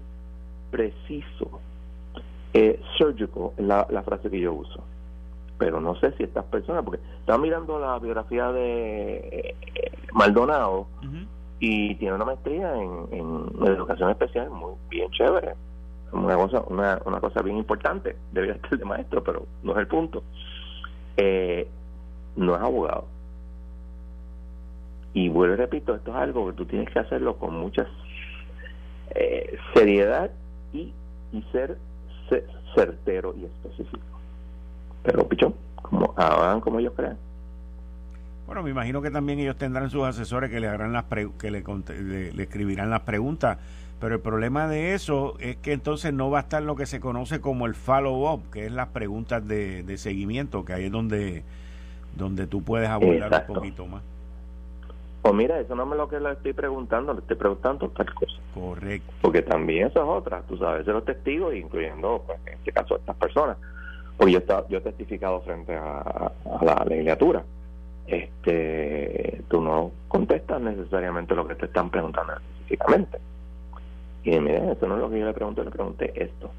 preciso, 0.71 1.61
eh, 2.53 2.81
surgical, 2.97 3.51
es 3.57 3.65
la, 3.65 4.03
frase 4.03 4.29
que 4.29 4.39
yo 4.39 4.53
uso. 4.53 4.83
Pero 5.57 5.81
no 5.81 5.95
sé 5.95 6.13
si 6.13 6.23
estas 6.23 6.45
personas, 6.45 6.83
porque 6.83 7.01
estaba 7.19 7.37
mirando 7.37 7.79
la 7.79 7.99
biografía 7.99 8.51
de 8.51 9.17
eh, 9.17 9.55
Maldonado 10.13 10.87
y 11.59 11.95
tiene 11.95 12.15
una 12.15 12.25
maestría 12.25 12.73
en, 12.75 13.49
educación 13.65 14.09
especial 14.11 14.49
muy 14.49 14.73
bien 14.89 15.11
chévere 15.11 15.55
una 16.13 16.35
cosa 16.37 16.63
una, 16.67 17.01
una 17.05 17.19
cosa 17.19 17.41
bien 17.41 17.57
importante 17.57 18.15
debería 18.31 18.57
ser 18.69 18.79
de 18.79 18.85
maestro 18.85 19.21
pero 19.21 19.45
no 19.61 19.73
es 19.73 19.79
el 19.79 19.87
punto 19.87 20.23
eh, 21.21 21.67
no 22.37 22.55
es 22.55 22.61
abogado. 22.61 23.05
Y 25.13 25.27
vuelvo 25.27 25.55
y 25.55 25.57
repito, 25.57 25.95
esto 25.95 26.11
es 26.11 26.17
algo 26.17 26.47
que 26.47 26.53
tú 26.53 26.65
tienes 26.65 26.89
que 26.89 26.99
hacerlo 26.99 27.35
con 27.37 27.55
muchas 27.55 27.87
eh, 29.15 29.57
seriedad 29.73 30.31
y, 30.71 30.93
y 31.33 31.41
ser 31.51 31.77
certero 32.75 33.35
y 33.37 33.45
específico. 33.45 34.03
Pero, 35.03 35.27
pichón, 35.27 35.55
como 35.81 36.13
hagan 36.17 36.61
como 36.61 36.79
ellos 36.79 36.93
crean. 36.95 37.17
Bueno, 38.45 38.63
me 38.63 38.71
imagino 38.71 39.01
que 39.01 39.11
también 39.11 39.39
ellos 39.39 39.57
tendrán 39.57 39.89
sus 39.89 40.03
asesores 40.03 40.49
que 40.49 40.59
le 40.59 40.67
harán 40.67 40.91
las 40.91 41.05
que 41.37 41.51
le, 41.51 41.63
le, 42.33 42.43
escribirán 42.43 42.89
las 42.89 43.01
preguntas. 43.01 43.59
Pero 43.99 44.15
el 44.15 44.21
problema 44.21 44.67
de 44.67 44.95
eso 44.95 45.35
es 45.39 45.57
que 45.57 45.73
entonces 45.73 46.13
no 46.13 46.29
va 46.29 46.39
a 46.39 46.41
estar 46.41 46.63
lo 46.63 46.75
que 46.75 46.85
se 46.85 46.99
conoce 46.99 47.41
como 47.41 47.65
el 47.65 47.75
follow-up, 47.75 48.49
que 48.51 48.65
es 48.65 48.71
las 48.71 48.87
preguntas 48.87 49.45
de, 49.47 49.83
de, 49.83 49.97
seguimiento, 49.97 50.65
que 50.65 50.73
ahí 50.73 50.85
es 50.85 50.91
donde, 50.91 51.43
donde 52.15 52.47
tú 52.47 52.63
puedes 52.63 52.89
abordar 52.89 53.45
un 53.47 53.55
poquito 53.55 53.85
más. 53.85 54.01
Pues 55.21 55.33
mira, 55.33 55.59
eso 55.59 55.75
no 55.75 55.85
me 55.85 55.97
lo 55.97 56.07
que 56.07 56.19
le 56.19 56.31
estoy 56.31 56.53
preguntando, 56.53 57.13
le 57.13 57.19
estoy 57.19 57.35
preguntando 57.35 57.89
tal 57.89 58.13
cosa. 58.13 58.37
Correcto. 58.53 59.13
Porque 59.21 59.41
también 59.41 59.87
eso 59.87 59.99
es 59.99 60.07
otra, 60.07 60.41
tú 60.43 60.57
sabes, 60.57 60.85
de 60.85 60.93
los 60.93 61.03
testigos, 61.03 61.53
incluyendo 61.53 62.23
pues, 62.25 62.39
en 62.45 62.53
este 62.53 62.71
caso 62.71 62.95
estas 62.95 63.15
personas. 63.17 63.57
Porque 64.17 64.33
yo, 64.33 64.39
está, 64.39 64.65
yo 64.69 64.77
he 64.77 64.81
testificado 64.81 65.41
frente 65.41 65.75
a, 65.75 66.31
la 66.61 66.85
legislatura. 66.87 67.43
Este, 68.07 69.41
tú 69.49 69.61
no 69.61 69.91
contestas 70.07 70.61
necesariamente 70.61 71.35
lo 71.35 71.47
que 71.47 71.55
te 71.55 71.65
están 71.65 71.89
preguntando 71.89 72.33
específicamente. 72.33 73.19
Y 74.23 74.39
mira, 74.39 74.71
eso 74.71 74.87
no 74.87 74.95
es 74.95 75.01
lo 75.01 75.09
que 75.09 75.19
yo 75.19 75.25
le 75.25 75.33
pregunté, 75.33 75.63
le 75.63 75.71
pregunté 75.71 76.23
esto. 76.23 76.51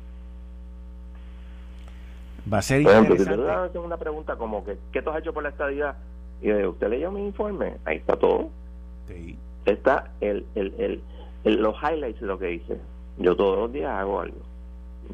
Va 2.52 2.58
a 2.58 2.62
ser 2.62 2.82
Por 2.82 2.92
ejemplo, 2.92 3.16
si 3.16 3.24
te 3.24 3.78
una 3.78 3.96
pregunta 3.96 4.36
como 4.36 4.64
que, 4.64 4.78
¿qué 4.92 5.02
tú 5.02 5.10
has 5.10 5.18
hecho 5.18 5.32
por 5.32 5.42
la 5.42 5.50
estadía? 5.50 5.96
Y 6.42 6.52
usted 6.52 6.88
leyó 6.88 7.10
mi 7.10 7.26
informe, 7.26 7.76
ahí 7.84 7.98
está 7.98 8.16
todo. 8.16 8.50
Sí. 9.08 9.36
Está 9.64 10.10
el, 10.20 10.46
el, 10.54 11.02
el, 11.44 11.62
los 11.62 11.76
highlights 11.82 12.20
de 12.20 12.26
lo 12.26 12.38
que 12.38 12.54
hice. 12.54 12.78
Yo 13.18 13.36
todos 13.36 13.58
los 13.58 13.72
días 13.72 13.90
hago 13.90 14.20
algo. 14.20 14.38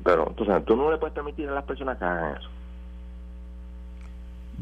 Pero 0.04 0.28
entonces 0.28 0.64
tú 0.64 0.76
no 0.76 0.90
le 0.90 0.98
puedes 0.98 1.14
permitir 1.14 1.48
a 1.48 1.52
las 1.54 1.64
personas 1.64 1.98
que 1.98 2.04
hagan 2.04 2.36
eso. 2.36 2.48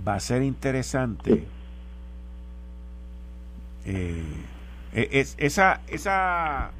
Va 0.06 0.14
a 0.14 0.20
ser 0.20 0.42
interesante. 0.42 1.44
Eh, 3.84 4.22
e, 4.94 5.08
es, 5.12 5.34
esa, 5.38 5.82
esa, 5.88 6.70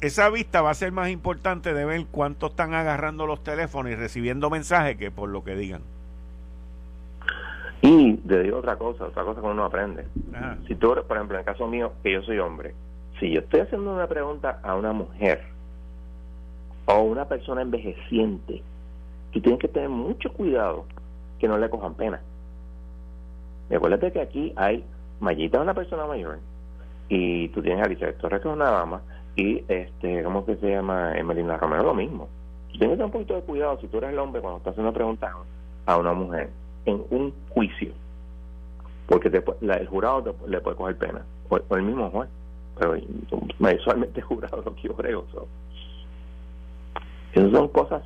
esa 0.00 0.30
vista 0.30 0.62
va 0.62 0.70
a 0.70 0.74
ser 0.74 0.92
más 0.92 1.10
importante 1.10 1.74
de 1.74 1.84
ver 1.84 2.06
cuánto 2.10 2.46
están 2.46 2.74
agarrando 2.74 3.26
los 3.26 3.42
teléfonos 3.44 3.92
y 3.92 3.94
recibiendo 3.94 4.48
mensajes 4.50 4.96
que 4.96 5.10
por 5.10 5.28
lo 5.28 5.44
que 5.44 5.56
digan. 5.56 5.82
Y 7.82 8.14
te 8.16 8.42
digo 8.42 8.58
otra 8.58 8.76
cosa, 8.76 9.06
otra 9.06 9.24
cosa 9.24 9.40
que 9.40 9.46
uno 9.46 9.64
aprende. 9.64 10.06
Si 10.66 10.74
tú, 10.74 10.94
por 11.06 11.16
ejemplo, 11.16 11.36
en 11.36 11.40
el 11.40 11.44
caso 11.44 11.66
mío, 11.66 11.92
que 12.02 12.12
yo 12.12 12.22
soy 12.22 12.38
hombre, 12.38 12.74
si 13.20 13.30
yo 13.30 13.40
estoy 13.40 13.60
haciendo 13.60 13.92
una 13.92 14.06
pregunta 14.06 14.60
a 14.62 14.74
una 14.74 14.92
mujer 14.92 15.42
o 16.86 17.00
una 17.00 17.26
persona 17.26 17.62
envejeciente, 17.62 18.62
tú 19.32 19.40
tienes 19.40 19.60
que 19.60 19.68
tener 19.68 19.88
mucho 19.88 20.32
cuidado 20.32 20.84
que 21.38 21.48
no 21.48 21.58
le 21.58 21.70
cojan 21.70 21.94
pena. 21.94 22.20
Recuérdate 23.68 24.12
que 24.12 24.20
aquí 24.20 24.52
hay 24.56 24.84
Mayita 25.20 25.60
una 25.60 25.74
persona 25.74 26.06
mayor 26.06 26.38
y 27.08 27.48
tú 27.48 27.62
tienes 27.62 27.82
a 27.82 27.86
Alicia 27.86 28.16
Torres 28.18 28.40
que 28.42 28.48
es 28.48 28.54
una 28.54 28.70
dama 28.70 29.00
y 29.34 29.64
este, 29.68 30.22
¿cómo 30.22 30.44
que 30.44 30.56
se 30.56 30.70
llama? 30.70 31.16
Emelina 31.16 31.56
Romero 31.56 31.84
lo 31.84 31.94
mismo. 31.94 32.28
Tú 32.72 32.78
tienes 32.78 32.96
que 32.96 32.96
tener 32.96 33.06
un 33.06 33.12
poquito 33.12 33.34
de 33.34 33.42
cuidado 33.42 33.78
si 33.80 33.88
tú 33.88 33.98
eres 33.98 34.10
el 34.10 34.18
hombre 34.18 34.40
cuando 34.40 34.58
estás 34.58 34.72
haciendo 34.72 34.92
preguntas 34.92 35.32
a 35.86 35.96
una 35.96 36.12
mujer 36.12 36.50
en 36.86 37.04
un 37.10 37.34
juicio, 37.50 37.92
porque 39.06 39.28
el 39.28 39.86
jurado 39.88 40.34
le 40.46 40.60
puede 40.60 40.76
coger 40.76 40.96
pena, 40.96 41.22
o, 41.48 41.76
el 41.76 41.82
mismo 41.82 42.10
juez, 42.10 42.28
pero 42.78 42.96
mensualmente 43.58 44.20
jurado 44.22 44.62
lo 44.64 44.74
que 44.74 44.82
yo 44.82 44.94
creo. 44.94 45.24
Esas 47.32 47.50
son 47.50 47.68
cosas 47.68 48.02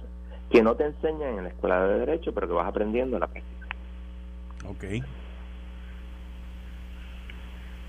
que 0.51 0.63
no 0.63 0.75
te 0.75 0.85
enseñan 0.85 1.39
en 1.39 1.45
la 1.45 1.51
escuela 1.51 1.87
de 1.87 2.01
Derecho, 2.01 2.35
pero 2.35 2.49
que 2.49 2.55
vas 2.55 2.67
aprendiendo 2.67 3.17
en 3.17 3.21
la 3.21 3.27
práctica. 3.29 3.67
Ok. 4.69 4.85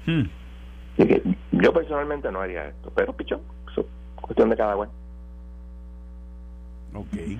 Hmm. 0.05 0.23
yo 1.51 1.73
personalmente 1.73 2.31
no 2.31 2.41
haría 2.41 2.67
esto, 2.67 2.91
pero 2.95 3.13
pichón, 3.13 3.41
es 3.69 3.85
cuestión 4.15 4.49
de 4.49 4.57
cada 4.57 4.75
uno. 4.75 4.89
Ok. 6.93 7.37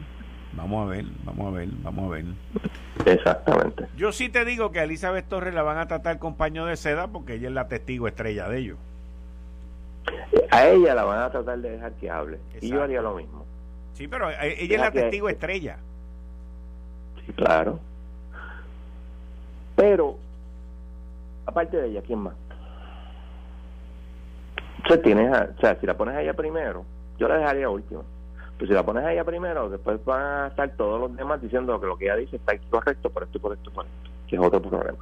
Vamos 0.54 0.86
a 0.86 0.90
ver, 0.90 1.06
vamos 1.24 1.48
a 1.48 1.58
ver, 1.58 1.70
vamos 1.82 2.06
a 2.06 2.16
ver. 2.16 2.26
Exactamente. 3.06 3.88
Yo 3.96 4.12
sí 4.12 4.30
te 4.30 4.44
digo 4.46 4.72
que 4.72 4.80
a 4.80 4.84
Elizabeth 4.84 5.28
Torres 5.28 5.54
la 5.54 5.64
van 5.64 5.78
a 5.78 5.88
tratar 5.88 6.20
con 6.20 6.36
paño 6.36 6.66
de 6.66 6.76
seda 6.76 7.08
porque 7.08 7.36
ella 7.36 7.48
es 7.48 7.54
la 7.54 7.68
testigo 7.68 8.08
estrella 8.08 8.50
de 8.50 8.60
ellos. 8.60 8.78
A 10.52 10.68
ella 10.68 10.94
la 10.94 11.04
van 11.04 11.20
a 11.20 11.32
tratar 11.32 11.60
de 11.60 11.72
dejar 11.72 11.94
que 11.94 12.10
hable. 12.10 12.40
Y 12.60 12.70
yo 12.70 12.84
haría 12.84 13.02
lo 13.02 13.16
mismo. 13.16 13.46
Sí, 13.94 14.08
pero 14.08 14.30
ella 14.30 14.76
es 14.76 14.80
la 14.80 14.92
testigo 14.92 15.30
estrella. 15.30 15.78
Sí, 17.26 17.34
claro. 17.34 17.80
Pero, 19.76 20.18
aparte 21.46 21.78
de 21.78 21.88
ella, 21.88 22.02
¿quién 22.02 22.20
más? 22.20 22.36
O 24.90 25.00
tienes 25.00 25.32
o 25.32 25.62
sea, 25.62 25.80
si 25.80 25.86
la 25.86 25.96
pones 25.96 26.16
a 26.16 26.22
ella 26.22 26.34
primero, 26.34 26.84
yo 27.18 27.28
la 27.28 27.38
dejaría 27.38 27.70
última. 27.70 28.02
Pues 28.62 28.70
si 28.70 28.76
la 28.76 28.86
pones 28.86 29.04
a 29.04 29.12
ella 29.12 29.24
primero, 29.24 29.72
después 29.72 30.06
van 30.06 30.22
a 30.22 30.48
estar 30.50 30.70
todos 30.78 31.02
los 31.02 31.18
demás 31.18 31.42
diciendo 31.42 31.82
que 31.82 31.88
lo 31.88 31.98
que 31.98 32.06
ella 32.06 32.18
dice 32.18 32.36
está 32.36 32.54
incorrecto 32.54 33.10
por 33.10 33.24
esto, 33.24 33.40
por 33.40 33.54
esto, 33.54 33.72
por 33.72 33.88
esto, 33.88 34.12
que 34.28 34.36
es 34.36 34.40
otro 34.40 34.62
problema. 34.62 35.00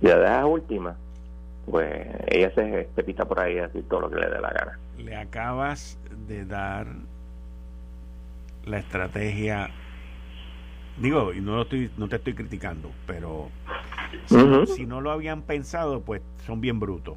Si 0.00 0.06
la 0.08 0.16
dejas 0.18 0.44
última, 0.44 0.96
pues 1.70 2.04
ella 2.26 2.52
se, 2.52 2.88
pita 3.04 3.24
por 3.26 3.38
ahí 3.38 3.58
a 3.58 3.68
decir 3.68 3.84
todo 3.88 4.00
lo 4.00 4.10
que 4.10 4.16
le 4.16 4.28
dé 4.28 4.40
la 4.40 4.50
gana. 4.50 4.76
Le 4.98 5.14
acabas 5.14 6.00
de 6.26 6.44
dar 6.44 6.88
la 8.64 8.78
estrategia 8.78 9.70
digo 10.96 11.32
y 11.32 11.40
no 11.40 11.62
estoy 11.62 11.92
no 11.96 12.08
te 12.08 12.16
estoy 12.16 12.34
criticando 12.34 12.90
pero 13.06 13.50
si 14.66 14.86
no 14.86 15.00
lo 15.00 15.12
habían 15.12 15.42
pensado 15.42 16.00
pues 16.00 16.22
son 16.44 16.60
bien 16.60 16.80
brutos 16.80 17.16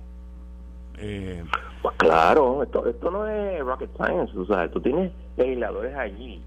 eh, 0.99 1.43
pues 1.81 1.95
claro, 1.97 2.63
esto, 2.63 2.87
esto 2.87 3.11
no 3.11 3.27
es 3.27 3.59
rocket 3.61 3.89
science, 3.95 4.37
o 4.37 4.45
sea, 4.45 4.69
tú 4.69 4.81
tienes 4.81 5.11
legisladores 5.37 5.95
allí 5.95 6.43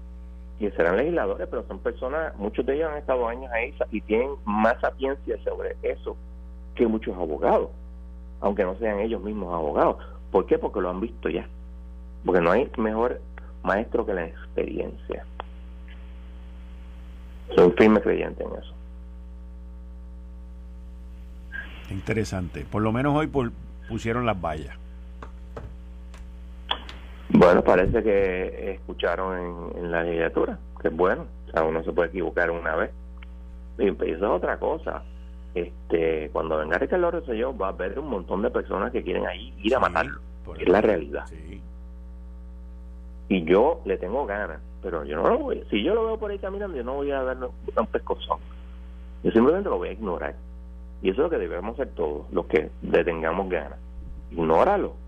y 0.59 0.69
serán 0.71 0.97
legisladores, 0.97 1.47
pero 1.49 1.65
son 1.67 1.79
personas, 1.79 2.35
muchos 2.37 2.65
de 2.65 2.75
ellos 2.75 2.89
han 2.91 2.97
estado 2.97 3.27
años 3.27 3.51
ahí 3.51 3.73
y 3.91 4.01
tienen 4.01 4.31
más 4.45 4.79
sapiencia 4.79 5.37
sobre 5.43 5.75
eso 5.81 6.15
que 6.75 6.87
muchos 6.87 7.15
abogados, 7.15 7.69
aunque 8.41 8.63
no 8.63 8.75
sean 8.77 8.99
ellos 8.99 9.21
mismos 9.21 9.53
abogados. 9.53 9.97
¿Por 10.31 10.45
qué? 10.45 10.57
Porque 10.57 10.81
lo 10.81 10.89
han 10.89 10.99
visto 10.99 11.29
ya. 11.29 11.47
Porque 12.25 12.41
no 12.41 12.51
hay 12.51 12.69
mejor 12.77 13.21
maestro 13.63 14.05
que 14.05 14.13
la 14.13 14.25
experiencia. 14.25 15.25
Soy 17.55 17.71
firme 17.77 18.01
creyente 18.01 18.43
en 18.43 18.51
eso. 18.51 18.73
Interesante. 21.91 22.65
Por 22.65 22.81
lo 22.81 22.91
menos 22.91 23.15
hoy 23.15 23.29
pusieron 23.87 24.25
las 24.25 24.39
vallas? 24.39 24.75
Bueno, 27.33 27.63
parece 27.63 28.03
que 28.03 28.71
escucharon 28.73 29.71
en, 29.75 29.91
la 29.91 30.03
legislatura, 30.03 30.59
que 30.79 30.89
es 30.89 30.95
bueno, 30.95 31.25
o 31.47 31.51
sea, 31.51 31.63
uno 31.63 31.83
se 31.83 31.91
puede 31.91 32.09
equivocar 32.09 32.51
una 32.51 32.75
vez. 32.75 32.91
Y 33.79 33.87
eso 33.87 34.05
es 34.05 34.21
otra 34.21 34.57
cosa. 34.59 35.03
Este, 35.55 36.29
cuando 36.31 36.57
venga 36.57 36.77
Ricardo 36.77 37.11
Rosselló 37.11 37.55
va 37.55 37.67
a 37.67 37.69
haber 37.69 37.97
un 37.97 38.09
montón 38.09 38.41
de 38.43 38.49
personas 38.49 38.91
que 38.91 39.03
quieren 39.03 39.25
ahí 39.25 39.53
ir 39.63 39.75
a 39.75 39.79
matarlo. 39.79 40.19
Es 40.59 40.69
la 40.69 40.81
realidad. 40.81 41.25
Y 43.29 43.43
yo 43.45 43.81
le 43.85 43.97
tengo 43.97 44.25
ganas, 44.27 44.59
pero 44.83 45.03
yo 45.03 45.15
no 45.15 45.29
lo 45.29 45.39
voy. 45.39 45.63
Si 45.71 45.83
yo 45.83 45.95
lo 45.95 46.05
veo 46.05 46.19
por 46.19 46.29
ahí 46.29 46.37
caminando, 46.37 46.77
yo 46.77 46.83
no 46.83 46.95
voy 46.95 47.11
a 47.11 47.23
ver 47.23 47.37
un 47.37 47.87
pescozón. 47.87 48.39
Yo 49.23 49.31
simplemente 49.31 49.69
lo 49.69 49.77
voy 49.77 49.89
a 49.89 49.93
ignorar. 49.93 50.35
Y 51.01 51.09
eso 51.09 51.21
es 51.21 51.23
lo 51.23 51.29
que 51.31 51.37
debemos 51.37 51.73
hacer 51.73 51.93
todos, 51.95 52.31
los 52.31 52.45
que 52.45 52.69
le 52.83 53.03
tengamos 53.03 53.49
ganas. 53.49 53.79
Ignóralo. 54.31 55.02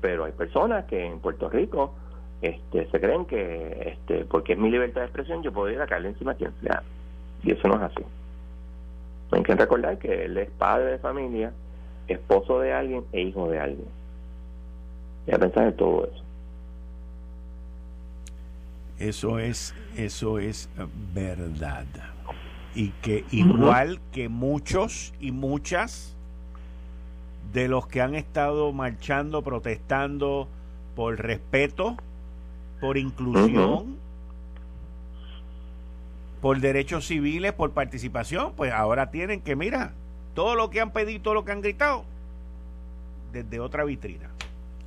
Pero 0.00 0.24
hay 0.24 0.32
personas 0.32 0.84
que 0.84 1.04
en 1.04 1.20
Puerto 1.20 1.48
Rico 1.48 1.94
este, 2.42 2.88
se 2.90 3.00
creen 3.00 3.24
que 3.24 3.94
este, 3.94 4.24
porque 4.24 4.52
es 4.52 4.58
mi 4.58 4.70
libertad 4.70 5.00
de 5.00 5.06
expresión 5.06 5.42
yo 5.42 5.52
puedo 5.52 5.70
ir 5.70 5.80
a 5.80 5.86
caerle 5.86 6.08
encima 6.08 6.32
a 6.32 6.34
quien 6.34 6.52
sea. 6.62 6.82
Y 7.42 7.52
eso 7.52 7.68
no 7.68 7.76
es 7.76 7.82
así. 7.82 8.04
Hay 9.32 9.42
que 9.42 9.54
recordar 9.54 9.98
que 9.98 10.24
él 10.24 10.36
es 10.38 10.50
padre 10.50 10.92
de 10.92 10.98
familia, 10.98 11.52
esposo 12.08 12.60
de 12.60 12.72
alguien 12.72 13.04
e 13.12 13.22
hijo 13.22 13.48
de 13.48 13.58
alguien. 13.58 13.88
Y 15.26 15.34
a 15.34 15.38
pensar 15.38 15.66
en 15.66 15.76
todo 15.76 16.06
eso. 16.06 16.22
Eso 18.98 19.38
es, 19.38 19.74
eso 19.96 20.38
es 20.38 20.70
verdad 21.12 21.86
y 22.76 22.90
que 23.00 23.24
igual 23.30 24.00
que 24.12 24.28
muchos 24.28 25.14
y 25.18 25.32
muchas 25.32 26.15
de 27.56 27.68
los 27.68 27.86
que 27.86 28.02
han 28.02 28.14
estado 28.14 28.70
marchando, 28.74 29.40
protestando 29.40 30.46
por 30.94 31.18
respeto, 31.18 31.96
por 32.82 32.98
inclusión, 32.98 33.96
por 36.42 36.60
derechos 36.60 37.06
civiles, 37.06 37.54
por 37.54 37.70
participación, 37.70 38.52
pues 38.58 38.74
ahora 38.74 39.10
tienen 39.10 39.40
que, 39.40 39.56
mira, 39.56 39.94
todo 40.34 40.54
lo 40.54 40.68
que 40.68 40.82
han 40.82 40.90
pedido, 40.90 41.22
todo 41.22 41.32
lo 41.32 41.46
que 41.46 41.52
han 41.52 41.62
gritado, 41.62 42.04
desde 43.32 43.58
otra 43.58 43.84
vitrina, 43.84 44.28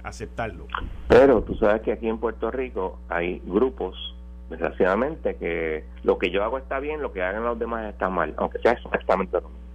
aceptarlo. 0.04 0.68
Pero 1.08 1.42
tú 1.42 1.56
sabes 1.56 1.82
que 1.82 1.92
aquí 1.92 2.08
en 2.08 2.20
Puerto 2.20 2.52
Rico 2.52 3.00
hay 3.10 3.42
grupos, 3.48 4.16
desgraciadamente, 4.52 5.38
que 5.38 5.86
lo 6.04 6.20
que 6.20 6.30
yo 6.30 6.44
hago 6.44 6.60
está 6.60 6.80
bien, 6.80 7.02
lo 7.02 7.14
que 7.14 7.24
hagan 7.24 7.46
los 7.46 7.58
demás 7.58 7.92
está 7.92 8.10
mal, 8.10 8.36
aunque 8.38 8.60
sea 8.60 8.74
exactamente 8.74 9.42
lo 9.42 9.50
mismo. 9.50 9.69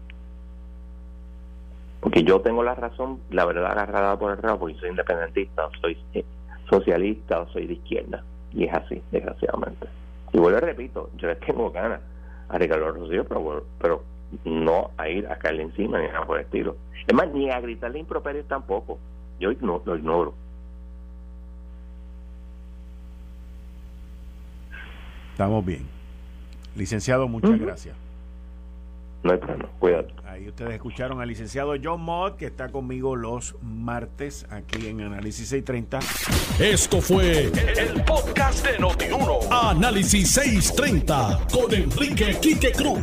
Porque 2.04 2.22
yo 2.22 2.38
tengo 2.42 2.62
la 2.62 2.74
razón, 2.74 3.18
la 3.30 3.46
verdad 3.46 3.72
agarrada 3.72 4.18
por 4.18 4.32
el 4.32 4.36
rabo, 4.36 4.58
porque 4.58 4.74
soy 4.74 4.90
independentista, 4.90 5.70
soy 5.80 5.96
socialista 6.68 7.40
o 7.40 7.48
soy 7.48 7.66
de 7.66 7.72
izquierda. 7.72 8.22
Y 8.52 8.64
es 8.64 8.74
así, 8.74 9.00
desgraciadamente. 9.10 9.86
Y 10.34 10.38
vuelvo 10.38 10.60
repito, 10.60 11.08
yo 11.16 11.28
les 11.28 11.40
tengo 11.40 11.70
ganas 11.70 12.02
a 12.50 12.58
Ricardo 12.58 12.92
Rocío, 12.92 13.24
pero, 13.24 13.64
pero 13.80 14.04
no 14.44 14.90
a 14.98 15.08
ir 15.08 15.26
a 15.28 15.36
caerle 15.36 15.62
encima 15.62 15.98
ni 15.98 16.08
nada 16.08 16.26
por 16.26 16.36
el 16.36 16.44
estilo. 16.44 16.76
Es 17.06 17.14
más, 17.14 17.32
ni 17.32 17.50
a 17.50 17.58
gritarle 17.58 18.00
improperios 18.00 18.46
tampoco. 18.48 18.98
Yo 19.40 19.50
no, 19.62 19.80
lo 19.86 19.96
ignoro. 19.96 20.34
Estamos 25.32 25.64
bien. 25.64 25.86
Licenciado, 26.76 27.26
muchas 27.28 27.58
gracias. 27.58 27.96
No 29.22 29.32
hay 29.32 29.38
problema, 29.38 29.70
cuídate. 29.78 30.12
Ahí 30.34 30.48
ustedes 30.48 30.74
escucharon 30.74 31.20
al 31.20 31.28
licenciado 31.28 31.74
John 31.80 32.00
Mott, 32.00 32.36
que 32.36 32.46
está 32.46 32.68
conmigo 32.68 33.14
los 33.14 33.54
martes 33.62 34.44
aquí 34.50 34.88
en 34.88 35.00
Análisis 35.00 35.48
630. 35.48 36.00
Esto 36.58 37.00
fue 37.00 37.52
el, 37.78 38.02
podcast 38.02 38.66
de 38.66 38.76
Notiuno. 38.80 39.38
Análisis 39.48 40.32
630 40.32 41.46
con 41.52 41.72
Enrique 41.72 42.36
Quique 42.42 42.72
Cruz. 42.72 42.98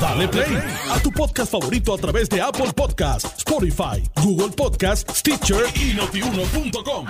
Dale 0.00 0.28
play 0.28 0.56
a 0.88 1.00
tu 1.00 1.10
podcast 1.10 1.50
favorito 1.50 1.92
a 1.92 1.98
través 1.98 2.28
de 2.28 2.40
Apple 2.40 2.72
Podcasts, 2.76 3.34
Spotify, 3.38 4.08
Google 4.22 4.54
Podcasts, 4.54 5.18
Stitcher 5.18 5.64
y 5.74 5.94
notiuno.com. 5.94 7.06